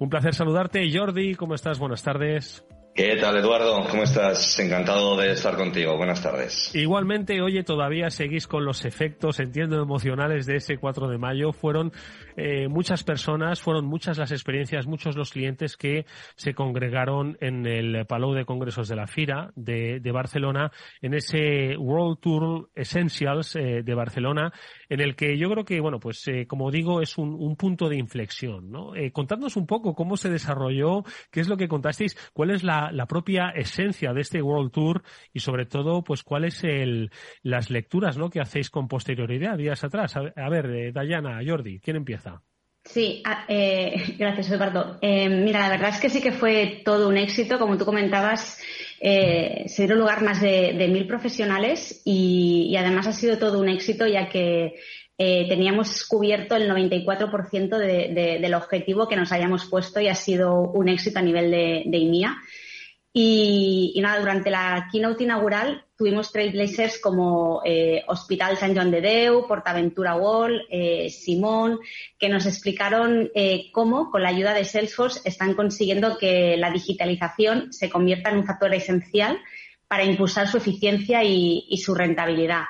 Un 0.00 0.08
placer 0.08 0.34
saludarte. 0.34 0.84
Jordi, 0.92 1.36
¿cómo 1.36 1.54
estás? 1.54 1.78
Buenas 1.78 2.02
tardes. 2.02 2.66
¿Qué 2.96 3.16
tal, 3.16 3.36
Eduardo? 3.36 3.84
¿Cómo 3.90 4.04
estás? 4.04 4.56
Encantado 4.60 5.16
de 5.16 5.32
estar 5.32 5.56
contigo. 5.56 5.96
Buenas 5.96 6.22
tardes. 6.22 6.72
Igualmente, 6.76 7.42
oye, 7.42 7.64
todavía 7.64 8.08
seguís 8.08 8.46
con 8.46 8.64
los 8.64 8.84
efectos, 8.84 9.40
entiendo, 9.40 9.82
emocionales 9.82 10.46
de 10.46 10.58
ese 10.58 10.78
4 10.78 11.08
de 11.08 11.18
mayo. 11.18 11.52
Fueron 11.52 11.90
eh, 12.36 12.68
muchas 12.68 13.02
personas, 13.02 13.60
fueron 13.60 13.84
muchas 13.84 14.16
las 14.16 14.30
experiencias, 14.30 14.86
muchos 14.86 15.16
los 15.16 15.32
clientes 15.32 15.76
que 15.76 16.06
se 16.36 16.54
congregaron 16.54 17.36
en 17.40 17.66
el 17.66 18.06
Palau 18.06 18.32
de 18.32 18.44
Congresos 18.44 18.86
de 18.86 18.94
la 18.94 19.08
FIRA 19.08 19.50
de, 19.56 20.00
Barcelona, 20.12 20.70
en 21.02 21.14
ese 21.14 21.76
World 21.76 22.20
Tour 22.20 22.70
Essentials 22.76 23.56
eh, 23.56 23.82
de 23.82 23.94
Barcelona, 23.94 24.52
en 24.88 25.00
el 25.00 25.16
que 25.16 25.36
yo 25.36 25.50
creo 25.50 25.64
que, 25.64 25.80
bueno, 25.80 25.98
pues 25.98 26.28
eh, 26.28 26.46
como 26.46 26.70
digo, 26.70 27.00
es 27.00 27.18
un, 27.18 27.56
punto 27.56 27.88
de 27.88 27.96
inflexión, 27.96 28.70
¿no? 28.70 28.92
contadnos 29.12 29.56
un 29.56 29.66
poco 29.66 29.94
cómo 29.94 30.16
se 30.16 30.28
desarrolló, 30.28 31.02
qué 31.30 31.40
es 31.40 31.48
lo 31.48 31.56
que 31.56 31.68
contasteis, 31.68 32.16
cuál 32.32 32.50
es 32.50 32.62
la 32.62 32.83
la, 32.92 33.06
propia 33.06 33.50
esencia 33.50 34.12
de 34.12 34.20
este 34.20 34.42
World 34.42 34.72
Tour 34.72 35.02
y 35.32 35.40
sobre 35.40 35.66
todo, 35.66 36.02
pues 36.02 36.22
cuáles 36.22 36.64
el, 36.64 37.10
las 37.42 37.70
lecturas 37.70 38.16
¿no? 38.16 38.30
que 38.30 38.40
hacéis 38.40 38.70
con 38.70 38.88
posterioridad 38.88 39.58
días 39.58 39.84
atrás. 39.84 40.14
A, 40.16 40.48
ver, 40.48 40.66
eh, 40.66 40.92
Dayana, 40.92 41.40
Jordi, 41.46 41.80
¿quién 41.80 41.96
empieza? 41.96 42.42
Sí, 42.84 43.22
eh, 43.48 44.14
gracias, 44.18 44.50
Eduardo. 44.50 44.98
Eh, 45.00 45.28
mira, 45.28 45.60
la 45.60 45.70
verdad 45.70 45.90
es 45.90 46.00
que 46.00 46.10
sí 46.10 46.20
que 46.20 46.32
fue 46.32 46.82
todo 46.84 47.08
un 47.08 47.16
éxito. 47.16 47.58
Como 47.58 47.78
tú 47.78 47.84
comentabas, 47.84 48.60
se 49.00 49.82
dieron 49.82 49.98
lugar 49.98 50.22
más 50.22 50.40
de, 50.40 50.88
mil 50.90 51.06
profesionales 51.06 52.02
y, 52.04 52.74
además 52.78 53.06
ha 53.06 53.12
sido 53.12 53.38
todo 53.38 53.60
un 53.60 53.68
éxito 53.68 54.06
ya 54.06 54.28
que 54.30 54.76
teníamos 55.16 56.06
cubierto 56.06 56.56
el 56.56 56.70
94% 56.70 57.76
del 57.76 58.54
objetivo 58.54 59.06
que 59.06 59.16
nos 59.16 59.30
hayamos 59.30 59.66
puesto 59.66 60.00
y 60.00 60.08
ha 60.08 60.14
sido 60.14 60.58
un 60.58 60.88
éxito 60.88 61.18
a 61.18 61.22
nivel 61.22 61.50
de, 61.50 61.82
de 61.84 61.98
IMIA. 61.98 62.38
Y, 63.16 63.96
nada, 64.02 64.18
durante 64.18 64.50
la 64.50 64.88
keynote 64.90 65.22
inaugural 65.22 65.84
tuvimos 65.96 66.32
trailblazers 66.32 66.98
como 66.98 67.62
eh, 67.64 68.02
Hospital 68.08 68.56
San 68.56 68.74
Joan 68.74 68.90
de 68.90 69.00
Deu, 69.00 69.46
Portaventura 69.46 70.16
Wall, 70.16 70.66
eh, 70.68 71.08
Simón, 71.10 71.78
que 72.18 72.28
nos 72.28 72.44
explicaron 72.44 73.30
eh, 73.36 73.70
cómo, 73.70 74.10
con 74.10 74.24
la 74.24 74.30
ayuda 74.30 74.52
de 74.52 74.64
Salesforce, 74.64 75.20
están 75.24 75.54
consiguiendo 75.54 76.18
que 76.18 76.56
la 76.56 76.72
digitalización 76.72 77.72
se 77.72 77.88
convierta 77.88 78.30
en 78.30 78.38
un 78.38 78.46
factor 78.46 78.74
esencial 78.74 79.38
para 79.86 80.02
impulsar 80.02 80.48
su 80.48 80.56
eficiencia 80.56 81.22
y 81.22 81.80
su 81.84 81.94
rentabilidad. 81.94 82.64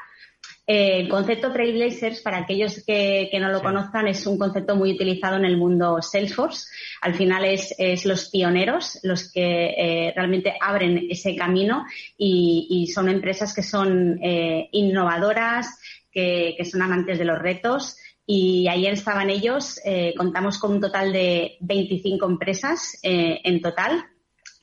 Eh, 0.66 1.00
el 1.00 1.08
concepto 1.08 1.52
Trailblazers, 1.52 2.22
para 2.22 2.38
aquellos 2.38 2.82
que, 2.86 3.30
no 3.38 3.50
lo 3.50 3.62
conozcan, 3.62 4.08
es 4.08 4.26
un 4.26 4.38
concepto 4.38 4.76
muy 4.76 4.92
utilizado 4.92 5.36
en 5.36 5.44
el 5.44 5.58
mundo 5.58 6.00
Salesforce. 6.00 6.68
Al 7.02 7.14
final 7.14 7.44
es, 7.44 7.74
los 8.06 8.30
pioneros 8.30 8.98
los 9.02 9.30
que 9.30 9.74
eh, 9.76 10.12
realmente 10.16 10.54
abren 10.58 11.06
ese 11.10 11.36
camino 11.36 11.84
y, 12.16 12.90
son 12.94 13.08
empresas 13.08 13.54
que 13.54 13.62
son 13.62 14.18
eh, 14.22 14.68
innovadoras, 14.72 15.78
que, 16.10 16.56
son 16.70 16.82
amantes 16.82 17.18
de 17.18 17.24
los 17.24 17.38
retos. 17.38 17.96
Y 18.26 18.66
ayer 18.68 18.94
estaban 18.94 19.28
ellos, 19.28 19.78
contamos 20.16 20.56
con 20.56 20.72
un 20.72 20.80
total 20.80 21.12
de 21.12 21.58
25 21.60 22.24
empresas 22.24 22.98
en 23.02 23.60
total, 23.60 24.02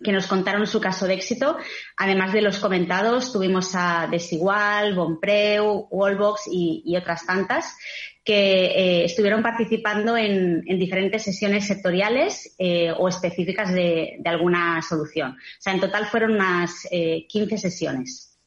que 0.04 0.12
nos 0.12 0.28
contaron 0.28 0.68
su 0.68 0.80
caso 0.80 1.08
de 1.08 1.14
éxito. 1.16 1.58
Además 1.98 2.34
de 2.34 2.42
los 2.42 2.60
comentados, 2.60 3.32
tuvimos 3.32 3.72
a 3.76 4.08
Desigual, 4.10 4.96
Bonpreu, 4.96 5.88
Wallbox 5.90 6.50
y, 6.52 6.96
otras 6.96 7.26
tantas 7.26 7.78
que 8.24 8.66
eh, 8.66 9.06
estuvieron 9.06 9.42
participando 9.42 10.16
en, 10.16 10.64
diferentes 10.78 11.24
sesiones 11.24 11.66
sectoriales 11.66 12.56
eh, 12.60 12.92
o 12.96 13.08
específicas 13.08 13.74
de, 13.74 14.22
alguna 14.26 14.82
solución. 14.82 15.32
O 15.32 15.62
sea, 15.62 15.74
en 15.74 15.80
total 15.80 16.06
fueron 16.06 16.34
unas 16.34 16.88
15 16.90 17.56
eh, 17.56 17.58
sesiones. 17.58 18.38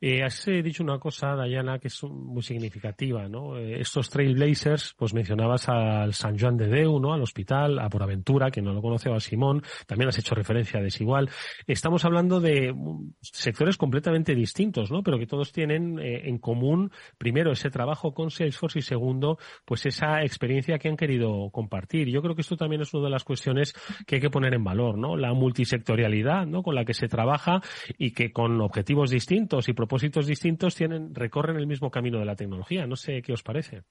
Eh, 0.00 0.22
has 0.22 0.46
eh, 0.48 0.62
dicho 0.62 0.82
una 0.82 0.98
cosa, 0.98 1.34
Dayana, 1.34 1.78
que 1.78 1.88
es 1.88 2.02
muy 2.04 2.42
significativa, 2.42 3.28
¿no? 3.28 3.56
Eh, 3.56 3.80
estos 3.80 4.10
Trailblazers, 4.10 4.94
pues 4.96 5.14
mencionabas 5.14 5.68
al 5.68 6.14
San 6.14 6.38
Juan 6.38 6.56
de 6.56 6.68
Deu, 6.68 7.00
¿no? 7.00 7.12
Al 7.12 7.22
hospital, 7.22 7.78
a 7.78 7.88
Por 7.88 8.02
Aventura, 8.02 8.50
que 8.50 8.62
no 8.62 8.72
lo 8.72 8.80
conoce, 8.80 9.08
o 9.08 9.14
a 9.14 9.20
Simón, 9.20 9.62
también 9.86 10.08
has 10.08 10.18
hecho 10.18 10.34
referencia 10.34 10.80
a 10.80 10.82
Desigual. 10.82 11.30
Estamos 11.66 12.04
hablando 12.04 12.40
de 12.40 12.72
mm, 12.72 13.14
sectores 13.20 13.76
completamente 13.76 14.34
distintos, 14.34 14.90
¿no? 14.90 15.02
Pero 15.02 15.18
que 15.18 15.26
todos 15.26 15.52
tienen 15.52 15.98
eh, 15.98 16.28
en 16.28 16.38
común, 16.38 16.90
primero, 17.16 17.52
ese 17.52 17.70
trabajo 17.70 18.14
con 18.14 18.30
Salesforce 18.30 18.78
y 18.78 18.82
segundo, 18.82 19.38
pues 19.64 19.86
esa 19.86 20.22
experiencia 20.22 20.78
que 20.78 20.88
han 20.88 20.96
querido 20.96 21.50
compartir. 21.50 22.08
Yo 22.08 22.22
creo 22.22 22.34
que 22.34 22.42
esto 22.42 22.56
también 22.56 22.82
es 22.82 22.94
una 22.94 23.04
de 23.04 23.10
las 23.10 23.24
cuestiones 23.24 23.74
que 24.06 24.16
hay 24.16 24.20
que 24.20 24.30
poner 24.30 24.54
en 24.54 24.64
valor, 24.64 24.98
¿no? 24.98 25.16
La 25.16 25.32
multisectorialidad, 25.32 26.46
¿no? 26.46 26.62
Con 26.62 26.74
la 26.74 26.84
que 26.84 26.94
se 26.94 27.08
trabaja 27.08 27.60
y 27.98 28.12
que 28.12 28.32
con 28.32 28.60
objetivos 28.60 29.10
distintos 29.10 29.68
y 29.68 29.72
propósitos 29.88 30.26
distintos 30.26 30.74
tienen, 30.74 31.14
recorren 31.14 31.56
el 31.56 31.66
mismo 31.66 31.90
camino 31.90 32.18
de 32.18 32.26
la 32.26 32.36
tecnología. 32.36 32.86
No 32.86 32.94
sé 32.94 33.22
qué 33.22 33.32
os 33.32 33.42
parece. 33.42 33.84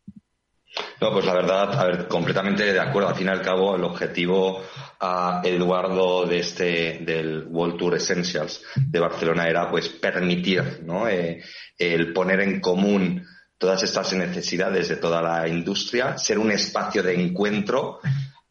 No, 1.01 1.11
pues 1.11 1.25
la 1.25 1.33
verdad, 1.33 1.73
a 1.73 1.85
ver, 1.85 2.07
completamente 2.07 2.71
de 2.71 2.79
acuerdo. 2.79 3.09
Al 3.09 3.15
fin 3.15 3.25
y 3.25 3.29
al 3.31 3.41
cabo, 3.41 3.75
el 3.75 3.83
objetivo 3.83 4.61
a 4.99 5.41
Eduardo 5.43 6.27
de 6.27 6.39
este, 6.39 6.99
del 6.99 7.47
World 7.47 7.77
Tour 7.77 7.95
Essentials 7.95 8.63
de 8.75 8.99
Barcelona 8.99 9.47
era 9.47 9.71
pues 9.71 9.89
permitir, 9.89 10.83
¿no? 10.83 11.07
Eh, 11.07 11.41
el 11.79 12.13
poner 12.13 12.41
en 12.41 12.59
común 12.59 13.25
todas 13.57 13.81
estas 13.81 14.13
necesidades 14.13 14.89
de 14.89 14.97
toda 14.97 15.19
la 15.19 15.47
industria, 15.47 16.15
ser 16.19 16.37
un 16.37 16.51
espacio 16.51 17.01
de 17.01 17.19
encuentro, 17.19 18.01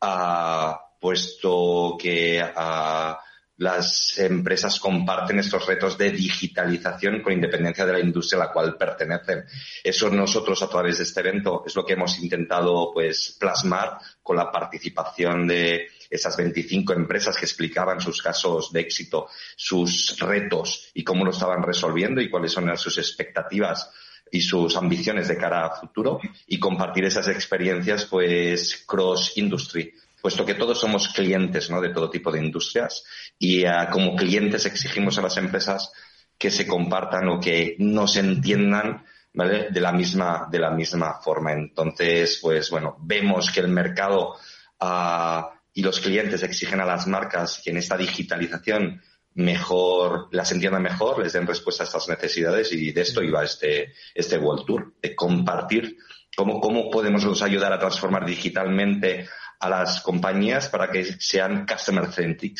ah, 0.01 0.81
puesto 1.01 1.97
que 1.97 2.43
uh, 2.43 3.15
las 3.59 4.19
empresas 4.19 4.79
comparten 4.79 5.39
estos 5.39 5.67
retos 5.67 5.97
de 5.97 6.11
digitalización 6.11 7.23
con 7.23 7.33
independencia 7.33 7.87
de 7.87 7.95
la 7.95 8.01
industria 8.01 8.43
a 8.43 8.47
la 8.47 8.53
cual 8.53 8.77
pertenecen. 8.77 9.45
Eso 9.83 10.11
nosotros 10.11 10.63
a 10.63 10.69
través 10.69 10.99
de 10.99 11.05
este 11.05 11.21
evento 11.21 11.65
es 11.67 11.75
lo 11.75 11.85
que 11.85 11.95
hemos 11.95 12.19
intentado 12.19 12.91
pues 12.93 13.37
plasmar 13.41 13.99
con 14.23 14.37
la 14.37 14.51
participación 14.53 15.47
de 15.47 15.89
esas 16.11 16.37
25 16.37 16.93
empresas 16.93 17.37
que 17.37 17.47
explicaban 17.47 18.01
sus 18.01 18.21
casos 18.21 18.73
de 18.73 18.81
éxito, 18.81 19.29
sus 19.57 20.19
retos 20.19 20.91
y 20.95 21.03
cómo 21.03 21.25
lo 21.25 21.31
estaban 21.31 21.63
resolviendo 21.63 22.21
y 22.21 22.31
cuáles 22.31 22.53
son 22.53 22.77
sus 22.77 22.99
expectativas 22.99 23.91
y 24.31 24.41
sus 24.41 24.77
ambiciones 24.77 25.29
de 25.29 25.37
cara 25.37 25.67
a 25.67 25.77
futuro 25.77 26.21
y 26.47 26.59
compartir 26.59 27.05
esas 27.05 27.29
experiencias 27.29 28.05
pues 28.07 28.85
cross 28.87 29.33
industry 29.37 29.95
puesto 30.21 30.45
que 30.45 30.55
todos 30.55 30.81
somos 30.81 31.09
clientes 31.09 31.71
¿no? 31.71 31.81
de 31.81 31.91
todo 31.91 32.11
tipo 32.11 32.31
de 32.33 32.45
industrias 32.45 33.05
y 33.39 33.65
eh, 33.65 33.73
como 33.91 34.17
clientes 34.17 34.67
exigimos 34.67 35.19
a 35.19 35.23
las 35.23 35.37
empresas 35.37 35.93
que 36.39 36.51
se 36.51 36.67
compartan 36.67 37.29
o 37.29 37.41
que 37.41 37.77
nos 37.79 38.17
entiendan 38.17 39.05
de 39.37 39.81
la 39.81 39.93
misma 39.93 40.49
de 40.51 40.59
la 40.59 40.71
misma 40.71 41.21
forma 41.21 41.53
entonces 41.53 42.39
pues 42.41 42.71
bueno 42.71 42.97
vemos 43.01 43.51
que 43.51 43.61
el 43.61 43.69
mercado 43.69 44.35
uh, 44.81 45.43
y 45.75 45.83
los 45.83 46.01
clientes 46.01 46.43
exigen 46.43 46.81
a 46.81 46.87
las 46.87 47.07
marcas 47.07 47.61
que 47.63 47.71
en 47.71 47.77
esta 47.77 47.99
digitalización 47.99 49.03
mejor 49.35 50.29
las 50.33 50.53
entiendan 50.53 50.83
mejor 50.83 51.23
les 51.23 51.35
den 51.35 51.47
respuesta 51.47 51.85
a 51.85 51.87
estas 51.87 52.09
necesidades 52.09 52.73
y 52.73 52.93
de 52.93 53.03
esto 53.03 53.23
iba 53.23 53.45
este 53.45 53.93
este 54.15 54.39
World 54.39 54.65
Tour 54.65 54.95
de 55.03 55.15
compartir 55.15 55.99
cómo 56.35 56.59
cómo 56.59 56.91
podemos 56.91 57.43
ayudar 57.43 57.75
a 57.75 57.79
transformar 57.79 58.25
digitalmente 58.25 59.29
a 59.59 59.69
las 59.69 60.01
compañías 60.01 60.69
para 60.69 60.91
que 60.91 61.05
sean 61.05 61.67
customer 61.67 62.13
centric, 62.13 62.59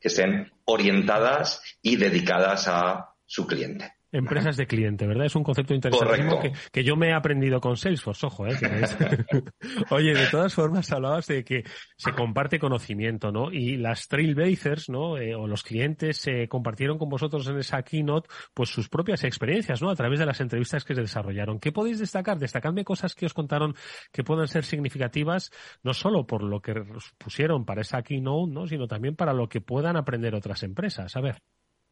que 0.00 0.08
estén 0.08 0.52
orientadas 0.64 1.62
y 1.82 1.96
dedicadas 1.96 2.68
a 2.68 3.14
su 3.26 3.46
cliente. 3.46 3.97
Empresas 4.10 4.56
de 4.56 4.66
cliente, 4.66 5.06
¿verdad? 5.06 5.26
Es 5.26 5.36
un 5.36 5.42
concepto 5.42 5.74
interesante 5.74 6.38
que, 6.40 6.52
que, 6.72 6.84
yo 6.84 6.96
me 6.96 7.08
he 7.08 7.12
aprendido 7.12 7.60
con 7.60 7.76
Salesforce, 7.76 8.26
ojo, 8.26 8.46
¿eh? 8.46 8.54
Oye, 9.90 10.14
de 10.14 10.26
todas 10.28 10.54
formas 10.54 10.90
hablabas 10.92 11.26
de 11.26 11.44
que 11.44 11.64
se 11.96 12.12
comparte 12.12 12.58
conocimiento, 12.58 13.30
¿no? 13.30 13.52
Y 13.52 13.76
las 13.76 14.08
Trailblazers, 14.08 14.88
¿no? 14.88 15.18
Eh, 15.18 15.34
o 15.34 15.46
los 15.46 15.62
clientes 15.62 16.16
se 16.16 16.48
compartieron 16.48 16.96
con 16.96 17.10
vosotros 17.10 17.46
en 17.48 17.58
esa 17.58 17.82
keynote, 17.82 18.28
pues 18.54 18.70
sus 18.70 18.88
propias 18.88 19.24
experiencias, 19.24 19.82
¿no? 19.82 19.90
A 19.90 19.96
través 19.96 20.18
de 20.18 20.26
las 20.26 20.40
entrevistas 20.40 20.84
que 20.84 20.94
se 20.94 21.02
desarrollaron. 21.02 21.60
¿Qué 21.60 21.70
podéis 21.70 21.98
destacar? 21.98 22.38
Destacadme 22.38 22.84
cosas 22.84 23.14
que 23.14 23.26
os 23.26 23.34
contaron 23.34 23.74
que 24.10 24.24
puedan 24.24 24.48
ser 24.48 24.64
significativas, 24.64 25.50
no 25.82 25.92
solo 25.92 26.26
por 26.26 26.42
lo 26.42 26.60
que 26.60 26.82
pusieron 27.18 27.66
para 27.66 27.82
esa 27.82 28.02
keynote, 28.02 28.52
¿no? 28.52 28.66
Sino 28.66 28.86
también 28.86 29.16
para 29.16 29.34
lo 29.34 29.50
que 29.50 29.60
puedan 29.60 29.98
aprender 29.98 30.34
otras 30.34 30.62
empresas. 30.62 31.14
A 31.14 31.20
ver. 31.20 31.42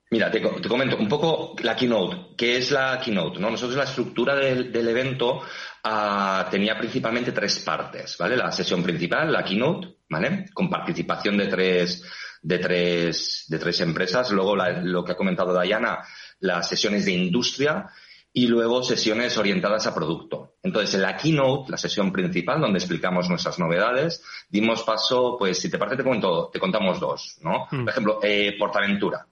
Mira, 0.09 0.31
te, 0.31 0.41
comento 0.41 0.97
un 0.97 1.09
poco 1.09 1.57
la 1.63 1.75
keynote. 1.75 2.35
¿Qué 2.37 2.59
es 2.59 2.71
la 2.71 3.01
keynote? 3.01 3.41
¿no? 3.41 3.51
Nosotros 3.51 3.77
la 3.77 3.85
estructura 3.85 4.37
del, 4.37 4.89
evento 4.89 5.41
uh, 5.41 6.51
tenía 6.51 6.79
principalmente 6.79 7.33
tres 7.33 7.59
partes, 7.59 8.17
¿vale? 8.17 8.37
La 8.37 8.53
sesión 8.53 8.85
principal, 8.85 9.33
la 9.33 9.45
keynote, 9.45 9.97
¿vale? 10.09 10.47
Con 10.55 10.71
participación 10.71 11.37
de 11.37 11.49
tres, 11.49 12.05
de 12.41 12.59
tres, 12.59 13.47
de 13.49 13.59
tres 13.59 13.81
empresas. 13.81 14.31
Luego 14.31 14.55
lo 14.55 15.05
que 15.05 15.13
ha 15.13 15.17
comentado 15.17 15.61
Diana, 15.61 15.99
las 16.39 16.69
sesiones 16.69 17.05
de 17.05 17.13
industria 17.13 17.87
y 18.33 18.47
luego 18.47 18.85
sesiones 18.85 19.37
orientadas 19.39 19.89
a 19.89 19.95
producto. 19.95 20.57
Entonces, 20.63 20.95
en 20.95 21.03
la 21.03 21.17
keynote, 21.17 21.71
la 21.71 21.79
sesión 21.79 22.13
principal, 22.13 22.61
donde 22.61 22.79
explicamos 22.79 23.29
nuestras 23.29 23.59
novedades, 23.59 24.23
dimos 24.49 24.83
paso, 24.83 25.37
pues, 25.39 25.59
si 25.59 25.71
te 25.71 25.79
parece, 25.79 25.97
te, 25.97 26.05
cuento, 26.05 26.51
te 26.53 26.61
contamos 26.61 27.01
dos, 27.01 27.39
¿no? 27.41 27.67
Mm. 27.71 27.85
Por 27.85 27.89
ejemplo, 27.89 28.21
eh, 28.23 28.55
Portaventura. 28.59 29.27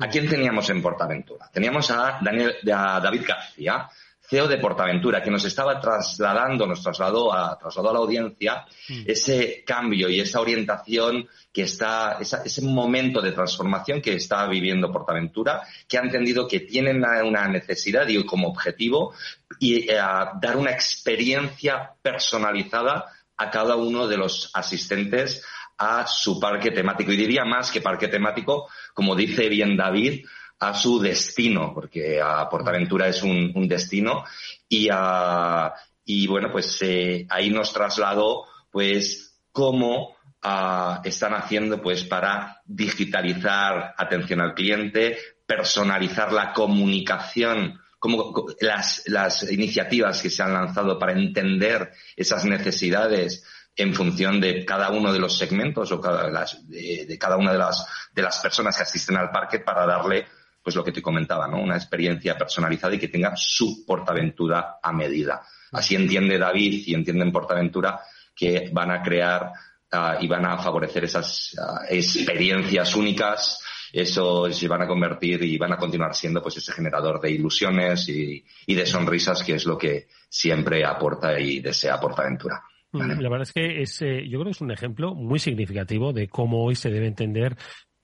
¿A 0.00 0.08
quién 0.08 0.28
teníamos 0.28 0.68
en 0.70 0.80
Portaventura? 0.80 1.50
Teníamos 1.52 1.90
a, 1.90 2.18
Daniel, 2.22 2.56
a 2.72 3.00
David 3.00 3.22
García, 3.26 3.86
CEO 4.30 4.48
de 4.48 4.56
Portaventura, 4.56 5.22
que 5.22 5.30
nos 5.30 5.44
estaba 5.44 5.78
trasladando, 5.78 6.66
nos 6.66 6.82
trasladó 6.82 7.34
a, 7.34 7.58
trasladó 7.58 7.90
a 7.90 7.92
la 7.92 7.98
audiencia 7.98 8.64
mm. 8.88 9.02
ese 9.06 9.62
cambio 9.66 10.08
y 10.08 10.20
esa 10.20 10.40
orientación 10.40 11.28
que 11.52 11.62
está, 11.62 12.18
ese 12.20 12.62
momento 12.62 13.20
de 13.20 13.32
transformación 13.32 14.00
que 14.00 14.14
está 14.14 14.46
viviendo 14.46 14.90
Portaventura, 14.90 15.62
que 15.86 15.98
ha 15.98 16.02
entendido 16.02 16.48
que 16.48 16.60
tienen 16.60 17.04
una 17.04 17.48
necesidad 17.48 18.08
y 18.08 18.24
como 18.24 18.48
objetivo 18.48 19.12
y 19.58 19.90
eh, 19.90 19.96
dar 19.96 20.56
una 20.56 20.70
experiencia 20.70 21.92
personalizada 22.00 23.04
a 23.36 23.50
cada 23.50 23.76
uno 23.76 24.06
de 24.06 24.16
los 24.16 24.50
asistentes 24.54 25.44
a 25.80 26.06
su 26.06 26.38
parque 26.38 26.70
temático. 26.70 27.10
Y 27.10 27.16
diría 27.16 27.44
más 27.44 27.70
que 27.70 27.80
parque 27.80 28.08
temático, 28.08 28.68
como 28.92 29.16
dice 29.16 29.48
bien 29.48 29.78
David, 29.78 30.26
a 30.58 30.74
su 30.74 31.00
destino, 31.00 31.72
porque 31.74 32.20
a 32.20 32.46
Portaventura 32.50 33.08
es 33.08 33.22
un, 33.22 33.66
destino. 33.66 34.24
Y, 34.68 34.88
a, 34.92 35.72
y 36.04 36.26
bueno, 36.26 36.52
pues 36.52 36.76
eh, 36.82 37.26
ahí 37.30 37.48
nos 37.48 37.72
trasladó 37.72 38.44
pues 38.70 39.40
cómo 39.52 40.16
ah, 40.42 41.00
están 41.02 41.32
haciendo 41.32 41.80
pues 41.80 42.04
para 42.04 42.60
digitalizar 42.66 43.94
atención 43.96 44.42
al 44.42 44.52
cliente, 44.52 45.16
personalizar 45.46 46.30
la 46.30 46.52
comunicación 46.52 47.80
como 47.98 48.46
las, 48.60 49.02
las 49.06 49.50
iniciativas 49.50 50.20
que 50.20 50.30
se 50.30 50.42
han 50.42 50.52
lanzado 50.52 50.98
para 50.98 51.12
entender 51.12 51.92
esas 52.16 52.44
necesidades 52.44 53.44
en 53.76 53.94
función 53.94 54.40
de 54.40 54.64
cada 54.64 54.90
uno 54.90 55.12
de 55.12 55.18
los 55.18 55.38
segmentos 55.38 55.90
o 55.92 56.00
cada, 56.00 56.28
las, 56.28 56.68
de, 56.68 57.16
cada 57.18 57.36
una 57.36 57.52
de 57.52 57.58
las, 57.58 57.86
de 58.12 58.22
las 58.22 58.38
personas 58.38 58.76
que 58.76 58.82
asisten 58.82 59.16
al 59.16 59.30
parque 59.30 59.60
para 59.60 59.86
darle 59.86 60.26
pues 60.62 60.76
lo 60.76 60.84
que 60.84 60.92
te 60.92 61.00
comentaba, 61.00 61.48
¿no? 61.48 61.60
Una 61.60 61.76
experiencia 61.76 62.36
personalizada 62.36 62.94
y 62.94 62.98
que 62.98 63.08
tenga 63.08 63.32
su 63.34 63.84
portaventura 63.86 64.78
a 64.82 64.92
medida. 64.92 65.42
Así 65.72 65.94
entiende 65.94 66.38
David 66.38 66.82
y 66.86 66.94
entienden 66.94 67.32
Portaventura 67.32 68.00
que 68.34 68.68
van 68.72 68.90
a 68.90 69.02
crear 69.02 69.52
ah, 69.92 70.18
y 70.20 70.26
van 70.26 70.44
a 70.44 70.58
favorecer 70.58 71.04
esas 71.04 71.56
ah, 71.58 71.84
experiencias 71.88 72.94
únicas, 72.94 73.62
eso 73.92 74.52
se 74.52 74.68
van 74.68 74.82
a 74.82 74.86
convertir 74.86 75.42
y 75.42 75.56
van 75.56 75.72
a 75.72 75.78
continuar 75.78 76.14
siendo 76.14 76.42
pues 76.42 76.58
ese 76.58 76.72
generador 76.72 77.20
de 77.20 77.30
ilusiones 77.30 78.08
y, 78.08 78.44
y 78.66 78.74
de 78.74 78.86
sonrisas 78.86 79.42
que 79.42 79.54
es 79.54 79.64
lo 79.64 79.78
que 79.78 80.08
siempre 80.28 80.84
aporta 80.84 81.38
y 81.40 81.60
desea 81.60 81.98
Portaventura. 81.98 82.62
La 82.92 83.28
verdad 83.28 83.42
es 83.42 83.52
que 83.52 83.82
es, 83.82 84.02
eh, 84.02 84.28
yo 84.28 84.38
creo 84.38 84.46
que 84.46 84.50
es 84.50 84.60
un 84.60 84.72
ejemplo 84.72 85.14
muy 85.14 85.38
significativo 85.38 86.12
de 86.12 86.28
cómo 86.28 86.64
hoy 86.64 86.74
se 86.74 86.90
debe 86.90 87.06
entender 87.06 87.56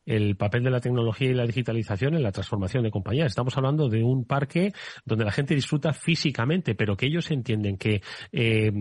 el 0.07 0.37
papel 0.37 0.63
de 0.63 0.71
la 0.71 0.81
tecnología 0.81 1.31
y 1.31 1.35
la 1.35 1.47
digitalización 1.47 2.15
en 2.15 2.23
la 2.23 2.33
transformación 2.33 2.85
de 2.85 2.91
compañías. 2.91 3.27
Estamos 3.27 3.57
hablando 3.57 3.89
de 3.89 4.03
un 4.03 4.25
parque 4.25 4.73
donde 5.05 5.25
la 5.25 5.33
gente 5.33 5.55
disfruta 5.55 5.93
físicamente, 5.93 6.75
pero 6.75 6.97
que 6.97 7.07
ellos 7.07 7.31
entienden 7.31 7.77
que 7.77 8.03
eh, 8.33 8.73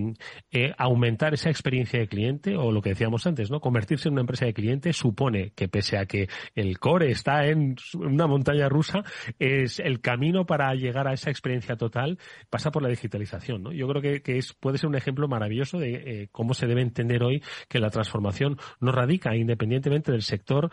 eh, 0.51 0.73
aumentar 0.77 1.33
esa 1.33 1.49
experiencia 1.49 1.99
de 1.99 2.07
cliente 2.07 2.55
o 2.55 2.71
lo 2.71 2.81
que 2.81 2.89
decíamos 2.89 3.25
antes, 3.25 3.49
no 3.49 3.59
convertirse 3.59 4.07
en 4.07 4.13
una 4.13 4.21
empresa 4.21 4.45
de 4.45 4.53
cliente 4.53 4.93
supone 4.93 5.51
que 5.55 5.67
pese 5.67 5.97
a 5.97 6.05
que 6.05 6.29
el 6.53 6.77
core 6.79 7.11
está 7.11 7.45
en 7.47 7.75
una 7.95 8.27
montaña 8.27 8.69
rusa, 8.69 9.03
es 9.39 9.79
el 9.79 10.01
camino 10.01 10.45
para 10.45 10.73
llegar 10.75 11.07
a 11.07 11.13
esa 11.13 11.31
experiencia 11.31 11.75
total 11.75 12.19
pasa 12.49 12.71
por 12.71 12.83
la 12.83 12.89
digitalización. 12.89 13.63
¿no? 13.63 13.71
Yo 13.71 13.87
creo 13.87 14.01
que, 14.01 14.21
que 14.21 14.37
es, 14.37 14.53
puede 14.53 14.77
ser 14.77 14.89
un 14.89 14.95
ejemplo 14.95 15.27
maravilloso 15.27 15.79
de 15.79 15.93
eh, 15.93 16.29
cómo 16.31 16.53
se 16.53 16.67
debe 16.67 16.81
entender 16.81 17.23
hoy 17.23 17.41
que 17.67 17.79
la 17.79 17.89
transformación 17.89 18.57
no 18.79 18.91
radica 18.91 19.35
independientemente 19.35 20.11
del 20.11 20.21
sector 20.21 20.69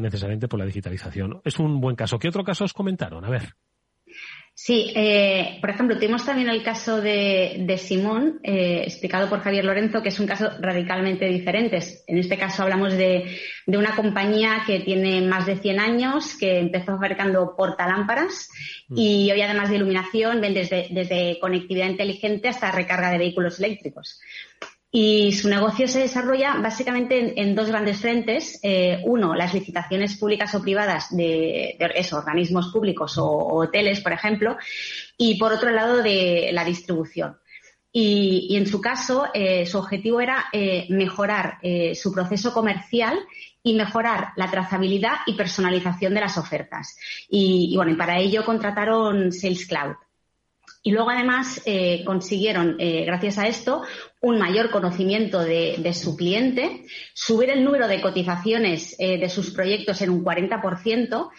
necesariamente 0.00 0.48
por 0.48 0.58
la 0.58 0.66
digitalización. 0.66 1.40
Es 1.44 1.58
un 1.58 1.80
buen 1.80 1.96
caso. 1.96 2.18
¿Qué 2.18 2.28
otro 2.28 2.44
caso 2.44 2.64
os 2.64 2.72
comentaron? 2.72 3.24
A 3.24 3.30
ver. 3.30 3.54
Sí, 4.56 4.92
eh, 4.94 5.58
por 5.60 5.70
ejemplo, 5.70 5.96
tuvimos 5.96 6.24
también 6.24 6.48
el 6.48 6.62
caso 6.62 7.00
de, 7.00 7.76
Simón, 7.76 8.38
eh, 8.44 8.82
explicado 8.84 9.28
por 9.28 9.40
Javier 9.40 9.64
Lorenzo, 9.64 10.00
que 10.00 10.10
es 10.10 10.20
un 10.20 10.28
caso 10.28 10.48
radicalmente 10.60 11.26
diferente. 11.26 11.80
En 12.06 12.18
este 12.18 12.38
caso 12.38 12.62
hablamos 12.62 12.92
de, 12.92 13.36
una 13.66 13.96
compañía 13.96 14.62
que 14.64 14.78
tiene 14.78 15.22
más 15.22 15.46
de 15.46 15.56
100 15.56 15.80
años, 15.80 16.36
que 16.38 16.60
empezó 16.60 16.96
fabricando 16.96 17.56
portalámparas 17.56 18.48
mm. 18.88 18.96
y 18.96 19.32
hoy 19.32 19.42
además 19.42 19.70
de 19.70 19.76
iluminación 19.76 20.40
ven 20.40 20.54
desde, 20.54 20.86
desde 20.90 21.40
conectividad 21.40 21.88
inteligente 21.88 22.48
hasta 22.48 22.70
recarga 22.70 23.10
de 23.10 23.18
vehículos 23.18 23.58
eléctricos. 23.58 24.20
Y 24.96 25.32
su 25.32 25.48
negocio 25.48 25.88
se 25.88 25.98
desarrolla 25.98 26.54
básicamente 26.62 27.40
en, 27.40 27.56
dos 27.56 27.66
grandes 27.66 27.98
frentes. 27.98 28.60
Eh, 28.62 29.02
uno, 29.04 29.34
las 29.34 29.52
licitaciones 29.52 30.16
públicas 30.16 30.54
o 30.54 30.62
privadas 30.62 31.08
de, 31.10 31.76
organismos 32.12 32.70
públicos 32.72 33.18
o, 33.18 33.28
hoteles, 33.56 34.00
por 34.00 34.12
ejemplo. 34.12 34.56
Y 35.18 35.36
por 35.36 35.52
otro 35.52 35.72
lado, 35.72 36.00
de 36.00 36.50
la 36.52 36.64
distribución. 36.64 37.36
Y, 37.90 38.54
en 38.56 38.68
su 38.68 38.80
caso, 38.80 39.26
eh, 39.34 39.66
su 39.66 39.78
objetivo 39.78 40.20
era 40.20 40.44
eh, 40.52 40.86
mejorar 40.90 41.58
su 41.96 42.12
proceso 42.12 42.52
comercial 42.52 43.18
y 43.64 43.74
mejorar 43.74 44.28
la 44.36 44.48
trazabilidad 44.48 45.16
y 45.26 45.34
personalización 45.34 46.14
de 46.14 46.20
las 46.20 46.38
ofertas. 46.38 46.96
Y, 47.28 47.74
bueno, 47.74 47.96
para 47.96 48.20
ello 48.20 48.44
contrataron 48.44 49.32
Sales 49.32 49.66
Cloud. 49.66 49.96
Y 50.86 50.92
luego, 50.92 51.08
además, 51.08 51.62
eh, 51.64 52.04
consiguieron, 52.04 52.76
eh, 52.78 53.04
gracias 53.06 53.38
a 53.38 53.48
esto, 53.48 53.82
un 54.20 54.38
mayor 54.38 54.70
conocimiento 54.70 55.40
de, 55.40 55.94
su 55.94 56.14
cliente, 56.14 56.84
subir 57.14 57.48
el 57.48 57.64
número 57.64 57.88
de 57.88 58.02
cotizaciones 58.02 58.94
eh, 58.98 59.16
de 59.16 59.30
sus 59.30 59.50
proyectos 59.50 60.02
en 60.02 60.10
un 60.10 60.22
40% 60.22 61.30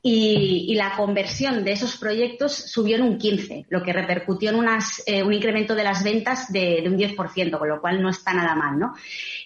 y, 0.00 0.66
y, 0.70 0.74
la 0.76 0.96
conversión 0.96 1.64
de 1.64 1.72
esos 1.72 1.98
proyectos 1.98 2.54
subió 2.54 2.96
en 2.96 3.02
un 3.02 3.18
15%, 3.18 3.66
lo 3.68 3.82
que 3.82 3.92
repercutió 3.92 4.48
en 4.48 4.56
unas, 4.56 5.04
un 5.06 5.32
incremento 5.34 5.74
de 5.74 5.84
las 5.84 6.02
ventas 6.02 6.50
de, 6.50 6.80
de, 6.82 6.88
un 6.88 6.96
10%, 6.96 7.58
con 7.58 7.68
lo 7.68 7.82
cual 7.82 8.00
no 8.00 8.08
está 8.08 8.32
nada 8.32 8.54
mal, 8.54 8.78
¿no? 8.78 8.94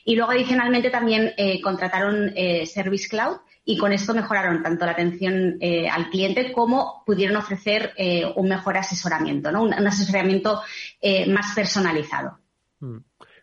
Y 0.04 0.14
luego, 0.14 0.30
adicionalmente, 0.30 0.90
también 0.90 1.32
contrataron 1.62 2.32
Service 2.64 3.08
Cloud, 3.08 3.38
y 3.70 3.76
con 3.76 3.92
esto 3.92 4.14
mejoraron 4.14 4.62
tanto 4.62 4.86
la 4.86 4.92
atención 4.92 5.58
eh, 5.60 5.90
al 5.90 6.08
cliente 6.08 6.52
como 6.52 7.02
pudieron 7.04 7.36
ofrecer 7.36 7.92
eh, 7.98 8.24
un 8.34 8.48
mejor 8.48 8.78
asesoramiento, 8.78 9.52
¿no? 9.52 9.62
un, 9.62 9.74
asesoramiento 9.74 10.62
eh, 11.02 11.30
más 11.30 11.54
personalizado. 11.54 12.38
Mm. 12.80 12.96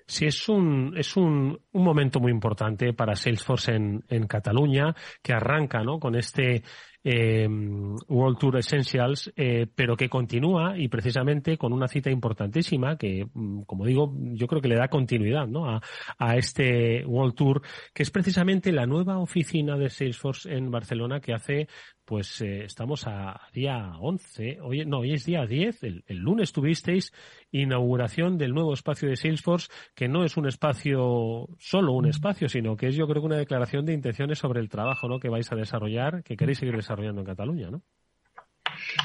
Sí, 0.08 0.26
es 0.26 0.50
un, 0.50 0.96
es 0.98 1.16
un, 1.16 1.60
un 1.72 1.84
momento 1.84 2.20
muy 2.20 2.32
importante 2.32 2.92
para 2.94 3.16
Salesforce 3.16 3.74
en, 3.74 4.04
en 4.10 4.26
Cataluña, 4.26 4.96
que 5.22 5.34
arranca 5.34 5.84
¿no? 5.84 6.00
con 6.00 6.16
este 6.16 6.64
eh, 7.08 7.48
World 7.48 8.40
Tour 8.40 8.58
Essentials, 8.58 9.32
eh, 9.36 9.68
pero 9.74 9.96
que 9.96 10.10
continúa 10.10 10.76
y 10.76 10.88
precisamente 10.88 11.56
con 11.56 11.72
una 11.72 11.88
cita 11.88 12.10
importantísima 12.10 12.98
que, 12.98 13.28
mm, 13.32 13.62
como 13.62 13.86
digo, 13.86 14.12
yo 14.34 14.48
creo 14.48 14.60
que 14.60 14.70
le 14.70 14.76
da 14.76 14.88
continuidad 14.88 15.46
¿no? 15.48 15.70
a, 15.70 15.82
a 16.18 16.36
este 16.36 17.06
World 17.06 17.36
Tour, 17.36 17.62
que 17.94 18.02
es 18.02 18.10
precisamente 18.10 18.72
la 18.72 18.88
nueva 18.88 19.20
oficina 19.20 19.78
de 19.78 19.92
Salesforce 19.92 20.52
en 20.52 20.72
Barcelona 20.72 21.20
que 21.20 21.34
hace 21.34 21.68
pues 22.06 22.42
eh, 22.42 22.64
estamos 22.64 23.06
a 23.08 23.42
día 23.54 23.94
11, 24.00 24.60
hoy, 24.62 24.86
no, 24.86 25.00
hoy 25.00 25.14
es 25.14 25.26
día 25.26 25.46
10, 25.46 25.84
el, 25.84 26.04
el, 26.08 26.18
lunes 26.18 26.54
tuvisteis 26.54 27.12
inauguración 27.52 28.38
del 28.38 28.54
nuevo 28.54 28.74
espacio 28.74 29.10
de 29.10 29.16
Salesforce, 29.16 29.70
que 29.96 30.08
no 30.08 30.24
es 30.24 30.38
un 30.38 30.48
espacio, 30.48 31.50
solo 31.60 31.94
un 31.94 32.06
espacio, 32.06 32.48
sino 32.48 32.76
que 32.76 32.88
es 32.88 32.96
yo 32.96 33.08
creo 33.08 33.22
que 33.22 33.28
una 33.28 33.38
declaración 33.38 33.86
de 33.86 33.94
intenciones 33.94 34.40
sobre 34.40 34.62
el 34.62 34.70
trabajo 34.70 35.08
¿no? 35.08 35.20
que 35.20 35.30
vais 35.30 35.52
a 35.52 35.56
desarrollar, 35.56 36.24
que 36.24 36.38
queréis 36.38 36.60
seguir 36.60 36.76
desarrollando 36.76 37.22
en 37.22 37.28
Cataluña, 37.28 37.70
¿no? 37.70 37.82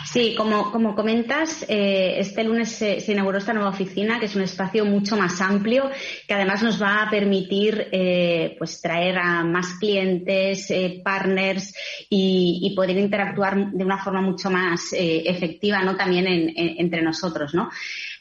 Sí, 0.05 0.35
como, 0.37 0.73
como 0.73 0.95
comentas, 0.95 1.65
eh, 1.69 2.15
este 2.19 2.45
lunes 2.45 2.71
se, 2.71 3.05
inauguró 3.13 3.39
esta 3.39 3.53
nueva 3.53 3.71
oficina, 3.71 4.19
que 4.19 4.27
es 4.27 4.35
un 4.35 4.43
espacio 4.43 4.85
mucho 4.85 5.17
más 5.17 5.41
amplio, 5.41 5.91
que 6.27 6.35
además 6.35 6.63
nos 6.63 6.83
va 6.83 7.03
a 7.03 7.11
permitir 7.11 7.89
eh, 7.93 8.57
pues 8.59 8.81
traer 8.81 9.19
a 9.19 9.45
más 9.45 9.75
clientes, 9.79 10.71
eh, 10.71 11.01
partners 11.05 11.75
y, 12.09 12.73
poder 12.75 12.97
interactuar 12.99 13.73
de 13.73 13.85
una 13.85 14.03
forma 14.03 14.23
mucho 14.23 14.49
más 14.49 14.93
efectiva, 14.93 15.83
¿no? 15.83 15.97
También 15.97 16.27
entre 16.57 17.03
nosotros, 17.03 17.53
¿no? 17.53 17.69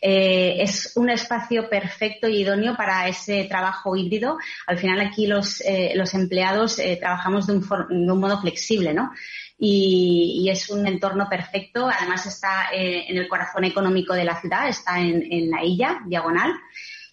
es 0.02 0.94
un 0.96 1.10
espacio 1.10 1.70
perfecto 1.70 2.28
y 2.28 2.42
idóneo 2.42 2.76
para 2.76 3.08
ese 3.08 3.44
trabajo 3.46 3.96
híbrido. 3.96 4.38
Al 4.66 4.78
final 4.78 5.00
aquí 5.02 5.28
los, 5.28 5.62
los 5.94 6.14
empleados 6.14 6.82
trabajamos 7.00 7.48
de 7.48 7.54
un, 7.54 7.62
de 7.62 8.12
un 8.12 8.20
modo 8.20 8.42
flexible, 8.42 8.94
¿no? 8.94 9.12
Y, 9.60 10.50
es 10.50 10.70
un 10.70 10.88
entorno 10.88 11.28
perfecto. 11.30 11.88
Además 11.88 12.26
está 12.26 12.70
eh, 12.74 13.06
en 13.10 13.18
el 13.18 13.28
corazón 13.28 13.66
económico 13.66 14.14
de 14.14 14.24
la 14.24 14.40
ciudad, 14.40 14.70
está 14.70 15.00
en, 15.00 15.52
la 15.52 15.64
Illa, 15.64 16.02
diagonal. 16.06 16.54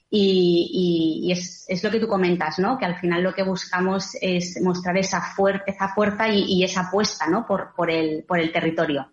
Y, 0.08 1.28
es, 1.32 1.82
lo 1.82 1.90
que 1.90 1.98
tú 1.98 2.06
comentas, 2.06 2.58
¿no? 2.60 2.78
Que 2.78 2.84
al 2.84 2.98
final 3.00 3.22
lo 3.22 3.34
que 3.34 3.42
buscamos 3.42 4.16
es 4.20 4.60
mostrar 4.62 4.96
esa, 4.96 5.34
esa 5.66 5.88
fuerza 5.94 6.28
y, 6.28 6.62
esa 6.62 6.82
apuesta, 6.82 7.26
¿no? 7.26 7.44
Por, 7.44 7.74
por, 7.74 7.90
el, 7.90 8.24
por 8.24 8.38
el 8.38 8.52
territorio. 8.52 9.10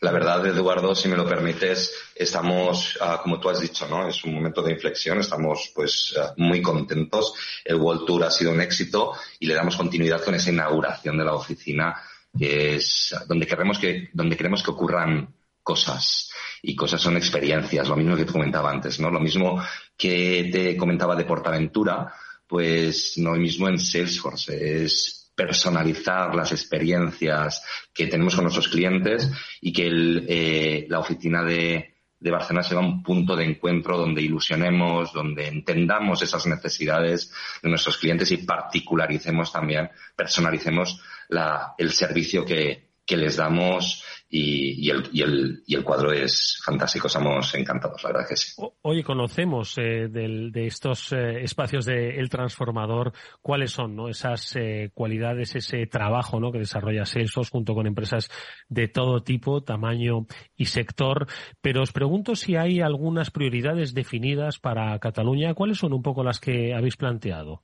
La 0.00 0.12
verdad, 0.12 0.44
Eduardo, 0.46 0.94
si 0.94 1.08
me 1.08 1.16
lo 1.16 1.26
permites, 1.26 1.92
estamos, 2.14 2.98
ah, 3.00 3.20
como 3.22 3.38
tú 3.38 3.48
has 3.48 3.60
dicho, 3.60 3.86
¿no? 3.88 4.08
Es 4.08 4.24
un 4.24 4.34
momento 4.34 4.62
de 4.62 4.72
inflexión, 4.72 5.20
estamos 5.20 5.72
pues 5.74 6.14
ah, 6.18 6.34
muy 6.36 6.60
contentos. 6.60 7.34
El 7.64 7.76
World 7.76 8.04
Tour 8.04 8.24
ha 8.24 8.30
sido 8.30 8.50
un 8.52 8.60
éxito 8.60 9.12
y 9.38 9.46
le 9.46 9.54
damos 9.54 9.76
continuidad 9.76 10.22
con 10.22 10.34
esa 10.34 10.50
inauguración 10.50 11.16
de 11.18 11.24
la 11.24 11.34
oficina 11.34 11.94
es 12.38 13.14
donde 13.26 13.46
queremos 13.46 13.78
que, 13.78 14.08
donde 14.12 14.36
queremos 14.36 14.62
que 14.62 14.70
ocurran 14.70 15.34
cosas. 15.62 16.30
Y 16.62 16.74
cosas 16.74 17.00
son 17.00 17.16
experiencias, 17.16 17.88
lo 17.88 17.96
mismo 17.96 18.16
que 18.16 18.24
te 18.24 18.32
comentaba 18.32 18.70
antes, 18.70 18.98
¿no? 19.00 19.10
Lo 19.10 19.20
mismo 19.20 19.62
que 19.96 20.48
te 20.50 20.76
comentaba 20.76 21.14
de 21.14 21.24
Portaventura, 21.24 22.12
pues 22.46 23.14
no 23.18 23.32
lo 23.32 23.40
mismo 23.40 23.68
en 23.68 23.78
Salesforce, 23.78 24.84
es 24.84 25.32
personalizar 25.34 26.34
las 26.34 26.52
experiencias 26.52 27.62
que 27.92 28.06
tenemos 28.06 28.34
con 28.34 28.44
nuestros 28.44 28.68
clientes 28.68 29.30
y 29.60 29.72
que 29.72 29.88
eh, 30.28 30.86
la 30.88 31.00
oficina 31.00 31.42
de, 31.42 31.93
de 32.24 32.30
Barcelona 32.30 32.62
sea 32.62 32.78
un 32.78 33.02
punto 33.02 33.36
de 33.36 33.44
encuentro 33.44 33.98
donde 33.98 34.22
ilusionemos, 34.22 35.12
donde 35.12 35.46
entendamos 35.46 36.22
esas 36.22 36.46
necesidades 36.46 37.30
de 37.62 37.68
nuestros 37.68 37.98
clientes 37.98 38.32
y 38.32 38.38
particularicemos 38.38 39.52
también, 39.52 39.90
personalicemos 40.16 41.02
la, 41.28 41.74
el 41.76 41.92
servicio 41.92 42.42
que, 42.42 42.92
que 43.04 43.18
les 43.18 43.36
damos 43.36 44.02
y, 44.36 44.90
el, 44.90 45.08
y, 45.12 45.22
el, 45.22 45.62
y, 45.64 45.76
el, 45.76 45.84
cuadro 45.84 46.10
es 46.10 46.60
fantástico, 46.64 47.06
estamos 47.06 47.54
encantados, 47.54 48.02
la 48.02 48.10
verdad 48.10 48.28
que 48.28 48.36
sí. 48.36 48.52
Hoy 48.82 49.04
conocemos 49.04 49.78
eh, 49.78 50.08
de 50.08 50.66
estos 50.66 51.12
eh, 51.12 51.44
espacios 51.44 51.84
de 51.84 52.18
El 52.18 52.28
Transformador 52.30 53.12
cuáles 53.40 53.70
son 53.70 53.94
¿no? 53.94 54.08
esas 54.08 54.56
eh, 54.56 54.90
cualidades, 54.92 55.54
ese 55.54 55.86
trabajo 55.86 56.40
¿no? 56.40 56.50
que 56.50 56.58
desarrolla 56.58 57.04
Salesforce 57.04 57.52
junto 57.52 57.74
con 57.74 57.86
empresas 57.86 58.28
de 58.68 58.88
todo 58.88 59.22
tipo, 59.22 59.62
tamaño 59.62 60.26
y 60.56 60.64
sector. 60.64 61.28
Pero 61.60 61.82
os 61.82 61.92
pregunto 61.92 62.34
si 62.34 62.56
hay 62.56 62.80
algunas 62.80 63.30
prioridades 63.30 63.94
definidas 63.94 64.58
para 64.58 64.98
Cataluña. 64.98 65.54
¿Cuáles 65.54 65.78
son 65.78 65.92
un 65.92 66.02
poco 66.02 66.24
las 66.24 66.40
que 66.40 66.74
habéis 66.74 66.96
planteado? 66.96 67.62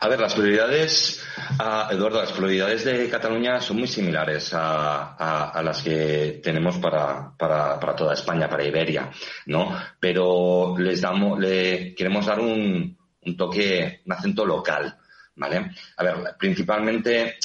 A 0.00 0.08
ver, 0.08 0.20
las 0.20 0.34
prioridades, 0.34 1.24
Eduardo, 1.90 2.20
las 2.20 2.32
prioridades 2.32 2.84
de 2.84 3.08
Cataluña 3.08 3.60
son 3.60 3.78
muy 3.78 3.88
similares 3.88 4.50
a, 4.52 5.60
las 5.62 5.82
que 5.82 6.40
tenemos 6.42 6.78
para, 6.78 7.34
toda 7.96 8.14
España, 8.14 8.48
para 8.48 8.64
Iberia, 8.64 9.10
¿no? 9.46 9.76
Pero 9.98 10.76
les 10.78 11.00
damos, 11.00 11.38
le 11.40 11.94
queremos 11.94 12.26
dar 12.26 12.40
un, 12.40 12.96
toque, 13.36 14.02
un 14.04 14.12
acento 14.12 14.44
local, 14.44 14.96
¿vale? 15.36 15.72
A 15.96 16.04
ver, 16.04 16.36
principalmente 16.38 17.38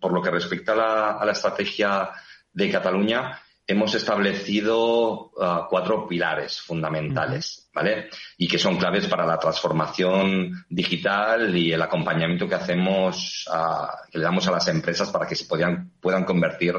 por 0.00 0.12
lo 0.12 0.22
que 0.22 0.30
respecta 0.30 1.18
a 1.18 1.24
la 1.24 1.32
estrategia 1.32 2.10
de 2.52 2.70
Cataluña, 2.70 3.40
hemos 3.68 3.94
establecido 3.94 5.30
uh, 5.36 5.68
cuatro 5.68 6.08
pilares 6.08 6.58
fundamentales, 6.58 7.68
¿vale? 7.74 8.08
Y 8.38 8.48
que 8.48 8.58
son 8.58 8.78
claves 8.78 9.06
para 9.06 9.26
la 9.26 9.38
transformación 9.38 10.64
digital 10.70 11.54
y 11.54 11.70
el 11.70 11.82
acompañamiento 11.82 12.48
que 12.48 12.54
hacemos, 12.54 13.46
uh, 13.52 14.10
que 14.10 14.18
le 14.18 14.24
damos 14.24 14.48
a 14.48 14.52
las 14.52 14.66
empresas 14.68 15.10
para 15.10 15.26
que 15.26 15.34
se 15.34 15.44
puedan, 15.44 15.92
puedan 16.00 16.24
convertir 16.24 16.76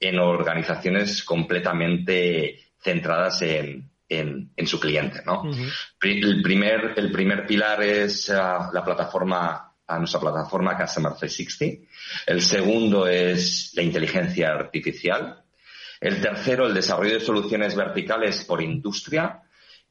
en 0.00 0.18
organizaciones 0.18 1.22
completamente 1.22 2.72
centradas 2.80 3.42
en, 3.42 3.90
en, 4.08 4.66
su 4.66 4.80
cliente, 4.80 5.22
¿no? 5.26 5.44
el, 6.00 6.42
primer, 6.42 6.94
el 6.96 7.12
primer 7.12 7.46
pilar 7.46 7.82
es 7.82 8.30
uh, 8.30 8.72
la 8.72 8.82
plataforma, 8.82 9.74
a 9.86 9.98
nuestra 9.98 10.18
plataforma 10.18 10.78
Customer 10.78 11.12
360. 11.12 11.86
El 12.26 12.40
segundo 12.40 13.06
es 13.06 13.72
la 13.74 13.82
inteligencia 13.82 14.48
artificial 14.48 15.41
el 16.02 16.20
tercero, 16.20 16.66
el 16.66 16.74
desarrollo 16.74 17.14
de 17.14 17.20
soluciones 17.20 17.76
verticales 17.76 18.44
por 18.44 18.60
industria. 18.60 19.40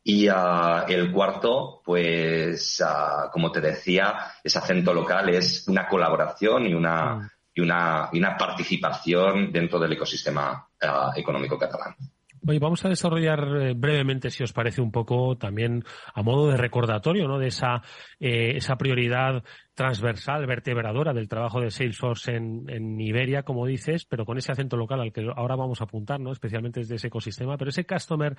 Y 0.03 0.27
ah, 0.27 0.85
el 0.89 1.11
cuarto, 1.11 1.81
pues, 1.85 2.83
ah, 2.85 3.29
como 3.31 3.51
te 3.51 3.61
decía, 3.61 4.33
ese 4.43 4.59
acento 4.59 4.93
local 4.93 5.29
es 5.29 5.67
una 5.67 5.87
colaboración 5.87 6.67
y 6.67 6.73
una, 6.73 7.15
mm. 7.15 7.29
y 7.53 7.61
una, 7.61 8.09
y 8.11 8.19
una 8.19 8.35
participación 8.35 9.51
dentro 9.53 9.79
del 9.79 9.93
ecosistema 9.93 10.67
ah, 10.81 11.13
económico 11.15 11.57
catalán. 11.57 11.95
Vamos 12.41 12.83
a 12.85 12.89
desarrollar 12.89 13.39
eh, 13.61 13.73
brevemente, 13.75 14.29
si 14.29 14.43
os 14.43 14.53
parece, 14.53 14.81
un 14.81 14.91
poco 14.91 15.37
también 15.37 15.83
a 16.13 16.23
modo 16.23 16.49
de 16.49 16.57
recordatorio, 16.57 17.27
¿no? 17.27 17.37
De 17.37 17.47
esa, 17.47 17.81
eh, 18.19 18.53
esa 18.55 18.75
prioridad 18.77 19.43
transversal, 19.73 20.45
vertebradora 20.45 21.13
del 21.13 21.29
trabajo 21.29 21.61
de 21.61 21.71
Salesforce 21.71 22.35
en, 22.35 22.65
en, 22.67 22.99
Iberia, 22.99 23.43
como 23.43 23.65
dices, 23.65 24.05
pero 24.05 24.25
con 24.25 24.37
ese 24.37 24.51
acento 24.51 24.75
local 24.75 24.99
al 24.99 25.13
que 25.13 25.25
ahora 25.35 25.55
vamos 25.55 25.81
a 25.81 25.85
apuntar, 25.85 26.19
¿no? 26.19 26.31
especialmente 26.31 26.81
desde 26.81 26.95
ese 26.95 27.07
ecosistema. 27.07 27.57
Pero 27.57 27.69
ese 27.69 27.85
Customer 27.85 28.35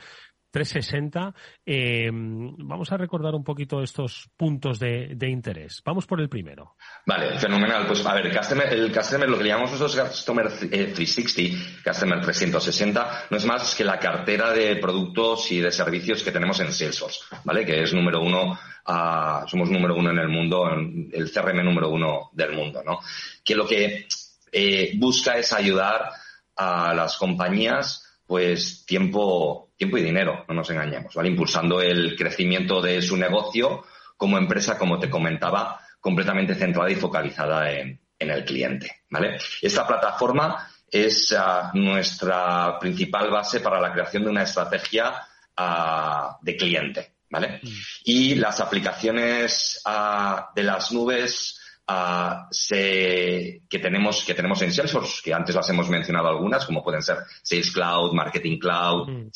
360, 0.50 1.34
eh, 1.66 2.10
vamos 2.12 2.92
a 2.92 2.96
recordar 2.96 3.34
un 3.34 3.42
poquito 3.42 3.82
estos 3.82 4.30
puntos 4.36 4.78
de, 4.78 5.14
de, 5.16 5.30
interés. 5.30 5.82
Vamos 5.84 6.06
por 6.06 6.20
el 6.20 6.28
primero. 6.28 6.76
Vale, 7.06 7.38
fenomenal. 7.38 7.86
Pues 7.86 8.04
a 8.06 8.14
ver, 8.14 8.30
customer, 8.36 8.72
el 8.72 8.92
Customer, 8.92 9.28
lo 9.28 9.38
que 9.38 9.44
llamamos 9.44 9.72
nosotros 9.72 10.10
Customer 10.10 10.46
360, 10.46 11.40
eh, 11.40 11.82
Customer 11.84 12.20
360, 12.20 13.26
no 13.30 13.36
es 13.36 13.46
más 13.46 13.74
que 13.74 13.84
la 13.84 13.91
cartera 13.98 14.52
de 14.52 14.76
productos 14.76 15.50
y 15.52 15.60
de 15.60 15.72
servicios 15.72 16.22
que 16.22 16.32
tenemos 16.32 16.58
en 16.60 16.72
Salesforce, 16.72 17.20
¿vale? 17.44 17.64
Que 17.64 17.82
es 17.82 17.92
número 17.92 18.20
uno 18.20 18.58
somos 19.46 19.70
número 19.70 19.96
uno 19.96 20.10
en 20.10 20.18
el 20.18 20.28
mundo, 20.28 20.68
el 20.68 21.30
CRM 21.30 21.64
número 21.64 21.88
uno 21.88 22.30
del 22.32 22.52
mundo, 22.52 22.82
¿no? 22.84 22.98
Que 23.44 23.54
lo 23.54 23.66
que 23.66 24.06
eh, 24.50 24.92
busca 24.96 25.36
es 25.36 25.52
ayudar 25.52 26.10
a 26.56 26.94
las 26.94 27.16
compañías, 27.16 28.20
pues 28.26 28.84
tiempo, 28.84 29.70
tiempo 29.76 29.98
y 29.98 30.02
dinero, 30.02 30.44
no 30.48 30.54
nos 30.54 30.70
engañemos, 30.70 31.14
¿vale? 31.14 31.28
Impulsando 31.28 31.80
el 31.80 32.16
crecimiento 32.16 32.80
de 32.80 33.00
su 33.02 33.16
negocio 33.16 33.84
como 34.16 34.38
empresa, 34.38 34.78
como 34.78 34.98
te 34.98 35.10
comentaba, 35.10 35.80
completamente 36.00 36.54
centrada 36.54 36.90
y 36.90 36.96
focalizada 36.96 37.70
en, 37.70 37.98
el 38.18 38.44
cliente, 38.44 39.02
¿vale? 39.10 39.36
Esta 39.60 39.84
plataforma 39.84 40.70
es 40.92 41.34
ah, 41.36 41.70
nuestra 41.72 42.78
principal 42.78 43.30
base 43.30 43.60
para 43.60 43.80
la 43.80 43.92
creación 43.92 44.24
de 44.24 44.30
una 44.30 44.42
estrategia 44.42 45.26
ah, 45.56 46.38
de 46.42 46.56
cliente, 46.56 47.14
¿vale? 47.30 47.60
Mm. 47.62 47.68
Y 48.04 48.34
las 48.34 48.60
aplicaciones 48.60 49.80
ah, 49.86 50.50
de 50.54 50.62
las 50.62 50.92
nubes 50.92 51.58
que, 52.68 53.60
tenemos, 53.68 54.24
que 54.24 54.34
tenemos 54.34 54.62
en 54.62 54.72
Salesforce, 54.72 55.20
que 55.24 55.34
antes 55.34 55.54
las 55.54 55.68
hemos 55.68 55.88
mencionado 55.88 56.28
algunas, 56.28 56.64
como 56.64 56.82
pueden 56.82 57.02
ser 57.02 57.18
Sales 57.42 57.70
Cloud, 57.70 58.12
Marketing 58.12 58.58
Cloud, 58.58 59.08
mm. 59.08 59.30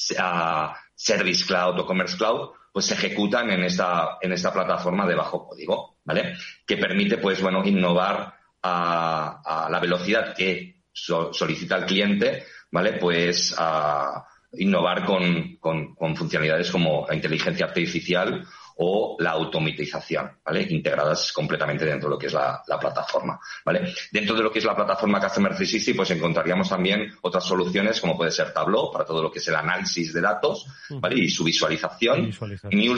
Service 0.95 1.45
Cloud 1.45 1.81
o 1.81 1.87
Commerce 1.87 2.17
Cloud, 2.17 2.51
pues 2.73 2.87
se 2.87 2.95
ejecutan 2.95 3.51
en 3.51 3.65
esta, 3.65 4.19
en 4.21 4.33
esta 4.33 4.53
plataforma 4.53 5.07
de 5.07 5.15
bajo 5.15 5.49
código, 5.49 5.99
¿vale? 6.05 6.37
Que 6.67 6.77
permite, 6.77 7.17
pues, 7.17 7.41
bueno, 7.41 7.65
innovar 7.65 8.35
a, 8.63 9.69
la 9.71 9.81
velocidad 9.81 10.35
que 10.35 10.76
solicita 10.97 11.77
el 11.77 11.85
cliente, 11.85 12.47
¿vale? 12.71 12.95
Pues 12.95 13.55
a 13.59 14.25
innovar 14.53 15.05
con, 15.05 15.57
con, 15.57 16.17
funcionalidades 16.17 16.71
como 16.71 17.07
la 17.07 17.15
inteligencia 17.15 17.67
artificial 17.67 18.47
o 18.79 19.17
la 19.19 19.31
automatización, 19.31 20.39
¿vale? 20.45 20.67
Integradas 20.71 21.33
completamente 21.33 21.85
dentro 21.85 22.09
de 22.09 22.15
lo 22.15 22.19
que 22.19 22.27
es 22.27 22.33
la, 22.33 22.63
plataforma, 22.81 23.39
¿vale? 23.65 23.93
Dentro 24.11 24.35
de 24.35 24.43
lo 24.43 24.51
que 24.51 24.59
es 24.59 24.65
la 24.65 24.75
plataforma 24.75 25.21
Customer 25.21 25.55
360, 25.55 25.97
pues 25.97 26.11
encontraríamos 26.11 26.69
también 26.69 27.13
otras 27.23 27.45
soluciones 27.45 28.01
como 28.01 28.17
puede 28.17 28.31
ser 28.31 28.53
Tableau 28.53 28.91
para 28.91 29.05
todo 29.05 29.23
lo 29.23 29.31
que 29.31 29.39
es 29.39 29.49
el 29.49 29.57
análisis 29.57 30.13
de 30.13 30.21
datos, 30.21 30.67
¿vale? 30.91 31.19
Y 31.19 31.29
su 31.29 31.45
visualización. 31.45 32.33
Y 32.71 32.89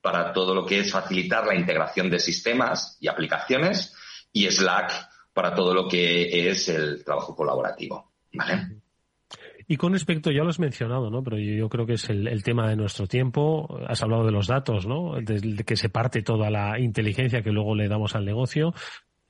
para 0.00 0.32
todo 0.32 0.54
lo 0.54 0.66
que 0.66 0.80
es 0.80 0.92
facilitar 0.92 1.46
la 1.46 1.54
integración 1.54 2.10
de 2.10 2.20
sistemas 2.20 2.98
y 3.00 3.08
aplicaciones 3.08 3.94
y 4.32 4.50
Slack 4.50 4.92
para 5.34 5.54
todo 5.54 5.74
lo 5.74 5.88
que 5.88 6.48
es 6.48 6.68
el 6.68 7.04
trabajo 7.04 7.34
colaborativo, 7.34 8.12
¿vale? 8.32 8.80
Y 9.66 9.76
con 9.76 9.92
respecto, 9.92 10.30
ya 10.30 10.42
lo 10.42 10.50
has 10.50 10.58
mencionado, 10.58 11.10
¿no? 11.10 11.22
Pero 11.22 11.38
yo, 11.38 11.68
creo 11.68 11.86
que 11.86 11.94
es 11.94 12.08
el, 12.10 12.42
tema 12.42 12.68
de 12.68 12.76
nuestro 12.76 13.06
tiempo. 13.06 13.78
Has 13.88 14.02
hablado 14.02 14.24
de 14.24 14.32
los 14.32 14.46
datos, 14.46 14.86
¿no? 14.86 15.14
De, 15.20 15.64
que 15.64 15.76
se 15.76 15.88
parte 15.88 16.22
toda 16.22 16.50
la 16.50 16.78
inteligencia 16.78 17.42
que 17.42 17.50
luego 17.50 17.74
le 17.74 17.88
damos 17.88 18.14
al 18.14 18.26
negocio. 18.26 18.74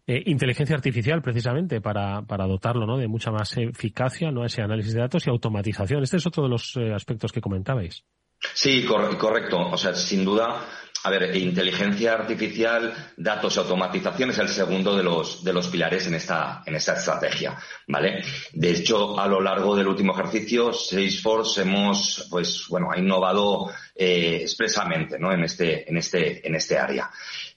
Eh, 0.07 0.24
inteligencia 0.26 0.74
artificial, 0.74 1.22
precisamente, 1.22 1.80
para, 1.80 2.22
para 2.22 2.46
dotarlo, 2.46 2.84
¿no? 2.84 2.98
De 2.98 3.07
mucha 3.07 3.30
más 3.30 3.57
eficacia, 3.57 4.32
¿no? 4.32 4.44
Ese 4.44 4.61
análisis 4.61 4.92
de 4.94 5.00
datos 5.00 5.24
y 5.26 5.30
automatización. 5.30 6.02
Este 6.02 6.16
es 6.16 6.26
otro 6.26 6.42
de 6.42 6.48
los 6.48 6.76
eh, 6.76 6.92
aspectos 6.92 7.30
que 7.30 7.40
comentabais. 7.40 8.05
Sí, 8.52 8.84
correcto. 8.84 9.68
O 9.70 9.76
sea, 9.76 9.94
sin 9.94 10.24
duda, 10.24 10.66
a 11.07 11.11
ver, 11.11 11.36
inteligencia 11.36 12.14
artificial, 12.14 13.12
datos 13.18 13.55
y 13.55 13.59
automatización 13.59 14.30
es 14.30 14.38
el 14.38 14.48
segundo 14.48 14.96
de 14.96 15.02
los, 15.02 15.44
de 15.44 15.52
los 15.52 15.68
pilares 15.68 16.07
en 16.07 16.14
esta, 16.14 16.62
en 16.64 16.76
esta 16.76 16.94
estrategia, 16.94 17.59
¿vale? 17.88 18.24
De 18.55 18.70
hecho, 18.70 19.20
a 19.20 19.28
lo 19.28 19.38
largo 19.42 19.76
del 19.76 19.86
último 19.86 20.14
ejercicio, 20.14 20.72
Salesforce 20.72 21.61
hemos, 21.61 22.26
pues, 22.30 22.64
bueno, 22.70 22.90
ha 22.90 22.98
innovado 22.98 23.70
eh, 23.94 24.38
expresamente, 24.40 25.18
¿no? 25.18 25.30
En 25.30 25.44
este, 25.44 25.86
en 25.86 25.98
este, 25.98 26.48
en 26.48 26.55
este 26.55 26.78
área. 26.78 27.11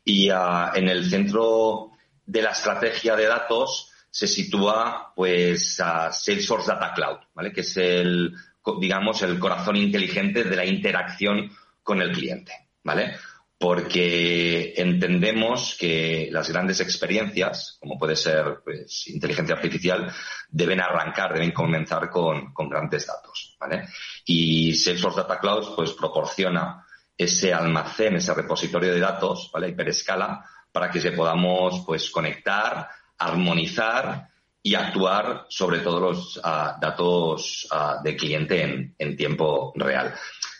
Y 0.03 0.29
uh, 0.29 0.75
en 0.75 0.89
el 0.89 1.09
centro 1.09 1.91
de 2.25 2.41
la 2.41 2.51
estrategia 2.51 3.15
de 3.15 3.27
datos 3.27 3.93
se 4.09 4.27
sitúa, 4.27 5.13
pues, 5.15 5.77
Salesforce 6.11 6.67
Data 6.67 6.91
Cloud, 6.93 7.19
¿vale? 7.33 7.53
Que 7.53 7.61
es 7.61 7.77
el, 7.77 8.35
digamos, 8.81 9.21
el 9.21 9.39
corazón 9.39 9.77
inteligente 9.77 10.43
de 10.43 10.55
la 10.57 10.65
interacción 10.65 11.49
con 11.81 12.01
el 12.01 12.11
cliente, 12.11 12.51
¿vale? 12.83 13.15
Porque 13.59 14.73
entendemos 14.77 15.75
que 15.79 16.29
las 16.31 16.49
grandes 16.49 16.79
experiencias, 16.79 17.77
como 17.79 17.97
puede 17.97 18.15
ser 18.15 18.59
pues, 18.63 19.07
inteligencia 19.07 19.55
artificial, 19.55 20.13
deben 20.49 20.79
arrancar, 20.79 21.33
deben 21.33 21.51
comenzar 21.51 22.09
con, 22.09 22.53
grandes 22.69 23.07
datos. 23.07 23.55
¿vale? 23.59 23.87
Y 24.25 24.75
Salesforce 24.75 25.21
Data 25.21 25.39
Cloud 25.39 25.75
pues, 25.75 25.93
proporciona 25.93 26.85
ese 27.17 27.51
almacén, 27.51 28.17
ese 28.17 28.33
repositorio 28.35 28.93
de 28.93 28.99
datos, 28.99 29.49
¿vale? 29.51 29.69
hiperescala, 29.69 30.45
para 30.71 30.91
que 30.91 31.01
se 31.01 31.13
podamos 31.13 31.83
pues, 31.83 32.11
conectar, 32.11 32.87
armonizar 33.17 34.29
y 34.61 34.75
actuar 34.75 35.47
sobre 35.49 35.79
todos 35.79 36.01
los 36.01 36.41
ah, 36.43 36.77
datos 36.79 37.67
uh, 37.71 38.03
de 38.03 38.15
cliente 38.15 38.61
en, 38.61 38.95
en 38.99 39.15
tiempo 39.15 39.73
real. 39.75 40.13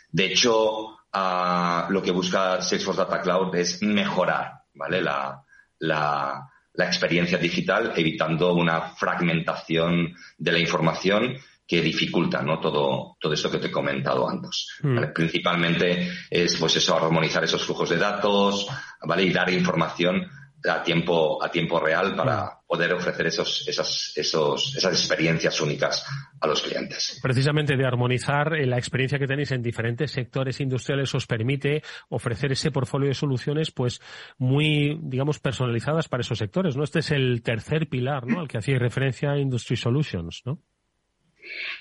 De 0.10 0.26
hecho, 0.26 0.97
lo 1.14 2.02
que 2.02 2.12
busca 2.12 2.62
Salesforce 2.62 3.02
Data 3.02 3.22
Cloud 3.22 3.56
es 3.56 3.82
mejorar 3.82 4.64
¿vale? 4.74 5.02
la, 5.02 5.44
la, 5.80 6.50
experiencia 6.78 7.38
digital, 7.38 7.94
evitando 7.96 8.54
una 8.54 8.82
fragmentación 8.82 10.16
de 10.38 10.52
la 10.52 10.60
información 10.60 11.38
que 11.66 11.82
dificulta 11.82 12.42
¿no? 12.42 12.60
todo, 12.60 13.18
todo 13.20 13.34
esto 13.34 13.50
que 13.50 13.58
te 13.58 13.68
he 13.68 13.72
comentado 13.72 14.30
antes. 14.30 14.78
Hmm. 14.82 15.00
Principalmente 15.14 16.12
es 16.30 16.56
pues 16.56 16.76
eso, 16.78 16.96
armonizar 16.96 17.44
esos 17.44 17.66
flujos 17.66 17.90
de 17.90 17.98
datos, 17.98 18.68
¿vale? 19.02 19.24
Y 19.24 19.34
dar 19.34 19.50
información 19.50 20.30
a 20.68 20.84
tiempo, 20.84 21.44
a 21.44 21.50
tiempo 21.50 21.80
real 21.80 22.16
para 22.16 22.60
poder 22.66 22.94
ofrecer 22.94 23.28
esos, 23.28 23.68
esas, 23.68 24.14
esos, 24.16 24.76
esas 24.76 24.94
experiencias 24.94 25.60
únicas 25.62 26.06
a 26.40 26.48
los 26.48 26.62
clientes. 26.62 27.20
Precisamente 27.22 27.78
de 27.78 27.86
armonizar 27.86 28.54
eh, 28.56 28.66
la 28.66 28.78
experiencia 28.78 29.18
que 29.18 29.28
tenéis 29.28 29.52
en 29.52 29.62
diferentes 29.62 30.12
sectores 30.12 30.60
industriales 30.60 31.14
os 31.16 31.26
permite 31.26 31.82
ofrecer 32.10 32.52
ese 32.52 32.72
portfolio 32.72 33.08
de 33.08 33.14
soluciones 33.14 33.72
pues 33.72 34.02
muy, 34.38 35.00
digamos, 35.02 35.40
personalizadas 35.40 36.10
para 36.10 36.22
esos 36.22 36.38
sectores, 36.38 36.76
¿no? 36.76 36.84
Este 36.84 37.00
es 37.00 37.12
el 37.12 37.42
tercer 37.42 37.88
pilar, 37.88 38.28
¿no? 38.28 38.42
Al 38.42 38.48
que 38.48 38.58
hacía 38.58 38.78
referencia 38.78 39.38
Industry 39.38 39.78
Solutions, 39.78 40.42
¿no? 40.46 40.62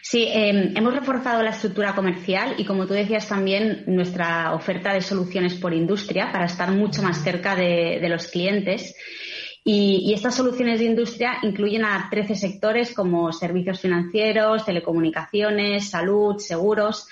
Sí, 0.03 0.29
em, 0.31 0.77
hemos 0.77 0.95
reforzado 0.95 1.43
la 1.43 1.51
estructura 1.51 1.95
comercial 1.95 2.55
y, 2.59 2.65
como 2.65 2.87
tú 2.87 2.95
decías, 2.95 3.29
también 3.29 3.83
nuestra 3.87 4.55
oferta 4.55 4.93
de 4.95 5.01
soluciones 5.01 5.55
por 5.55 5.75
industria 5.75 6.31
para 6.31 6.45
estar 6.45 6.71
mucho 6.71 7.03
más 7.03 7.25
cerca 7.25 7.57
de, 7.57 8.07
los 8.09 8.29
clientes. 8.29 8.95
Y, 9.65 10.13
estas 10.15 10.37
soluciones 10.37 10.79
de 10.79 10.85
industria 10.85 11.39
incluyen 11.43 11.85
a 11.85 12.09
13 12.09 12.37
sectores 12.37 12.95
como 12.95 13.33
servicios 13.33 13.81
financieros, 13.81 14.65
telecomunicaciones, 14.65 15.91
salud, 15.91 16.39
seguros. 16.39 17.09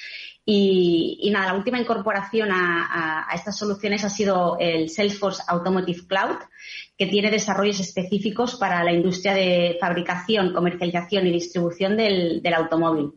Y, 0.47 1.31
nada, 1.33 1.47
la 1.47 1.59
última 1.59 1.81
incorporación 1.81 2.51
a, 2.53 3.27
estas 3.35 3.59
soluciones 3.59 4.05
ha 4.05 4.11
sido 4.11 4.57
el 4.61 4.89
Salesforce 4.89 5.43
Automotive 5.49 6.07
Cloud, 6.07 6.37
que 6.97 7.07
tiene 7.07 7.31
desarrollos 7.31 7.81
específicos 7.81 8.57
para 8.57 8.85
la 8.85 8.93
industria 8.93 9.35
de 9.35 9.77
fabricación, 9.81 10.53
comercialización 10.53 11.27
y 11.27 11.33
distribución 11.33 11.97
del, 11.97 12.43
automóvil. 12.55 13.13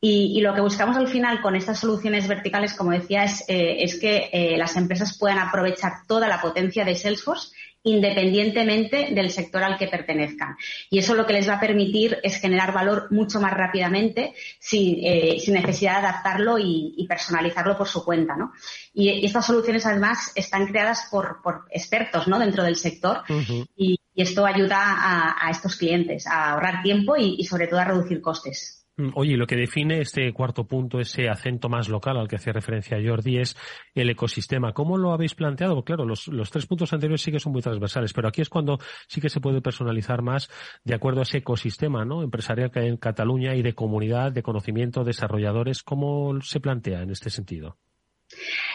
Y, 0.00 0.40
lo 0.40 0.54
que 0.54 0.60
buscamos 0.60 0.96
al 0.96 1.08
final 1.08 1.40
con 1.40 1.56
estas 1.56 1.80
soluciones 1.80 2.28
verticales, 2.28 2.74
como 2.74 2.90
decía, 2.90 3.24
es, 3.24 3.44
eh, 3.48 3.86
que 4.00 4.28
eh, 4.32 4.56
las 4.58 4.76
empresas 4.76 5.16
puedan 5.18 5.38
aprovechar 5.38 6.06
toda 6.06 6.28
la 6.28 6.40
potencia 6.40 6.84
de 6.84 6.94
Salesforce 6.94 7.50
independientemente 7.86 9.08
del 9.12 9.30
sector 9.30 9.62
al 9.62 9.78
que 9.78 9.86
pertenezcan. 9.86 10.56
Y 10.90 10.98
eso 10.98 11.14
lo 11.14 11.24
que 11.24 11.32
les 11.32 11.48
va 11.48 11.54
a 11.54 11.60
permitir 11.60 12.18
es 12.22 12.40
generar 12.40 12.72
valor 12.72 13.06
mucho 13.12 13.40
más 13.40 13.54
rápidamente 13.54 14.34
sin, 14.58 14.98
eh, 15.02 15.38
necesidad 15.46 16.00
de 16.00 16.08
adaptarlo 16.08 16.58
y, 16.58 17.06
personalizarlo 17.08 17.78
por 17.78 17.86
su 17.86 18.04
cuenta. 18.04 18.34
¿no? 18.36 18.52
Y, 18.92 19.24
estas 19.24 19.46
soluciones 19.46 19.86
además 19.86 20.32
están 20.34 20.66
creadas 20.66 21.08
por, 21.10 21.38
expertos 21.70 22.26
¿no? 22.26 22.40
dentro 22.40 22.64
del 22.64 22.76
sector 22.76 23.22
y, 23.76 24.00
esto 24.16 24.46
ayuda 24.46 25.36
a, 25.38 25.50
estos 25.50 25.76
clientes 25.76 26.26
a 26.26 26.52
ahorrar 26.52 26.82
tiempo 26.82 27.16
y 27.16 27.44
sobre 27.44 27.66
todo 27.66 27.80
a 27.80 27.84
reducir 27.84 28.22
costes. 28.22 28.75
Mm, 28.98 29.10
oye, 29.14 29.36
lo 29.36 29.46
que 29.46 29.56
define 29.56 30.00
este 30.00 30.32
cuarto 30.32 30.64
punto, 30.64 30.98
ese 30.98 31.28
acento 31.28 31.68
más 31.68 31.88
local 31.88 32.16
al 32.16 32.28
que 32.28 32.36
hace 32.36 32.52
referencia 32.52 32.98
Jordi, 33.04 33.38
es 33.38 33.56
el 33.94 34.08
ecosistema. 34.08 34.72
¿Cómo 34.72 34.96
lo 34.96 35.12
habéis 35.12 35.34
planteado? 35.34 35.84
Claro, 35.84 36.06
los, 36.06 36.28
los, 36.28 36.50
tres 36.50 36.66
puntos 36.66 36.92
anteriores 36.92 37.20
sí 37.20 37.30
que 37.30 37.40
son 37.40 37.52
muy 37.52 37.62
transversales, 37.62 38.12
pero 38.14 38.28
aquí 38.28 38.40
es 38.40 38.48
cuando 38.48 38.78
sí 39.06 39.20
que 39.20 39.28
se 39.28 39.40
puede 39.40 39.60
personalizar 39.60 40.22
más 40.22 40.48
de 40.84 40.94
acuerdo 40.94 41.20
a 41.20 41.24
ese 41.24 41.38
ecosistema 41.38 42.04
¿no? 42.04 42.22
empresarial 42.22 42.70
que 42.70 42.80
hay 42.80 42.88
en 42.88 42.96
Cataluña 42.96 43.54
y 43.54 43.62
de 43.62 43.74
comunidad, 43.74 44.32
de 44.32 44.42
conocimiento, 44.42 45.04
desarrolladores. 45.04 45.82
¿Cómo 45.82 46.40
se 46.40 46.60
plantea 46.60 47.02
en 47.02 47.10
este 47.10 47.28
sentido? 47.28 47.76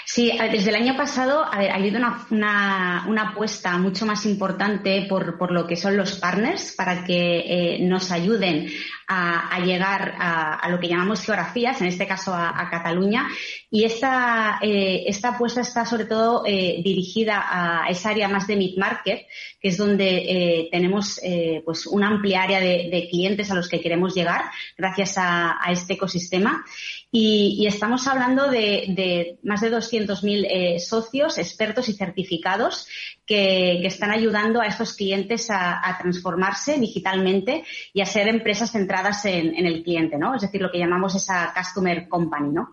Sí, 0.05 0.31
desde 0.51 0.69
el 0.69 0.75
año 0.75 0.97
pasado 0.97 1.43
ha 1.43 1.57
habido 1.75 1.97
una, 1.97 3.05
una, 3.07 3.21
apuesta 3.29 3.77
mucho 3.77 4.05
más 4.05 4.25
importante 4.25 5.05
por, 5.07 5.37
por, 5.37 5.51
lo 5.51 5.67
que 5.67 5.75
son 5.75 5.95
los 5.95 6.19
partners 6.19 6.73
para 6.75 7.03
que 7.03 7.39
eh, 7.75 7.79
nos 7.81 8.11
ayuden 8.11 8.67
a, 9.13 9.59
llegar 9.59 10.15
a, 10.17 10.69
lo 10.69 10.79
que 10.79 10.87
llamamos 10.87 11.21
geografías, 11.21 11.81
en 11.81 11.87
este 11.87 12.07
caso 12.07 12.33
a, 12.33 12.69
Cataluña. 12.69 13.27
Y 13.69 13.83
esta, 13.83 14.59
eh, 14.61 15.03
esta 15.07 15.29
apuesta 15.29 15.61
está 15.61 15.85
sobre 15.85 16.05
todo 16.05 16.43
eh, 16.45 16.81
dirigida 16.83 17.45
a 17.49 17.89
esa 17.89 18.09
área 18.09 18.27
más 18.27 18.47
de 18.47 18.55
mid-market, 18.55 19.27
que 19.59 19.67
es 19.67 19.77
donde 19.77 20.69
tenemos 20.71 21.19
pues 21.65 21.85
una 21.87 22.07
amplia 22.07 22.43
área 22.43 22.59
de, 22.59 23.07
clientes 23.09 23.51
a 23.51 23.55
los 23.55 23.67
que 23.67 23.81
queremos 23.81 24.13
llegar 24.15 24.45
gracias 24.77 25.15
a, 25.17 25.59
este 25.69 25.93
ecosistema. 25.93 26.63
Y, 27.11 27.65
estamos 27.67 28.07
hablando 28.07 28.49
de, 28.49 28.85
de 28.89 29.37
más 29.43 29.61
de 29.61 29.71
200.000 29.71 30.47
eh, 30.49 30.79
socios, 30.79 31.37
expertos 31.37 31.89
y 31.89 31.93
certificados 31.93 32.87
que, 33.31 33.87
están 33.87 34.11
ayudando 34.11 34.59
a 34.59 34.67
estos 34.67 34.93
clientes 34.93 35.47
a, 35.49 35.97
transformarse 36.01 36.77
digitalmente 36.77 37.63
y 37.93 38.01
a 38.01 38.05
ser 38.05 38.27
empresas 38.27 38.71
centradas 38.71 39.23
en, 39.25 39.65
el 39.65 39.83
cliente, 39.83 40.17
¿no? 40.17 40.35
Es 40.35 40.41
decir, 40.41 40.61
lo 40.61 40.69
que 40.69 40.79
llamamos 40.79 41.15
esa 41.15 41.53
customer 41.55 42.09
company, 42.09 42.51
¿no? 42.51 42.71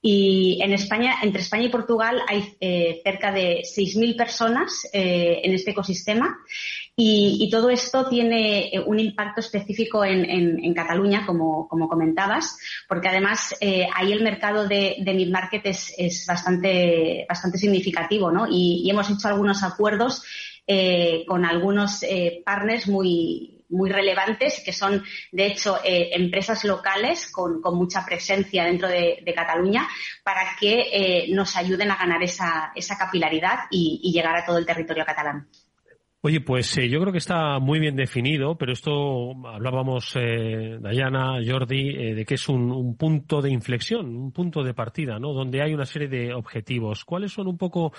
Y 0.00 0.60
en 0.60 0.72
España, 0.72 1.14
entre 1.22 1.42
España 1.42 1.66
y 1.66 1.68
Portugal 1.68 2.20
hay 2.28 2.56
eh, 2.60 3.00
cerca 3.04 3.30
de 3.30 3.62
6.000 3.62 4.16
personas 4.16 4.88
eh, 4.92 5.40
en 5.44 5.54
este 5.54 5.70
ecosistema 5.70 6.36
y, 6.94 7.48
todo 7.50 7.70
esto 7.70 8.08
tiene 8.08 8.68
eh, 8.68 8.80
un 8.84 9.00
impacto 9.00 9.40
específico 9.40 10.04
en, 10.04 10.74
Cataluña, 10.74 11.24
como, 11.24 11.68
comentabas, 11.68 12.58
porque 12.88 13.08
además 13.08 13.54
ahí 13.94 14.12
el 14.12 14.22
mercado 14.22 14.68
de, 14.68 15.02
mid-market 15.04 15.66
es, 15.66 16.26
bastante, 16.26 17.26
significativo, 17.54 18.30
¿no? 18.30 18.46
Y, 18.50 18.88
hemos 18.90 19.10
hecho 19.10 19.28
algunos 19.28 19.62
acuerdos 19.62 20.22
con 21.26 21.44
algunos 21.44 22.04
partners 22.44 22.88
muy, 22.88 23.62
relevantes, 23.88 24.62
que 24.64 24.72
son, 24.72 25.02
de 25.30 25.46
hecho, 25.46 25.78
eh, 25.82 26.10
empresas 26.12 26.64
locales 26.64 27.30
con, 27.32 27.60
mucha 27.74 28.04
presencia 28.04 28.64
dentro 28.64 28.88
de, 28.88 29.32
Cataluña, 29.34 29.88
para 30.22 30.56
que 30.60 30.82
eh, 30.92 31.26
nos 31.30 31.56
ayuden 31.56 31.90
a 31.90 31.96
ganar 31.96 32.22
esa, 32.22 32.72
esa 32.76 32.98
capilaridad 32.98 33.60
y, 33.70 34.12
llegar 34.12 34.36
a 34.36 34.44
todo 34.44 34.58
el 34.58 34.66
territorio 34.66 35.06
catalán. 35.06 35.48
Oye, 36.24 36.40
pues 36.40 36.78
eh, 36.78 36.88
yo 36.88 37.00
creo 37.00 37.12
que 37.12 37.18
está 37.18 37.58
muy 37.58 37.80
bien 37.80 37.96
definido, 37.96 38.56
pero 38.56 38.72
esto 38.72 39.32
hablábamos, 39.46 40.14
Dayana, 40.14 41.40
Jordi, 41.44 42.14
de 42.14 42.24
que 42.24 42.34
es 42.34 42.48
un, 42.48 42.70
un, 42.70 42.96
punto 42.96 43.42
de 43.42 43.50
inflexión, 43.50 44.14
un 44.14 44.32
punto 44.32 44.62
de 44.62 44.72
partida, 44.72 45.18
¿no? 45.18 45.32
Donde 45.32 45.62
hay 45.62 45.74
una 45.74 45.84
serie 45.84 46.08
de 46.08 46.32
objetivos. 46.32 47.04
¿Cuáles 47.04 47.32
son 47.32 47.48
un 47.48 47.58
poco 47.58 47.92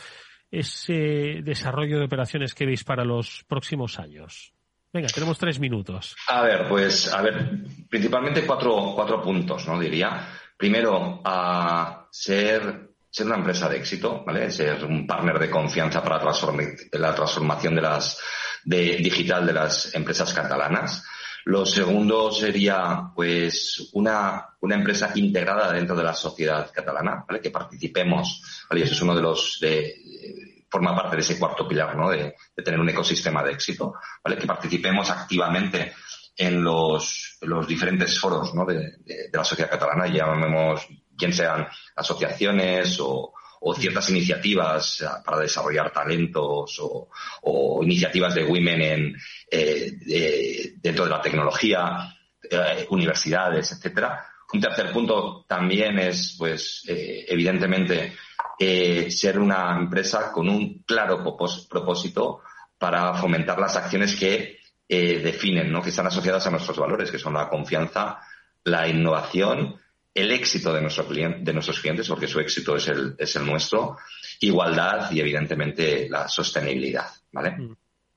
ese 0.49 1.41
desarrollo 1.43 1.99
de 1.99 2.05
operaciones 2.05 2.53
que 2.53 2.65
veis 2.65 2.84
para 2.84 3.03
los 3.03 3.43
próximos 3.45 3.99
años? 3.99 4.53
Venga, 4.93 5.07
tenemos 5.07 5.39
tres 5.39 5.59
minutos. 5.59 6.15
A 6.28 6.43
ver, 6.43 6.67
pues, 6.69 7.11
a 7.11 7.24
ver, 7.24 7.63
principalmente 7.89 8.45
cuatro, 8.45 8.93
cuatro 8.95 9.21
puntos, 9.21 9.67
¿no? 9.67 9.80
Diría. 9.80 10.28
Primero, 10.55 11.19
a 11.26 12.07
ser, 12.11 12.82
ser 13.14 13.28
una 13.28 13.36
empresa 13.36 13.70
de 13.70 13.78
éxito, 13.78 14.24
¿vale? 14.26 14.49
Ser 14.49 14.84
un 14.86 15.05
partner 15.05 15.38
de 15.38 15.51
confianza 15.51 16.03
para 16.03 16.18
la 16.18 17.14
transformación 17.16 17.76
de 17.76 17.82
las, 17.82 18.20
de, 18.64 18.97
digital 18.97 19.45
de 19.45 19.53
las 19.53 19.93
empresas 19.93 20.34
catalanas. 20.34 21.05
Lo 21.45 21.64
segundo 21.64 22.32
sería, 22.32 23.11
pues, 23.14 23.91
una, 23.93 24.55
una 24.61 24.76
empresa 24.76 25.11
integrada 25.14 25.72
dentro 25.72 25.95
de 25.95 26.03
la 26.03 26.16
sociedad 26.16 26.72
catalana, 26.74 27.24
¿vale? 27.28 27.39
Que 27.39 27.51
participemos, 27.51 28.66
¿vale? 28.68 28.82
Y 28.82 28.84
eso 28.86 28.93
es 28.93 29.01
uno 29.03 29.16
de 29.16 29.22
los, 29.22 29.59
de, 29.61 30.66
forma 30.68 30.95
parte 30.95 31.16
de 31.16 31.22
ese 31.22 31.38
cuarto 31.38 31.68
pilar, 31.68 31.95
¿no? 31.95 32.09
De, 32.09 32.34
tener 32.66 32.80
un 32.80 32.89
ecosistema 32.89 33.43
de 33.43 33.51
éxito, 33.51 33.93
¿vale? 34.24 34.39
Que 34.39 34.47
participemos 34.47 35.11
activamente 35.11 35.93
en 36.36 36.64
los, 36.64 37.38
los 37.41 37.68
diferentes 37.68 38.20
foros, 38.20 38.55
¿no? 38.55 38.66
De, 38.66 38.97
la 39.32 39.43
sociedad 39.43 39.70
catalana, 39.70 40.07
llamemos, 40.07 40.88
bien 41.18 41.34
sean 41.34 41.68
asociaciones 41.95 42.97
o, 42.99 43.34
ciertas 43.78 44.09
iniciativas 44.09 45.05
para 45.24 45.39
desarrollar 45.39 45.89
talentos 45.93 46.78
o, 46.82 47.80
iniciativas 47.82 48.36
de 48.36 48.43
women 48.43 48.82
en, 48.82 49.16
eh, 49.49 50.74
dentro 50.76 51.05
de 51.05 51.09
la 51.09 51.22
tecnología, 51.22 52.14
eh, 52.49 52.86
universidades, 52.89 53.72
etcétera. 53.72 54.28
Un 54.53 54.61
tercer 54.61 54.91
punto 54.91 55.45
también 55.47 55.97
es, 55.97 56.36
pues, 56.38 56.84
eh, 56.88 57.26
evidentemente, 57.28 58.14
eh, 58.59 59.09
ser 59.09 59.39
una 59.39 59.76
empresa 59.76 60.32
con 60.32 60.47
un 60.47 60.84
claro 60.84 61.24
propósito 61.24 62.41
para 62.78 63.16
fomentar 63.16 63.57
las 63.59 63.76
acciones 63.76 64.16
que 64.16 64.59
eh, 64.88 65.20
definen, 65.24 65.72
¿no? 65.72 65.82
que 65.82 65.89
están 65.89 66.05
asociadas 66.05 66.45
a 66.45 66.51
nuestros 66.51 66.78
valores, 66.78 67.09
que 67.09 67.18
son 67.18 67.34
la 67.34 67.49
confianza, 67.49 68.20
la 68.64 68.88
innovación, 68.88 69.82
el 70.14 70.32
éxito 70.32 70.74
de, 70.74 70.82
nuestro 70.82 71.05
de 71.05 71.53
nuestros 71.53 71.80
clientes, 71.80 72.07
porque 72.07 72.28
su 72.28 72.39
éxito 72.39 72.76
es 72.76 72.88
el, 72.88 73.16
es 73.18 73.36
el 73.36 73.45
nuestro, 73.45 73.97
igualdad 74.41 75.11
y 75.11 75.20
evidentemente 75.20 76.07
la 76.09 76.28
sostenibilidad. 76.28 77.07
¿vale? 77.32 77.57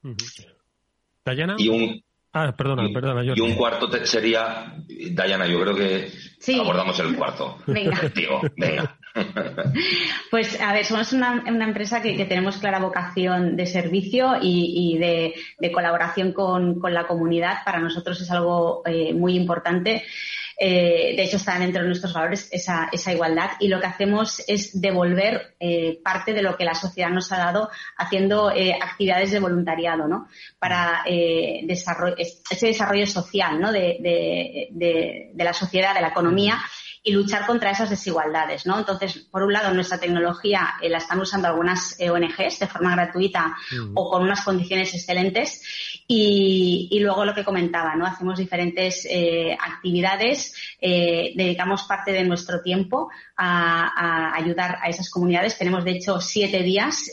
Mm, 0.03 0.17
Dayana. 1.25 1.57
Y 1.59 1.69
un, 1.69 2.03
Ah, 2.39 2.53
perdona, 2.55 2.87
perdona. 2.93 3.25
Y 3.25 3.41
un 3.41 3.55
cuarto 3.55 3.89
sería, 4.05 4.75
Dayana, 5.11 5.47
yo 5.47 5.59
creo 5.59 5.75
que 5.75 6.11
abordamos 6.61 7.01
el 7.01 7.17
cuarto. 7.17 7.57
Venga. 7.67 7.99
venga. 8.57 8.99
Pues 10.31 10.61
a 10.61 10.75
ver, 10.75 10.85
somos 10.85 11.15
una, 11.15 11.43
empresa 11.47 12.03
que, 12.03 12.13
tenemos 12.27 12.59
clara 12.59 12.79
vocación 12.79 13.57
de 13.57 13.65
servicio 13.65 14.35
y, 14.43 14.99
de, 14.99 15.73
colaboración 15.73 16.35
con, 16.35 16.79
la 16.93 17.07
comunidad. 17.07 17.65
Para 17.65 17.79
nosotros 17.79 18.21
es 18.21 18.31
algo 18.31 18.83
eh, 18.85 19.15
muy 19.15 19.35
importante. 19.35 20.05
Eh, 20.59 21.15
de 21.15 21.23
hecho, 21.23 21.37
está 21.37 21.59
dentro 21.59 21.83
de 21.83 21.89
nuestros 21.89 22.15
valores 22.15 22.49
esa, 22.51 22.89
esa, 22.91 23.13
igualdad 23.13 23.51
y 23.61 23.69
lo 23.69 23.79
que 23.79 23.87
hacemos 23.87 24.43
es 24.47 24.81
devolver 24.81 25.55
eh, 25.61 26.01
parte 26.03 26.33
de 26.33 26.43
lo 26.43 26.57
que 26.57 26.65
la 26.65 26.75
sociedad 26.75 27.11
nos 27.11 27.31
ha 27.31 27.37
dado 27.37 27.69
haciendo 27.99 28.51
eh, 28.51 28.73
actividades 28.73 29.33
de 29.33 29.41
voluntariado, 29.41 30.09
¿no? 30.09 30.29
Para 30.59 31.05
desarrollo, 31.07 32.17
ese 32.17 32.67
desarrollo 32.67 33.07
social, 33.07 33.61
¿no? 33.61 33.71
De, 33.71 33.99
de, 34.01 35.45
la 35.45 35.53
sociedad, 35.53 35.95
de 35.95 36.01
la 36.01 36.09
economía 36.09 36.59
y 37.07 37.13
luchar 37.13 37.47
contra 37.47 37.71
esas 37.71 37.89
desigualdades, 37.89 38.67
¿no? 38.67 38.81
Entonces, 38.81 39.29
por 39.31 39.45
un 39.45 39.53
lado, 39.53 39.73
nuestra 39.73 39.97
tecnología 39.97 40.75
eh, 40.83 40.89
la 40.89 40.99
están 40.99 41.21
usando 41.21 41.47
algunas 41.47 41.95
eh, 42.01 42.11
ONGs 42.11 42.59
de 42.59 42.67
forma 42.67 42.97
gratuita 42.97 43.57
o 43.95 44.11
con 44.11 44.25
unas 44.25 44.45
condiciones 44.45 44.93
excelentes 44.93 45.63
y, 46.09 46.99
luego 47.01 47.25
lo 47.25 47.33
que 47.33 47.45
comentaba, 47.45 47.95
¿no? 47.95 48.07
Hacemos 48.07 48.37
diferentes 48.37 49.07
eh, 49.09 49.53
actividades, 49.53 50.53
dedicamos 50.81 51.85
parte 51.85 52.11
de 52.11 52.25
nuestro 52.25 52.61
tiempo 52.61 53.09
a, 53.37 54.35
ayudar 54.35 54.79
a 54.83 54.89
esas 54.89 55.09
comunidades. 55.09 55.57
Tenemos, 55.57 55.85
de 55.85 55.93
hecho, 55.93 56.21
siete 56.21 56.65
días 56.65 57.09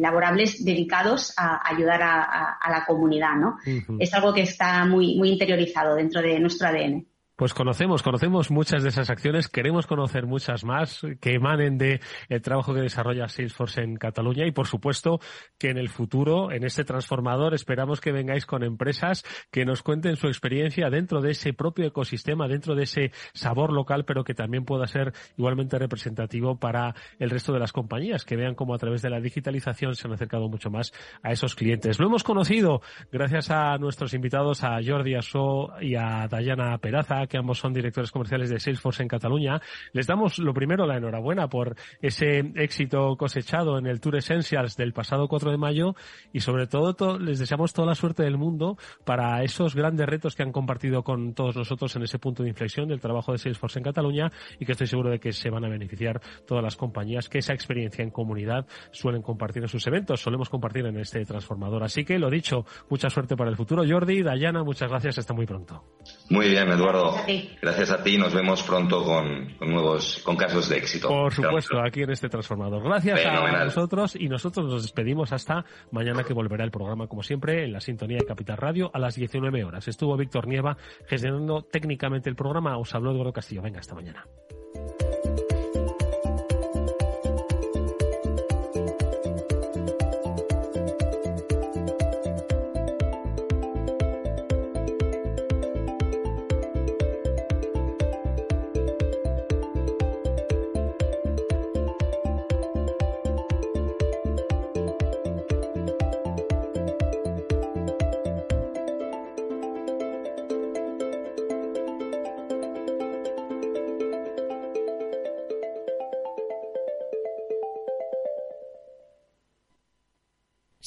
laborables 0.00 0.64
dedicados 0.64 1.32
a 1.36 1.60
ayudar 1.64 2.02
a, 2.02 2.70
la 2.70 2.84
comunidad, 2.84 3.36
¿no? 3.36 3.58
Es 4.00 4.12
algo 4.14 4.34
que 4.34 4.42
está 4.42 4.84
muy, 4.84 5.16
muy 5.16 5.30
interiorizado 5.30 5.94
dentro 5.94 6.20
de 6.20 6.40
nuestro 6.40 6.66
ADN. 6.66 7.09
Pues 7.40 7.54
conocemos, 7.54 8.02
conocemos 8.02 8.50
muchas 8.50 8.82
de 8.82 8.90
esas 8.90 9.08
acciones, 9.08 9.48
queremos 9.48 9.86
conocer 9.86 10.26
muchas 10.26 10.62
más 10.62 11.00
que 11.22 11.32
emanen 11.32 11.78
de 11.78 12.02
el 12.28 12.42
trabajo 12.42 12.74
que 12.74 12.82
desarrolla 12.82 13.28
Salesforce 13.28 13.80
en 13.80 13.96
Cataluña 13.96 14.46
y 14.46 14.50
por 14.50 14.66
supuesto 14.66 15.20
que 15.58 15.70
en 15.70 15.78
el 15.78 15.88
futuro, 15.88 16.52
en 16.52 16.64
este 16.64 16.84
transformador, 16.84 17.54
esperamos 17.54 18.02
que 18.02 18.12
vengáis 18.12 18.44
con 18.44 18.62
empresas 18.62 19.24
que 19.50 19.64
nos 19.64 19.82
cuenten 19.82 20.16
su 20.16 20.26
experiencia 20.26 20.90
dentro 20.90 21.22
de 21.22 21.30
ese 21.30 21.54
propio 21.54 21.86
ecosistema, 21.86 22.46
dentro 22.46 22.74
de 22.74 22.82
ese 22.82 23.10
sabor 23.32 23.72
local, 23.72 24.04
pero 24.04 24.22
que 24.22 24.34
también 24.34 24.66
pueda 24.66 24.86
ser 24.86 25.14
igualmente 25.38 25.78
representativo 25.78 26.58
para 26.58 26.94
el 27.18 27.30
resto 27.30 27.54
de 27.54 27.60
las 27.60 27.72
compañías, 27.72 28.26
que 28.26 28.36
vean 28.36 28.54
cómo 28.54 28.74
a 28.74 28.78
través 28.78 29.00
de 29.00 29.08
la 29.08 29.18
digitalización 29.18 29.94
se 29.94 30.06
han 30.06 30.12
acercado 30.12 30.50
mucho 30.50 30.68
más 30.68 30.92
a 31.22 31.32
esos 31.32 31.54
clientes. 31.54 32.00
Lo 32.00 32.06
hemos 32.06 32.22
conocido 32.22 32.82
gracias 33.10 33.50
a 33.50 33.78
nuestros 33.78 34.12
invitados, 34.12 34.62
a 34.62 34.78
Jordi 34.86 35.14
Asó 35.14 35.70
y 35.80 35.94
a 35.94 36.28
Dayana 36.28 36.76
Peraza, 36.76 37.29
que 37.30 37.38
ambos 37.38 37.58
son 37.58 37.72
directores 37.72 38.10
comerciales 38.10 38.50
de 38.50 38.60
Salesforce 38.60 39.02
en 39.02 39.08
Cataluña. 39.08 39.62
Les 39.92 40.06
damos 40.06 40.38
lo 40.38 40.52
primero 40.52 40.86
la 40.86 40.98
enhorabuena 40.98 41.48
por 41.48 41.76
ese 42.02 42.40
éxito 42.56 43.16
cosechado 43.16 43.78
en 43.78 43.86
el 43.86 44.00
Tour 44.00 44.16
Essentials 44.16 44.76
del 44.76 44.92
pasado 44.92 45.28
4 45.28 45.50
de 45.50 45.56
mayo 45.56 45.94
y 46.32 46.40
sobre 46.40 46.66
todo 46.66 47.18
les 47.18 47.38
deseamos 47.38 47.72
toda 47.72 47.88
la 47.88 47.94
suerte 47.94 48.22
del 48.22 48.36
mundo 48.36 48.76
para 49.04 49.42
esos 49.42 49.74
grandes 49.74 50.06
retos 50.06 50.34
que 50.34 50.42
han 50.42 50.52
compartido 50.52 51.02
con 51.02 51.32
todos 51.34 51.56
nosotros 51.56 51.94
en 51.96 52.02
ese 52.02 52.18
punto 52.18 52.42
de 52.42 52.50
inflexión 52.50 52.88
del 52.88 53.00
trabajo 53.00 53.32
de 53.32 53.38
Salesforce 53.38 53.78
en 53.78 53.84
Cataluña 53.84 54.30
y 54.58 54.66
que 54.66 54.72
estoy 54.72 54.86
seguro 54.86 55.10
de 55.10 55.20
que 55.20 55.32
se 55.32 55.48
van 55.48 55.64
a 55.64 55.68
beneficiar 55.68 56.20
todas 56.46 56.62
las 56.62 56.76
compañías 56.76 57.28
que 57.28 57.38
esa 57.38 57.54
experiencia 57.54 58.02
en 58.02 58.10
comunidad 58.10 58.66
suelen 58.90 59.22
compartir 59.22 59.62
en 59.62 59.68
sus 59.68 59.86
eventos, 59.86 60.20
solemos 60.20 60.48
compartir 60.48 60.84
en 60.86 60.98
este 60.98 61.24
transformador. 61.24 61.84
Así 61.84 62.04
que 62.04 62.18
lo 62.18 62.28
dicho, 62.28 62.64
mucha 62.88 63.08
suerte 63.08 63.36
para 63.36 63.50
el 63.50 63.56
futuro. 63.56 63.84
Jordi, 63.88 64.22
Dayana, 64.22 64.64
muchas 64.64 64.90
gracias, 64.90 65.18
hasta 65.18 65.32
muy 65.32 65.46
pronto. 65.46 65.84
Muy 66.28 66.48
bien, 66.48 66.68
Eduardo. 66.68 67.14
Gracias 67.60 67.90
a 67.90 68.02
ti. 68.02 68.18
Nos 68.18 68.34
vemos 68.34 68.62
pronto 68.62 69.04
con, 69.04 69.56
nuevos, 69.60 70.20
con 70.24 70.36
casos 70.36 70.68
de 70.68 70.78
éxito. 70.78 71.08
Por 71.08 71.32
supuesto, 71.32 71.80
aquí 71.80 72.02
en 72.02 72.10
este 72.10 72.28
transformador. 72.28 72.82
Gracias 72.82 73.24
a 73.26 73.64
nosotros 73.64 74.16
y 74.16 74.28
nosotros 74.28 74.66
nos 74.66 74.82
despedimos 74.82 75.32
hasta 75.32 75.64
mañana 75.90 76.24
que 76.24 76.32
volverá 76.32 76.64
el 76.64 76.70
programa, 76.70 77.06
como 77.06 77.22
siempre, 77.22 77.64
en 77.64 77.72
la 77.72 77.80
sintonía 77.80 78.18
de 78.18 78.26
Capital 78.26 78.56
Radio 78.56 78.90
a 78.92 78.98
las 78.98 79.14
19 79.14 79.64
horas. 79.64 79.88
Estuvo 79.88 80.16
Víctor 80.16 80.46
Nieva 80.46 80.76
gestionando 81.06 81.62
técnicamente 81.62 82.28
el 82.28 82.36
programa. 82.36 82.76
Os 82.78 82.94
habló 82.94 83.12
Eduardo 83.12 83.32
Castillo. 83.32 83.62
Venga, 83.62 83.80
hasta 83.80 83.94
mañana. 83.94 84.24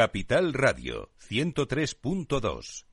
Capital 0.00 0.54
Radio 0.54 1.10
103.2 1.28 2.86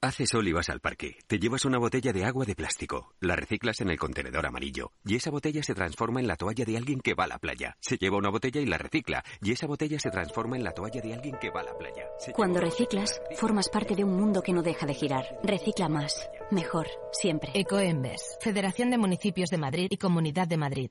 Hace 0.00 0.26
sol 0.26 0.48
y 0.48 0.52
vas 0.52 0.68
al 0.68 0.80
parque. 0.80 1.16
Te 1.28 1.38
llevas 1.38 1.64
una 1.64 1.78
botella 1.78 2.12
de 2.12 2.24
agua 2.24 2.44
de 2.44 2.56
plástico. 2.56 3.14
La 3.20 3.36
reciclas 3.36 3.80
en 3.82 3.90
el 3.90 4.00
contenedor 4.00 4.44
amarillo. 4.44 4.90
Y 5.04 5.14
esa 5.14 5.30
botella 5.30 5.62
se 5.62 5.74
transforma 5.74 6.18
en 6.18 6.26
la 6.26 6.34
toalla 6.34 6.64
de 6.64 6.76
alguien 6.76 6.98
que 6.98 7.14
va 7.14 7.22
a 7.22 7.28
la 7.28 7.38
playa. 7.38 7.76
Se 7.78 7.98
lleva 7.98 8.18
una 8.18 8.30
botella 8.30 8.60
y 8.60 8.66
la 8.66 8.78
recicla. 8.78 9.22
Y 9.42 9.52
esa 9.52 9.68
botella 9.68 10.00
se 10.00 10.10
transforma 10.10 10.56
en 10.56 10.64
la 10.64 10.72
toalla 10.72 11.00
de 11.00 11.14
alguien 11.14 11.36
que 11.40 11.50
va 11.50 11.60
a 11.60 11.66
la 11.66 11.78
playa. 11.78 12.08
Cuando 12.34 12.58
reciclas, 12.58 13.22
formas 13.36 13.68
parte 13.68 13.94
de 13.94 14.02
un 14.02 14.16
mundo 14.16 14.42
que 14.42 14.52
no 14.52 14.64
deja 14.64 14.86
de 14.86 14.94
girar. 14.94 15.38
Recicla 15.44 15.88
más. 15.88 16.28
Mejor. 16.50 16.88
Siempre. 17.12 17.52
Ecoembes. 17.54 18.38
Federación 18.40 18.90
de 18.90 18.98
Municipios 18.98 19.50
de 19.50 19.58
Madrid 19.58 19.86
y 19.88 19.98
Comunidad 19.98 20.48
de 20.48 20.56
Madrid. 20.56 20.90